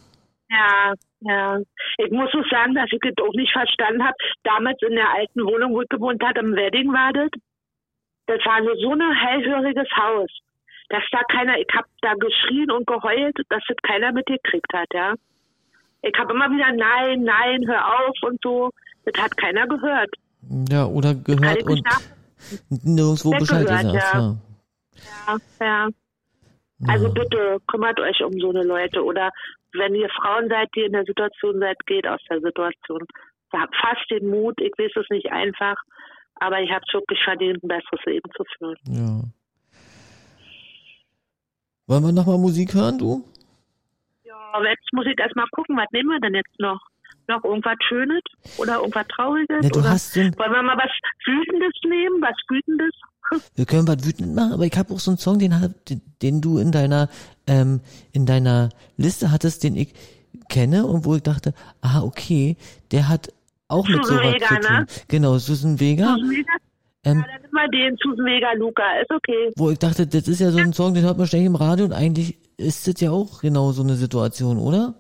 Ja, 0.50 0.94
ja. 1.22 1.60
Ich 1.98 2.12
muss 2.12 2.30
auch 2.34 2.50
sagen, 2.50 2.76
dass 2.76 2.90
ich 2.92 3.00
das 3.02 3.14
auch 3.26 3.34
nicht 3.34 3.52
verstanden 3.54 4.04
habe. 4.04 4.16
Damals 4.44 4.78
in 4.88 4.96
der 4.96 5.10
alten 5.16 5.42
Wohnung, 5.46 5.74
wo 5.74 5.82
ich 5.82 5.90
gewohnt 5.90 6.22
habe, 6.24 6.40
im 6.40 6.54
Wedding 6.56 6.92
war 6.92 7.14
das. 7.14 7.30
Das 8.28 8.40
war 8.46 8.60
so, 8.64 8.70
so 8.82 8.92
ein 8.92 9.02
hellhöriges 9.16 9.88
Haus. 9.98 10.30
Dass 10.92 11.04
da 11.12 11.22
keiner, 11.32 11.58
ich 11.58 11.68
habe 11.74 11.88
da 12.02 12.14
geschrien 12.16 12.70
und 12.70 12.86
geheult, 12.86 13.38
dass 13.50 13.64
das 13.68 13.78
keiner 13.84 14.12
mitgekriegt 14.12 14.74
hat, 14.74 14.90
ja. 14.94 15.14
Ich 16.02 16.14
habe 16.20 16.34
immer 16.34 16.50
wieder, 16.50 16.72
nein, 16.74 17.24
nein, 17.24 17.66
hör 17.68 17.86
auf 18.00 18.16
und 18.24 18.40
so. 18.44 18.72
Das 19.06 19.24
hat 19.24 19.38
keiner 19.38 19.66
gehört. 19.68 20.14
ja, 20.70 20.86
oder 20.86 21.16
gehört 21.16 21.64
und 21.64 21.82
nirgendwo 22.84 23.32
Bescheid 23.32 23.62
Weggehört, 23.62 23.94
gesagt. 23.94 24.14
ja. 24.14 24.36
Ja. 25.28 25.38
ja, 25.60 25.66
ja. 25.66 25.90
Also 26.88 27.06
Ja. 27.08 27.12
bitte 27.14 27.58
kümmert 27.68 28.00
euch 28.00 28.22
um 28.24 28.34
so 28.40 28.50
eine 28.50 28.64
Leute 28.64 29.04
oder 29.04 29.30
wenn 29.74 29.96
ihr 29.96 30.10
Frauen 30.10 30.50
seid, 30.50 30.68
die 30.76 30.82
in 30.82 30.92
der 30.94 31.06
Situation 31.06 31.60
seid, 31.60 31.78
geht 31.86 32.06
aus 32.08 32.20
der 32.30 32.42
Situation. 32.42 33.06
Habt 33.54 33.76
fast 33.78 34.10
den 34.10 34.30
Mut, 34.30 34.60
ich 34.60 34.74
weiß 34.78 34.92
es 34.96 35.10
nicht 35.10 35.32
einfach, 35.32 35.76
aber 36.36 36.60
ich 36.62 36.72
habe 36.72 36.84
es 36.88 36.94
wirklich 36.94 37.24
verdient, 37.24 37.64
ein 37.64 37.68
besseres 37.68 38.06
Leben 38.06 38.30
zu 38.36 38.44
führen. 38.58 38.78
Ja. 38.88 39.22
Wollen 41.92 42.04
wir 42.06 42.14
nochmal 42.14 42.38
Musik 42.38 42.74
hören, 42.74 42.98
du? 42.98 43.26
Ja, 44.24 44.34
jetzt 44.64 44.94
muss 44.94 45.06
ich 45.08 45.20
erstmal 45.20 45.46
gucken, 45.52 45.76
was 45.76 45.92
nehmen 45.92 46.08
wir 46.08 46.22
denn 46.22 46.36
jetzt 46.36 46.58
noch? 46.58 46.80
Noch 47.28 47.44
irgendwas 47.44 47.76
Schönes 47.86 48.22
oder 48.56 48.78
irgendwas 48.78 49.08
Trauriges? 49.10 49.60
Ja, 49.62 49.70
du 49.70 49.80
oder 49.80 49.90
hast 49.90 50.14
so 50.14 50.22
wollen 50.22 50.52
wir 50.54 50.64
mal 50.64 50.78
was 50.78 50.90
Wütendes 51.26 51.74
nehmen? 51.84 52.22
Was 52.22 52.38
Wütendes? 52.48 52.94
Wir 53.56 53.66
können 53.66 53.90
was 53.90 54.06
wütend 54.06 54.34
machen, 54.34 54.54
aber 54.54 54.66
ich 54.66 54.78
habe 54.78 54.94
auch 54.94 55.00
so 55.00 55.12
einen 55.12 55.18
Song, 55.18 55.40
den, 55.40 55.54
den, 56.22 56.42
du 56.42 56.60
in 56.60 56.72
deiner 56.72 57.10
ähm, 57.46 57.82
in 58.14 58.26
deiner 58.26 58.70
Liste 58.96 59.32
hattest, 59.32 59.64
den 59.64 59.76
ich 59.76 59.94
kenne 60.48 60.86
und 60.86 61.04
wo 61.04 61.16
ich 61.16 61.24
dachte, 61.24 61.54
ah 61.82 62.04
okay, 62.04 62.56
der 62.92 63.10
hat 63.10 63.34
auch 63.68 63.88
mit 63.88 64.06
sowas 64.06 64.34
Vega, 64.34 64.48
zu 64.48 64.56
tun. 64.56 64.76
ne? 64.76 64.86
Genau, 65.10 65.38
Susan 65.40 65.80
Vega, 65.80 66.16
Susan 66.16 66.30
Vega? 66.30 66.54
Ähm, 67.06 67.20
Ja, 67.20 67.26
dann 67.34 67.42
nimm 67.42 67.52
mal 67.52 67.70
den 67.70 67.98
Susan 67.98 68.26
Vega 68.26 68.54
Luca, 68.54 69.00
ist 69.00 69.12
okay. 69.12 69.52
wo 69.56 69.70
ich 69.72 69.80
dachte, 69.80 70.08
das 70.08 70.28
ist 70.28 70.40
ja 70.40 70.52
so 70.52 70.60
ein 70.60 70.74
Song, 70.74 70.94
den 70.94 71.04
hört 71.04 71.18
man 71.18 71.28
ständig 71.28 71.48
im 71.48 71.56
Radio 71.56 71.86
und 71.86 71.94
eigentlich 71.94 72.38
ist 72.58 72.88
das 72.88 73.02
ja 73.02 73.12
auch 73.12 73.42
genau 73.42 73.72
so 73.72 73.84
eine 73.84 73.96
Situation, 73.96 74.58
oder? 74.58 74.94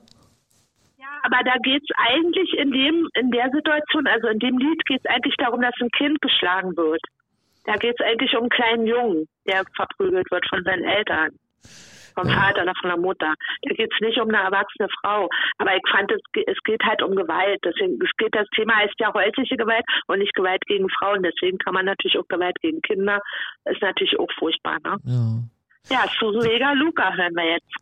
Ja, 0.97 1.07
aber 1.23 1.43
da 1.43 1.57
geht's 1.61 1.87
eigentlich 1.95 2.53
in 2.57 2.71
dem, 2.71 3.07
in 3.13 3.31
der 3.31 3.49
Situation, 3.51 4.07
also 4.07 4.27
in 4.27 4.39
dem 4.39 4.57
Lied 4.57 4.85
geht's 4.85 5.05
eigentlich 5.05 5.35
darum, 5.37 5.61
dass 5.61 5.73
ein 5.81 5.89
Kind 5.89 6.21
geschlagen 6.21 6.75
wird. 6.75 7.01
Da 7.65 7.75
geht's 7.75 8.01
eigentlich 8.01 8.33
um 8.33 8.41
einen 8.41 8.49
kleinen 8.49 8.87
Jungen, 8.87 9.27
der 9.45 9.63
verprügelt 9.75 10.29
wird 10.31 10.45
von 10.49 10.63
seinen 10.63 10.83
Eltern. 10.83 11.29
Vom 12.13 12.27
Vater 12.27 12.63
oder 12.63 12.73
von 12.79 12.89
der 12.89 12.99
Mutter. 12.99 13.33
Da 13.63 13.73
geht's 13.73 13.99
nicht 14.01 14.19
um 14.19 14.29
eine 14.29 14.43
erwachsene 14.43 14.87
Frau. 15.01 15.29
Aber 15.57 15.75
ich 15.75 15.83
fand, 15.89 16.11
es, 16.11 16.21
es 16.47 16.57
geht 16.63 16.83
halt 16.83 17.01
um 17.01 17.15
Gewalt. 17.15 17.59
Deswegen, 17.63 17.99
es 18.01 18.11
geht, 18.17 18.35
das 18.35 18.47
Thema 18.55 18.75
heißt 18.75 18.95
ja 18.99 19.13
häusliche 19.13 19.57
Gewalt 19.57 19.85
und 20.07 20.19
nicht 20.19 20.33
Gewalt 20.33 20.65
gegen 20.67 20.89
Frauen. 20.89 21.23
Deswegen 21.23 21.57
kann 21.57 21.73
man 21.73 21.85
natürlich 21.85 22.17
auch 22.17 22.27
Gewalt 22.27 22.59
gegen 22.61 22.81
Kinder. 22.81 23.19
Ist 23.65 23.81
natürlich 23.81 24.17
auch 24.19 24.31
furchtbar, 24.37 24.77
ne? 24.83 24.97
Ja. 25.03 25.41
Ja, 25.89 26.05
Susan 26.19 26.43
Vega 26.43 26.73
Luca 26.73 27.13
hören 27.15 27.35
wir 27.35 27.53
jetzt. 27.53 27.80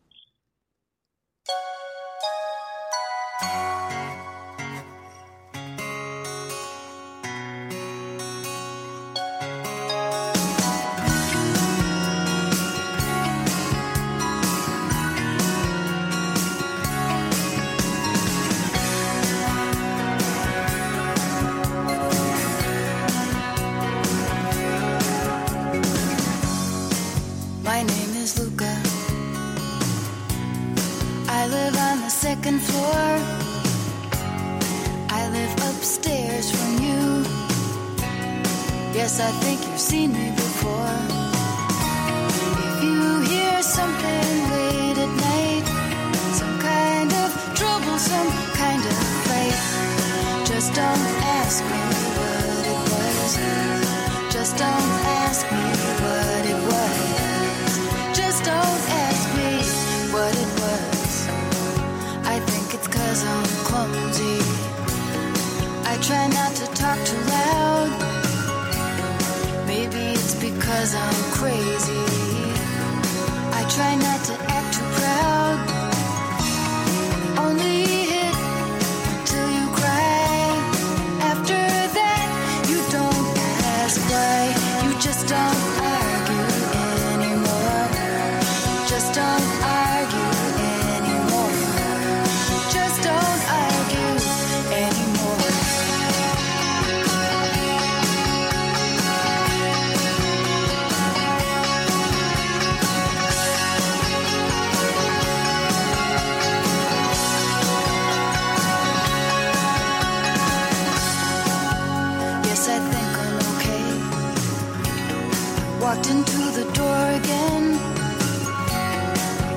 Walked 115.90 116.08
into 116.08 116.42
the 116.52 116.70
door 116.72 117.04
again. 117.20 117.74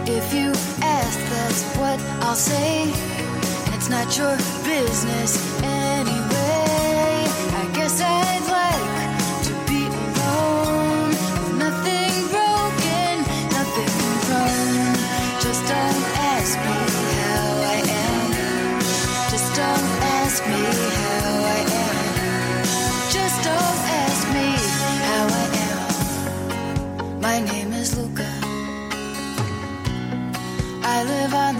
If 0.08 0.34
you 0.34 0.50
ask, 0.82 1.20
that's 1.30 1.64
what 1.78 2.00
I'll 2.26 2.34
say. 2.34 2.92
And 3.66 3.76
it's 3.76 3.88
not 3.88 4.18
your 4.18 4.36
business 4.66 5.38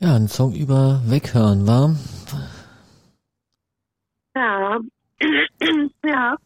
ein 0.00 0.28
Song 0.28 0.54
über 0.54 1.02
Weghören, 1.06 1.66
war? 1.66 1.96
Ja. 4.36 4.78
ja. 6.04 6.36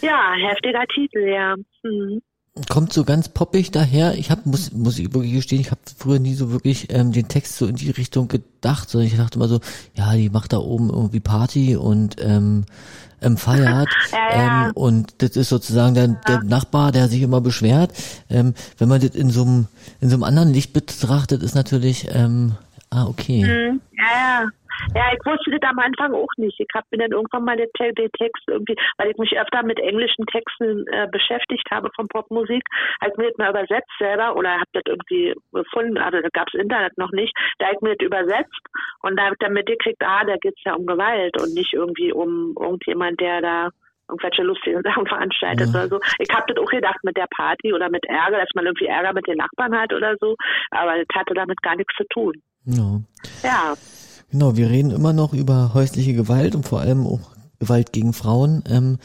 Ja, 0.00 0.34
heftiger 0.34 0.84
Titel, 0.94 1.26
ja. 1.28 1.56
Hm. 1.82 2.22
Kommt 2.68 2.92
so 2.92 3.02
ganz 3.02 3.28
poppig 3.28 3.72
daher. 3.72 4.16
Ich 4.16 4.30
habe 4.30 4.42
muss 4.44 4.70
muss 4.70 5.00
ich 5.00 5.12
wirklich 5.12 5.32
gestehen, 5.32 5.60
ich 5.60 5.72
habe 5.72 5.80
früher 5.98 6.20
nie 6.20 6.34
so 6.34 6.52
wirklich 6.52 6.86
ähm, 6.92 7.10
den 7.10 7.26
Text 7.26 7.56
so 7.56 7.66
in 7.66 7.74
die 7.74 7.90
Richtung 7.90 8.28
gedacht, 8.28 8.88
sondern 8.88 9.08
ich 9.08 9.16
dachte 9.16 9.40
immer 9.40 9.48
so, 9.48 9.58
ja, 9.94 10.12
die 10.14 10.30
macht 10.30 10.52
da 10.52 10.58
oben 10.58 10.88
irgendwie 10.88 11.18
Party 11.18 11.74
und 11.74 12.14
ähm, 12.20 12.64
ähm, 13.20 13.36
feiert 13.38 13.88
Ja, 14.12 14.18
ja. 14.30 14.66
Ähm, 14.68 14.72
und 14.74 15.14
das 15.18 15.30
ist 15.30 15.48
sozusagen 15.48 15.94
der, 15.96 16.06
der 16.28 16.44
Nachbar, 16.44 16.92
der 16.92 17.08
sich 17.08 17.22
immer 17.22 17.40
beschwert. 17.40 17.92
Ähm, 18.30 18.54
wenn 18.78 18.88
man 18.88 19.00
das 19.00 19.16
in 19.16 19.30
so 19.30 19.42
einem 19.42 19.66
in 20.00 20.10
so 20.10 20.14
einem 20.14 20.22
anderen 20.22 20.52
Licht 20.52 20.72
betrachtet, 20.72 21.42
ist 21.42 21.56
natürlich 21.56 22.06
ähm, 22.12 22.52
ah 22.90 23.06
okay. 23.06 23.42
Hm, 23.42 23.80
Ja, 23.96 24.04
ja. 24.44 24.48
Ja, 24.94 25.12
ich 25.12 25.24
wusste 25.24 25.50
das 25.50 25.70
am 25.70 25.78
Anfang 25.78 26.14
auch 26.14 26.32
nicht. 26.36 26.58
Ich 26.58 26.68
habe 26.74 26.86
mir 26.90 26.98
dann 26.98 27.12
irgendwann 27.12 27.44
mal 27.44 27.56
den, 27.56 27.68
Te 27.76 27.92
den 27.92 28.10
Text 28.12 28.42
irgendwie, 28.46 28.76
weil 28.98 29.10
ich 29.10 29.16
mich 29.18 29.38
öfter 29.38 29.62
mit 29.62 29.78
englischen 29.80 30.26
Texten 30.26 30.86
äh, 30.88 31.08
beschäftigt 31.10 31.68
habe 31.70 31.90
von 31.94 32.08
Popmusik, 32.08 32.62
habe 33.00 33.12
ich 33.12 33.16
mir 33.18 33.28
das 33.28 33.38
mal 33.38 33.50
übersetzt 33.50 33.90
selber 33.98 34.36
oder 34.36 34.52
habe 34.52 34.70
das 34.72 34.82
irgendwie 34.86 35.34
gefunden, 35.52 35.98
also 35.98 36.20
da 36.20 36.28
gab 36.32 36.48
es 36.48 36.60
Internet 36.60 36.96
noch 36.98 37.12
nicht, 37.12 37.34
da 37.58 37.66
habe 37.66 37.76
ich 37.76 37.82
mir 37.82 37.96
das 37.96 38.06
übersetzt 38.06 38.60
und 39.02 39.16
da 39.16 39.24
habe 39.24 39.34
ich 39.34 39.38
dann 39.40 39.52
mitgekriegt, 39.52 40.02
ah, 40.02 40.24
da 40.24 40.36
geht's 40.36 40.62
ja 40.64 40.74
um 40.74 40.86
Gewalt 40.86 41.40
und 41.40 41.54
nicht 41.54 41.72
irgendwie 41.72 42.12
um 42.12 42.54
irgendjemand, 42.58 43.20
der 43.20 43.40
da 43.40 43.70
irgendwelche 44.08 44.42
lustigen 44.42 44.82
Sachen 44.84 45.06
veranstaltet 45.06 45.68
oder 45.68 45.88
so. 45.88 46.00
Ich 46.18 46.28
habe 46.34 46.52
das 46.52 46.62
auch 46.62 46.70
gedacht 46.70 47.02
mit 47.02 47.16
der 47.16 47.28
Party 47.34 47.72
oder 47.72 47.88
mit 47.90 48.04
Ärger, 48.06 48.38
dass 48.38 48.50
man 48.54 48.66
irgendwie 48.66 48.86
Ärger 48.86 49.12
mit 49.12 49.26
den 49.26 49.38
Nachbarn 49.38 49.74
hat 49.76 49.92
oder 49.92 50.14
so, 50.20 50.36
aber 50.70 50.98
das 50.98 51.06
hatte 51.14 51.34
damit 51.34 51.60
gar 51.62 51.76
nichts 51.76 51.94
zu 51.96 52.04
tun. 52.10 52.34
Ja. 52.66 53.00
Ja. 53.42 53.74
Genau, 54.34 54.56
wir 54.56 54.68
reden 54.68 54.90
immer 54.90 55.12
noch 55.12 55.32
über 55.32 55.74
häusliche 55.74 56.12
Gewalt 56.12 56.56
und 56.56 56.66
vor 56.66 56.80
allem 56.80 57.06
auch 57.06 57.20
Gewalt 57.60 57.92
gegen 57.92 58.12
Frauen. 58.12 58.64
Ähm, 58.68 58.98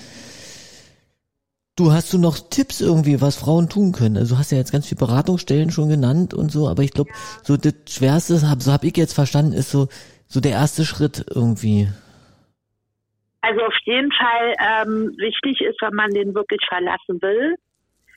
du 1.78 1.92
hast 1.92 2.12
du 2.12 2.18
noch 2.18 2.40
Tipps 2.50 2.82
irgendwie, 2.82 3.22
was 3.22 3.38
Frauen 3.38 3.70
tun 3.70 3.92
können? 3.92 4.18
Also 4.18 4.34
du 4.34 4.40
hast 4.40 4.52
ja 4.52 4.58
jetzt 4.58 4.72
ganz 4.72 4.88
viele 4.88 4.98
Beratungsstellen 4.98 5.70
schon 5.70 5.88
genannt 5.88 6.34
und 6.34 6.52
so, 6.52 6.68
aber 6.68 6.82
ich 6.82 6.94
glaube, 6.94 7.12
so 7.44 7.58
das 7.58 7.76
Schwerste, 7.88 8.42
hab- 8.50 8.64
so 8.64 8.72
habe 8.74 8.88
ich 8.88 8.98
jetzt 8.98 9.14
verstanden, 9.14 9.54
ist 9.54 9.70
so 9.70 9.88
so 10.26 10.40
der 10.42 10.54
erste 10.54 10.84
Schritt 10.84 11.24
irgendwie. 11.30 11.88
Also 13.42 13.62
auf 13.62 13.78
jeden 13.86 14.12
Fall 14.12 14.56
ähm, 14.58 15.14
wichtig 15.20 15.62
ist, 15.62 15.80
wenn 15.84 15.94
man 15.94 16.10
den 16.10 16.34
wirklich 16.34 16.62
verlassen 16.68 17.22
will, 17.22 17.54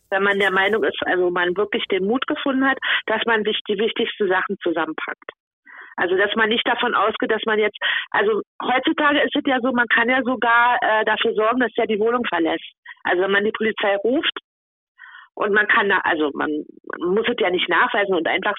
wenn 0.08 0.22
man 0.22 0.38
der 0.38 0.50
Meinung 0.50 0.82
ist, 0.82 0.96
also 1.04 1.30
man 1.30 1.54
wirklich 1.58 1.84
den 1.90 2.06
Mut 2.06 2.26
gefunden 2.26 2.64
hat, 2.64 2.78
dass 3.04 3.20
man 3.26 3.44
sich 3.44 3.60
die 3.68 3.76
wichtigsten 3.76 4.28
Sachen 4.28 4.56
zusammenpackt. 4.62 5.30
Also 5.96 6.16
dass 6.16 6.34
man 6.36 6.48
nicht 6.48 6.66
davon 6.66 6.94
ausgeht, 6.94 7.30
dass 7.30 7.42
man 7.46 7.58
jetzt, 7.58 7.78
also 8.10 8.42
heutzutage 8.62 9.20
ist 9.20 9.36
es 9.36 9.42
ja 9.46 9.58
so, 9.60 9.72
man 9.72 9.88
kann 9.88 10.08
ja 10.08 10.22
sogar 10.22 10.78
äh, 10.80 11.04
dafür 11.04 11.34
sorgen, 11.34 11.60
dass 11.60 11.72
er 11.76 11.86
die 11.86 12.00
Wohnung 12.00 12.24
verlässt. 12.26 12.64
Also 13.04 13.22
wenn 13.22 13.32
man 13.32 13.44
die 13.44 13.52
Polizei 13.52 13.96
ruft 13.96 14.38
und 15.34 15.52
man 15.52 15.66
kann 15.68 15.90
also 15.90 16.30
man, 16.34 16.50
muss 16.98 17.28
es 17.28 17.36
ja 17.38 17.50
nicht 17.50 17.68
nachweisen 17.68 18.14
und 18.14 18.26
einfach 18.28 18.54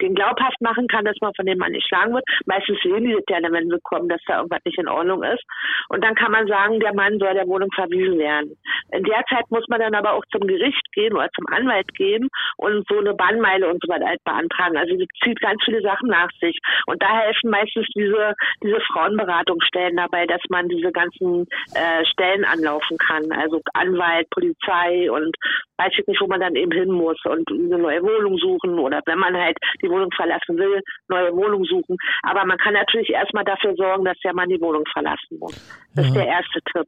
den 0.00 0.14
glaubhaft 0.14 0.60
machen 0.60 0.88
kann, 0.88 1.04
dass 1.04 1.16
man 1.20 1.34
von 1.34 1.46
dem 1.46 1.58
Mann 1.58 1.72
nicht 1.72 1.86
schlagen 1.86 2.14
wird. 2.14 2.24
Meistens 2.46 2.78
sehen 2.82 3.04
die 3.04 3.12
das 3.12 3.24
ja, 3.28 3.52
wenn 3.52 3.68
sie 3.68 3.78
kommen, 3.82 4.08
dass 4.08 4.20
da 4.26 4.38
irgendwas 4.38 4.64
nicht 4.64 4.78
in 4.78 4.88
Ordnung 4.88 5.22
ist. 5.22 5.42
Und 5.88 6.02
dann 6.04 6.14
kann 6.14 6.32
man 6.32 6.46
sagen, 6.46 6.80
der 6.80 6.94
Mann 6.94 7.18
soll 7.18 7.34
der 7.34 7.46
Wohnung 7.46 7.70
verwiesen 7.74 8.18
werden. 8.18 8.56
In 8.94 9.04
der 9.04 9.24
Zeit 9.28 9.44
muss 9.50 9.64
man 9.68 9.80
dann 9.80 9.94
aber 9.94 10.12
auch 10.12 10.24
zum 10.30 10.46
Gericht 10.46 10.86
gehen 10.92 11.14
oder 11.14 11.28
zum 11.34 11.46
Anwalt 11.48 11.92
gehen 11.94 12.28
und 12.56 12.86
so 12.88 12.98
eine 12.98 13.14
Bannmeile 13.14 13.68
und 13.68 13.82
so 13.84 13.92
weiter 13.92 14.06
halt 14.06 14.22
beantragen. 14.24 14.76
Also 14.76 14.96
das 14.96 15.08
zieht 15.22 15.40
ganz 15.40 15.60
viele 15.64 15.82
Sachen 15.82 16.08
nach 16.08 16.28
sich. 16.40 16.58
Und 16.86 17.02
da 17.02 17.08
helfen 17.20 17.50
meistens 17.50 17.86
diese, 17.94 18.34
diese 18.62 18.80
Frauenberatungsstellen 18.92 19.96
dabei, 19.96 20.26
dass 20.26 20.40
man 20.48 20.68
diese 20.68 20.92
ganzen 20.92 21.46
äh, 21.74 22.04
Stellen 22.06 22.44
anlaufen 22.44 22.96
kann. 22.98 23.30
Also 23.32 23.60
Anwalt, 23.74 24.28
Polizei 24.30 25.10
und 25.10 25.36
weiß 25.78 25.92
ich 25.98 26.06
nicht, 26.06 26.20
wo 26.20 26.26
man 26.26 26.40
dann 26.40 26.54
eben 26.54 26.72
hin 26.72 26.90
muss 26.90 27.18
und 27.24 27.50
eine 27.50 27.78
neue 27.78 28.02
Wohnung 28.02 28.38
suchen 28.38 28.78
oder 28.78 29.00
wenn 29.06 29.18
man 29.18 29.36
halt 29.36 29.56
die 29.82 29.90
Wohnung 29.90 30.10
verlassen 30.12 30.56
will, 30.56 30.80
neue 31.08 31.32
Wohnung 31.34 31.64
suchen. 31.64 31.96
Aber 32.22 32.44
man 32.44 32.58
kann 32.58 32.74
natürlich 32.74 33.10
erstmal 33.10 33.44
dafür 33.44 33.74
sorgen, 33.74 34.04
dass 34.04 34.18
der 34.20 34.34
Mann 34.34 34.48
die 34.48 34.60
Wohnung 34.60 34.84
verlassen 34.92 35.38
muss. 35.40 35.54
Das 35.96 36.06
ist 36.06 36.14
Ja. 36.14 36.22
der 36.22 36.30
erste 36.32 36.60
Tipp. 36.72 36.86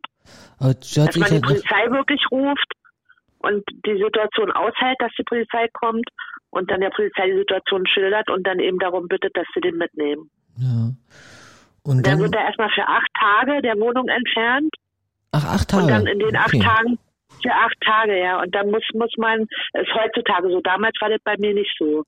Aber 0.58 0.74
das 0.74 0.96
hört 0.96 1.08
Dass 1.08 1.16
man 1.16 1.30
die 1.30 1.40
Polizei 1.40 1.90
wirklich 1.90 2.22
ruft 2.30 2.72
und 3.38 3.64
die 3.84 4.02
Situation 4.02 4.50
aushält, 4.52 4.96
dass 4.98 5.12
die 5.18 5.24
Polizei 5.24 5.68
kommt 5.72 6.08
und 6.50 6.70
dann 6.70 6.80
der 6.80 6.90
Polizei 6.90 7.26
die 7.30 7.38
Situation 7.38 7.86
schildert 7.86 8.30
und 8.30 8.46
dann 8.46 8.58
eben 8.58 8.78
darum 8.78 9.08
bittet, 9.08 9.36
dass 9.36 9.46
sie 9.54 9.60
den 9.60 9.76
mitnehmen. 9.76 10.30
ja. 10.58 10.90
Und 11.82 12.04
Dann 12.04 12.14
dann, 12.14 12.18
wird 12.18 12.34
er 12.34 12.46
erstmal 12.46 12.70
für 12.70 12.82
acht 12.82 13.08
Tage 13.14 13.62
der 13.62 13.78
Wohnung 13.78 14.08
entfernt 14.08 14.74
ach, 15.30 15.44
acht 15.44 15.68
Tage. 15.70 15.84
und 15.84 15.88
dann 15.90 16.06
in 16.08 16.18
den 16.18 16.36
acht 16.36 16.52
okay. 16.52 16.58
Tagen 16.58 16.98
für 17.42 17.52
acht 17.52 17.80
Tage, 17.80 18.18
ja. 18.18 18.42
Und 18.42 18.52
dann 18.54 18.70
muss 18.70 18.82
muss 18.94 19.12
man, 19.18 19.42
ist 19.42 19.94
heutzutage 19.94 20.48
so. 20.50 20.60
Damals 20.62 20.94
war 21.00 21.10
das 21.10 21.20
bei 21.22 21.36
mir 21.38 21.54
nicht 21.54 21.72
so. 21.78 22.02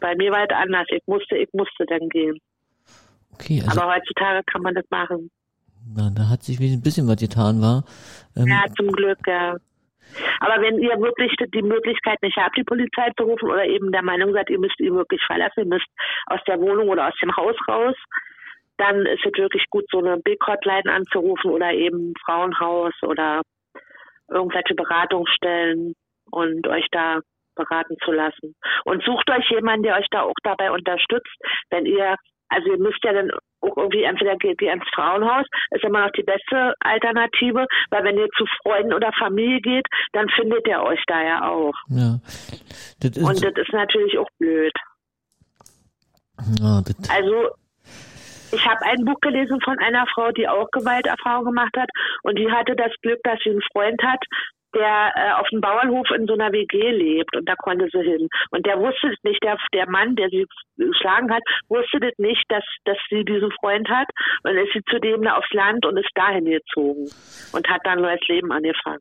Bei 0.00 0.14
mir 0.14 0.30
war 0.30 0.46
das 0.46 0.56
anders. 0.56 0.86
Ich 0.90 1.02
musste, 1.06 1.36
ich 1.36 1.48
musste 1.52 1.84
dann 1.86 2.08
gehen. 2.10 2.38
Okay, 3.34 3.62
also 3.66 3.80
Aber 3.80 3.94
heutzutage 3.94 4.42
kann 4.44 4.62
man 4.62 4.74
das 4.74 4.84
machen. 4.90 5.30
Na, 5.86 6.10
da 6.14 6.28
hat 6.28 6.42
sich 6.42 6.60
ein 6.60 6.82
bisschen 6.82 7.08
was 7.08 7.16
getan, 7.16 7.60
war. 7.60 7.84
Ähm, 8.36 8.46
Ja, 8.46 8.64
zum 8.76 8.92
Glück, 8.92 9.18
ja. 9.26 9.56
Aber 10.40 10.60
wenn 10.60 10.78
ihr 10.78 10.98
wirklich 11.00 11.32
die 11.54 11.62
Möglichkeit 11.62 12.20
nicht 12.22 12.36
habt, 12.36 12.56
die 12.56 12.64
Polizei 12.64 13.10
zu 13.16 13.24
rufen 13.24 13.48
oder 13.48 13.64
eben 13.64 13.92
der 13.92 14.02
Meinung 14.02 14.32
seid, 14.32 14.50
ihr 14.50 14.58
müsst 14.58 14.78
ihn 14.80 14.94
wirklich 14.94 15.22
verlassen, 15.26 15.60
ihr 15.60 15.66
müsst 15.66 15.86
aus 16.26 16.40
der 16.46 16.60
Wohnung 16.60 16.88
oder 16.88 17.08
aus 17.08 17.14
dem 17.22 17.34
Haus 17.36 17.56
raus, 17.68 17.96
dann 18.76 19.06
ist 19.06 19.24
es 19.24 19.38
wirklich 19.38 19.64
gut, 19.70 19.84
so 19.90 19.98
eine 19.98 20.18
Big 20.18 20.44
Hotline 20.46 20.92
anzurufen 20.92 21.50
oder 21.50 21.72
eben 21.72 22.14
Frauenhaus 22.24 22.94
oder 23.02 23.42
irgendwelche 24.28 24.74
Beratungsstellen 24.74 25.94
und 26.30 26.66
euch 26.66 26.86
da 26.90 27.20
beraten 27.54 27.96
zu 28.04 28.12
lassen. 28.12 28.54
Und 28.84 29.04
sucht 29.04 29.30
euch 29.30 29.48
jemanden, 29.50 29.84
der 29.84 29.96
euch 29.96 30.06
da 30.10 30.22
auch 30.22 30.34
dabei 30.42 30.70
unterstützt, 30.70 31.36
wenn 31.70 31.86
ihr, 31.86 32.16
also 32.52 32.70
ihr 32.70 32.78
müsst 32.78 33.02
ja 33.04 33.12
dann 33.12 33.30
auch 33.60 33.76
irgendwie 33.76 34.02
entweder 34.02 34.36
geht 34.36 34.60
ihr 34.60 34.72
ins 34.72 34.84
Frauenhaus, 34.94 35.46
ist 35.70 35.84
immer 35.84 36.04
noch 36.04 36.12
die 36.12 36.22
beste 36.22 36.74
Alternative, 36.80 37.66
weil 37.90 38.04
wenn 38.04 38.18
ihr 38.18 38.28
zu 38.36 38.44
Freunden 38.62 38.92
oder 38.92 39.10
Familie 39.18 39.60
geht, 39.60 39.86
dann 40.12 40.28
findet 40.30 40.66
ihr 40.66 40.82
euch 40.82 41.02
da 41.06 41.22
ja 41.22 41.48
auch. 41.48 41.74
ja. 41.88 42.18
Das 43.00 43.16
Und 43.16 43.42
das 43.42 43.52
ist 43.56 43.72
natürlich 43.72 44.16
auch 44.18 44.28
blöd. 44.38 44.72
ja, 46.60 46.82
Also 47.08 47.50
ich 48.52 48.64
habe 48.66 48.84
ein 48.84 49.04
Buch 49.04 49.18
gelesen 49.20 49.60
von 49.62 49.78
einer 49.78 50.06
Frau, 50.14 50.30
die 50.30 50.46
auch 50.46 50.70
Gewalterfahrung 50.70 51.46
gemacht 51.46 51.74
hat 51.76 51.88
und 52.22 52.38
die 52.38 52.50
hatte 52.50 52.76
das 52.76 52.92
Glück, 53.00 53.20
dass 53.24 53.38
sie 53.42 53.50
einen 53.50 53.62
Freund 53.72 54.00
hat, 54.02 54.22
der 54.74 55.12
äh, 55.14 55.32
auf 55.40 55.48
dem 55.50 55.60
Bauernhof 55.60 56.08
in 56.16 56.26
so 56.26 56.34
einer 56.34 56.52
WG 56.52 56.90
lebt 56.90 57.34
und 57.36 57.48
da 57.48 57.54
konnte 57.56 57.88
sie 57.92 58.02
hin. 58.02 58.28
Und 58.50 58.66
der 58.66 58.78
wusste 58.78 59.08
es 59.08 59.18
nicht, 59.22 59.42
der, 59.42 59.56
der 59.72 59.88
Mann, 59.88 60.16
der 60.16 60.28
sie 60.28 60.46
geschlagen 60.76 61.32
hat, 61.32 61.42
wusste 61.68 62.00
das 62.00 62.12
nicht, 62.18 62.44
dass, 62.48 62.64
dass 62.84 62.98
sie 63.10 63.24
diesen 63.24 63.50
Freund 63.60 63.88
hat. 63.88 64.08
Und 64.42 64.54
dann 64.54 64.64
ist 64.64 64.72
sie 64.72 64.82
zudem 64.90 65.22
da 65.22 65.36
aufs 65.36 65.52
Land 65.52 65.84
und 65.86 65.96
ist 65.96 66.10
dahin 66.14 66.44
gezogen 66.44 67.08
und 67.52 67.68
hat 67.68 67.80
dann 67.84 67.98
ein 67.98 68.02
neues 68.02 68.26
Leben 68.28 68.52
angefangen. 68.52 69.00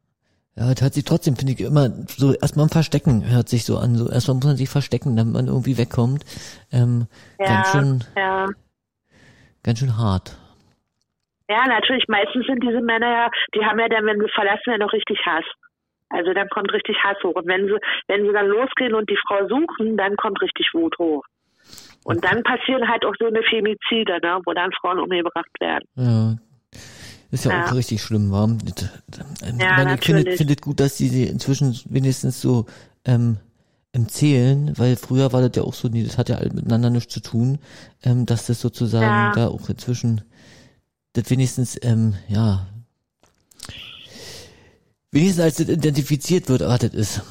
ja, 0.56 0.70
das 0.74 0.82
hört 0.82 0.94
sich 0.94 1.06
trotzdem, 1.06 1.36
finde 1.36 1.54
ich, 1.54 1.62
immer 1.62 1.90
so 2.08 2.34
erstmal 2.34 2.66
ein 2.66 2.70
Verstecken 2.70 3.30
hört 3.30 3.50
sich 3.50 3.66
so 3.66 3.78
an. 3.78 3.96
So 3.96 4.12
erstmal 4.12 4.36
muss 4.36 4.46
man 4.46 4.58
sich 4.58 4.70
verstecken, 4.70 5.16
damit 5.16 5.34
man 5.34 5.48
irgendwie 5.48 5.78
wegkommt. 5.78 6.24
Ähm, 6.72 7.08
Ja, 7.40 7.46
ganz 7.46 7.72
schön, 7.72 8.04
ja. 8.16 8.48
ganz 9.64 9.80
schön 9.80 9.98
hart. 9.98 10.38
Ja, 11.52 11.68
natürlich. 11.68 12.08
Meistens 12.08 12.46
sind 12.46 12.64
diese 12.64 12.80
Männer 12.80 13.12
ja, 13.12 13.30
die 13.54 13.66
haben 13.66 13.78
ja 13.78 13.90
dann, 13.90 14.06
wenn 14.06 14.20
sie 14.20 14.32
verlassen, 14.34 14.72
ja 14.72 14.78
noch 14.78 14.94
richtig 14.94 15.20
Hass. 15.26 15.44
Also 16.14 16.34
dann 16.34 16.50
kommt 16.50 16.72
richtig 16.74 16.98
Hass 17.04 17.18
hoch. 17.24 17.36
Und 17.36 17.48
wenn 17.48 17.68
sie, 17.68 17.78
wenn 18.08 18.26
sie 18.26 18.34
dann 18.34 18.48
losgehen 18.48 18.94
und 18.94 19.10
die 19.10 19.18
Frau 19.28 19.48
suchen, 19.48 19.98
dann 19.98 20.16
kommt 20.18 20.42
richtig 20.42 20.68
Wut 20.74 20.98
hoch. 21.00 21.24
Und 22.04 22.24
dann 22.26 22.42
passieren 22.44 22.88
halt 22.88 23.06
auch 23.06 23.14
so 23.20 23.28
eine 23.28 23.44
Femizide, 23.44 24.20
ne, 24.22 24.40
wo 24.46 24.54
dann 24.54 24.72
Frauen 24.82 25.00
umgebracht 25.00 25.52
werden. 25.60 25.86
Ja. 25.96 26.38
Ist 27.32 27.46
ja, 27.46 27.52
Ja. 27.52 27.66
auch 27.66 27.76
richtig 27.76 28.02
schlimm, 28.02 28.32
war. 28.32 28.50
Ja, 29.58 29.94
ich 29.94 30.04
finde 30.04 30.54
es 30.54 30.62
gut, 30.62 30.80
dass 30.80 30.98
die 30.98 31.08
sie 31.08 31.26
inzwischen 31.28 31.74
wenigstens 31.90 32.42
so 32.42 32.66
ähm, 33.06 33.38
empzählen, 33.94 34.74
weil 34.78 34.96
früher 34.96 35.32
war 35.32 35.42
das 35.42 35.56
ja 35.56 35.64
auch 35.64 35.74
so, 35.74 35.88
nee, 35.88 36.04
das 36.04 36.18
hat 36.18 36.30
ja 36.30 36.38
all 36.38 36.50
miteinander 36.50 36.90
nichts 36.90 37.14
zu 37.14 37.22
tun, 37.22 37.60
ähm, 38.04 38.26
dass 38.26 38.48
das 38.48 38.60
sozusagen 38.60 39.06
Ja. 39.06 39.32
da 39.34 39.48
auch 39.48 39.70
inzwischen 39.70 40.22
das 41.14 41.30
wenigstens, 41.30 41.78
ähm, 41.84 42.16
ja, 42.28 42.68
wenigstens 45.12 45.44
als 45.44 45.56
das 45.58 45.70
identifiziert 45.70 46.50
wird, 46.50 46.62
was 46.62 46.80
das 46.80 46.94
ist. 46.94 47.22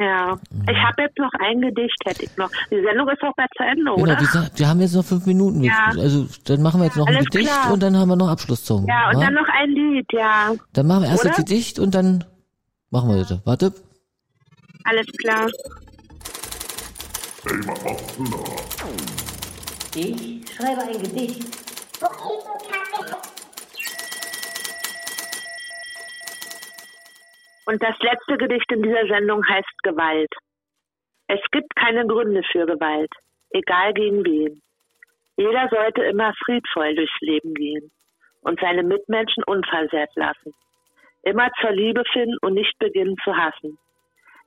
Ja. 0.00 0.38
Ich 0.70 0.76
habe 0.76 1.02
jetzt 1.02 1.18
noch 1.18 1.32
ein 1.40 1.60
Gedicht, 1.60 1.96
hätte 2.04 2.22
ich 2.22 2.36
noch. 2.36 2.48
Die 2.70 2.80
Sendung 2.82 3.08
ist 3.08 3.20
auch 3.22 3.34
bald 3.36 3.50
zu 3.56 3.64
Ende, 3.64 3.82
Genau, 3.82 3.96
oder? 3.96 4.20
wir, 4.20 4.26
sa- 4.28 4.48
wir 4.54 4.68
haben 4.68 4.80
jetzt 4.80 4.94
noch 4.94 5.04
fünf 5.04 5.26
Minuten. 5.26 5.64
Ja. 5.64 5.86
Also 5.88 6.28
dann 6.44 6.62
machen 6.62 6.80
wir 6.80 6.84
jetzt 6.86 6.96
noch 6.96 7.06
ein 7.08 7.16
Alles 7.16 7.28
Gedicht 7.30 7.50
klar. 7.50 7.72
und 7.72 7.82
dann 7.82 7.96
haben 7.96 8.08
wir 8.08 8.14
noch 8.14 8.28
Abschlusszungen. 8.28 8.86
Ja, 8.86 9.08
und 9.10 9.16
wa? 9.16 9.20
dann 9.24 9.34
noch 9.34 9.48
ein 9.48 9.70
Lied, 9.70 10.06
ja. 10.12 10.54
dann 10.72 10.86
machen 10.86 11.02
wir 11.02 11.08
erst 11.10 11.24
das 11.24 11.32
Oder? 11.32 11.42
Gedicht 11.44 11.78
und 11.80 11.94
dann 11.96 12.24
machen 12.90 13.08
wir 13.10 13.16
das. 13.24 13.40
Warte. 13.44 13.72
Alles 14.84 15.06
klar. 15.20 15.48
Ich 19.96 20.40
schreibe 20.54 20.82
ein 20.82 21.02
Gedicht. 21.02 21.44
Und 27.68 27.82
das 27.82 27.98
letzte 27.98 28.38
Gedicht 28.38 28.72
in 28.72 28.82
dieser 28.82 29.06
Sendung 29.08 29.46
heißt 29.46 29.82
Gewalt. 29.82 30.32
Es 31.26 31.40
gibt 31.52 31.76
keine 31.76 32.06
Gründe 32.06 32.42
für 32.50 32.64
Gewalt, 32.64 33.12
egal 33.50 33.92
gegen 33.92 34.24
wen. 34.24 34.62
Jeder 35.36 35.68
sollte 35.68 36.02
immer 36.04 36.32
friedvoll 36.46 36.94
durchs 36.94 37.20
Leben 37.20 37.52
gehen 37.52 37.90
und 38.40 38.58
seine 38.58 38.82
Mitmenschen 38.82 39.44
unversehrt 39.44 40.08
lassen. 40.14 40.54
Immer 41.24 41.50
zur 41.60 41.72
Liebe 41.72 42.04
finden 42.10 42.38
und 42.40 42.54
nicht 42.54 42.72
beginnen 42.78 43.16
zu 43.22 43.36
hassen. 43.36 43.76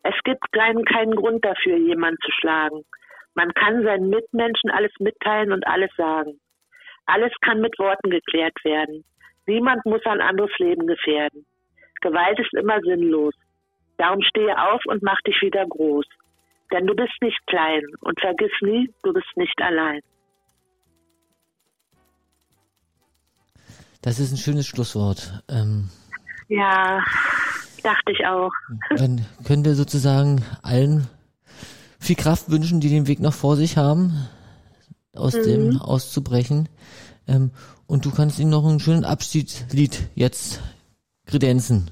Es 0.01 0.15
gibt 0.23 0.51
keinen, 0.51 0.83
keinen 0.83 1.15
Grund 1.15 1.45
dafür, 1.45 1.77
jemanden 1.77 2.17
zu 2.25 2.31
schlagen. 2.31 2.83
Man 3.35 3.53
kann 3.53 3.83
seinen 3.83 4.09
Mitmenschen 4.09 4.71
alles 4.71 4.93
mitteilen 4.97 5.51
und 5.51 5.67
alles 5.67 5.91
sagen. 5.95 6.39
Alles 7.05 7.33
kann 7.41 7.61
mit 7.61 7.77
Worten 7.77 8.09
geklärt 8.09 8.57
werden. 8.63 9.05
Niemand 9.45 9.85
muss 9.85 10.03
ein 10.07 10.21
anderes 10.21 10.57
Leben 10.57 10.87
gefährden. 10.87 11.45
Gewalt 12.01 12.39
ist 12.39 12.53
immer 12.53 12.79
sinnlos. 12.81 13.33
Darum 13.97 14.21
stehe 14.23 14.55
auf 14.57 14.81
und 14.85 15.03
mach 15.03 15.21
dich 15.21 15.39
wieder 15.41 15.65
groß. 15.65 16.05
Denn 16.73 16.87
du 16.87 16.95
bist 16.95 17.13
nicht 17.21 17.39
klein 17.47 17.83
und 17.99 18.19
vergiss 18.19 18.51
nie, 18.61 18.89
du 19.03 19.13
bist 19.13 19.27
nicht 19.35 19.61
allein. 19.61 20.01
Das 24.01 24.19
ist 24.19 24.31
ein 24.31 24.37
schönes 24.37 24.65
Schlusswort. 24.65 25.43
Ähm, 25.49 25.89
Ja, 26.47 27.03
dachte 27.83 28.11
ich 28.11 28.25
auch. 28.25 28.51
dann 28.97 29.25
können 29.45 29.65
wir 29.65 29.75
sozusagen 29.75 30.43
allen 30.63 31.07
viel 31.99 32.15
Kraft 32.15 32.49
wünschen, 32.49 32.79
die 32.79 32.89
den 32.89 33.07
Weg 33.07 33.19
noch 33.19 33.33
vor 33.33 33.55
sich 33.55 33.77
haben, 33.77 34.27
aus 35.13 35.33
dem 35.33 35.79
auszubrechen. 35.79 36.67
Ähm, 37.27 37.51
und 37.85 38.05
du 38.05 38.11
kannst 38.11 38.39
ihnen 38.39 38.49
noch 38.49 38.65
ein 38.65 38.79
schönes 38.79 39.03
Abschiedslied 39.03 40.09
jetzt 40.15 40.61
kredenzen. 41.25 41.91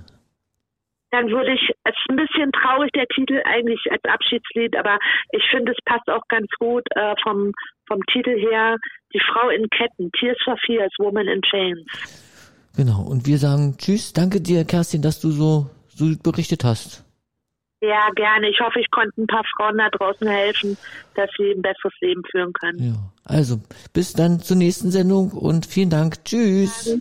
Dann 1.11 1.27
würde 1.29 1.53
ich, 1.53 1.61
es 1.85 1.95
ist 1.95 2.09
ein 2.09 2.17
bisschen 2.17 2.51
traurig, 2.51 2.91
der 2.93 3.07
Titel 3.07 3.41
eigentlich 3.43 3.81
als 3.89 4.03
Abschiedslied, 4.03 4.75
aber 4.77 4.99
ich 5.31 5.43
finde, 5.49 5.71
es 5.71 5.77
passt 5.85 6.07
auch 6.07 6.21
ganz 6.27 6.47
gut 6.59 6.83
äh, 6.91 7.15
vom, 7.23 7.51
vom 7.87 8.05
Titel 8.13 8.37
her. 8.37 8.77
Die 9.13 9.19
Frau 9.19 9.49
in 9.49 9.67
Ketten, 9.69 10.11
Tears 10.11 10.37
for 10.43 10.55
Fears, 10.65 10.93
Woman 10.99 11.27
in 11.27 11.41
Chains. 11.41 11.81
Genau. 12.77 13.01
Und 13.01 13.25
wir 13.25 13.39
sagen 13.39 13.75
Tschüss. 13.77 14.13
Danke 14.13 14.39
dir, 14.39 14.65
Kerstin, 14.65 15.01
dass 15.01 15.19
du 15.19 15.31
so, 15.31 15.69
so 15.87 16.05
berichtet 16.21 16.63
hast. 16.63 17.03
Ja, 17.81 18.09
gerne. 18.15 18.49
Ich 18.49 18.59
hoffe, 18.59 18.79
ich 18.79 18.91
konnte 18.91 19.21
ein 19.21 19.27
paar 19.27 19.43
Frauen 19.55 19.77
da 19.77 19.89
draußen 19.89 20.27
helfen, 20.27 20.77
dass 21.15 21.29
sie 21.37 21.51
ein 21.51 21.61
besseres 21.61 21.93
Leben 22.01 22.21
führen 22.29 22.53
können. 22.53 22.79
Ja. 22.79 22.93
Also, 23.23 23.61
bis 23.93 24.13
dann 24.13 24.41
zur 24.41 24.57
nächsten 24.57 24.91
Sendung 24.91 25.31
und 25.31 25.65
vielen 25.65 25.89
Dank. 25.89 26.23
Tschüss. 26.25 26.99